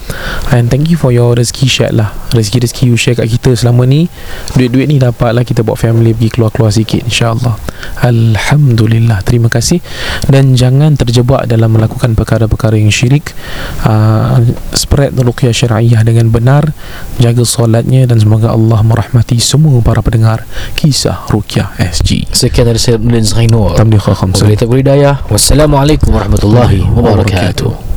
And 0.57 0.65
thank 0.73 0.89
you 0.89 0.97
for 0.97 1.13
your 1.13 1.37
rezeki 1.37 1.69
share 1.69 1.93
lah. 1.93 2.17
Rezeki-rezeki 2.33 2.83
you 2.89 2.97
share 2.97 3.13
kat 3.13 3.29
kita 3.29 3.53
selama 3.53 3.85
ni. 3.85 4.09
Duit-duit 4.57 4.89
ni 4.89 4.97
dapat 4.97 5.37
lah 5.37 5.45
Kita 5.45 5.61
buat 5.61 5.77
family 5.77 6.17
Pergi 6.17 6.33
keluar-keluar 6.33 6.73
sikit 6.73 7.05
InsyaAllah. 7.05 7.61
Alhamdulillah. 8.01 9.21
Terima 9.21 9.53
kasih. 9.53 9.85
Dan 10.25 10.57
jangan 10.57 10.97
terjebak 10.97 11.45
Dalam 11.45 11.77
melakukan 11.77 12.17
perkara-perkara 12.17 12.81
yang 12.81 12.89
syirik. 12.89 13.37
Uh, 13.85 14.41
Spread 14.73 15.13
ruqyah 15.13 15.53
syariah 15.53 16.01
dengan 16.01 16.33
benar 16.33 16.54
pendengar 16.55 16.71
jaga 17.19 17.43
solatnya 17.43 18.07
dan 18.07 18.17
semoga 18.19 18.51
Allah 18.51 18.79
merahmati 18.83 19.39
semua 19.39 19.79
para 19.83 19.99
pendengar 19.99 20.47
kisah 20.75 21.27
Rukyah 21.31 21.75
SG 21.79 22.31
Sekian 22.31 22.67
dari 22.67 22.79
saya 22.79 22.99
Nurdin 22.99 23.25
Zainur. 23.25 23.75
Tamliha 23.75 24.13
khamsa 24.15 24.47
Wabillahi. 24.47 25.27
Wassalamualaikum 25.31 26.11
warahmatullahi 26.15 26.83
wabarakatuh 26.83 27.94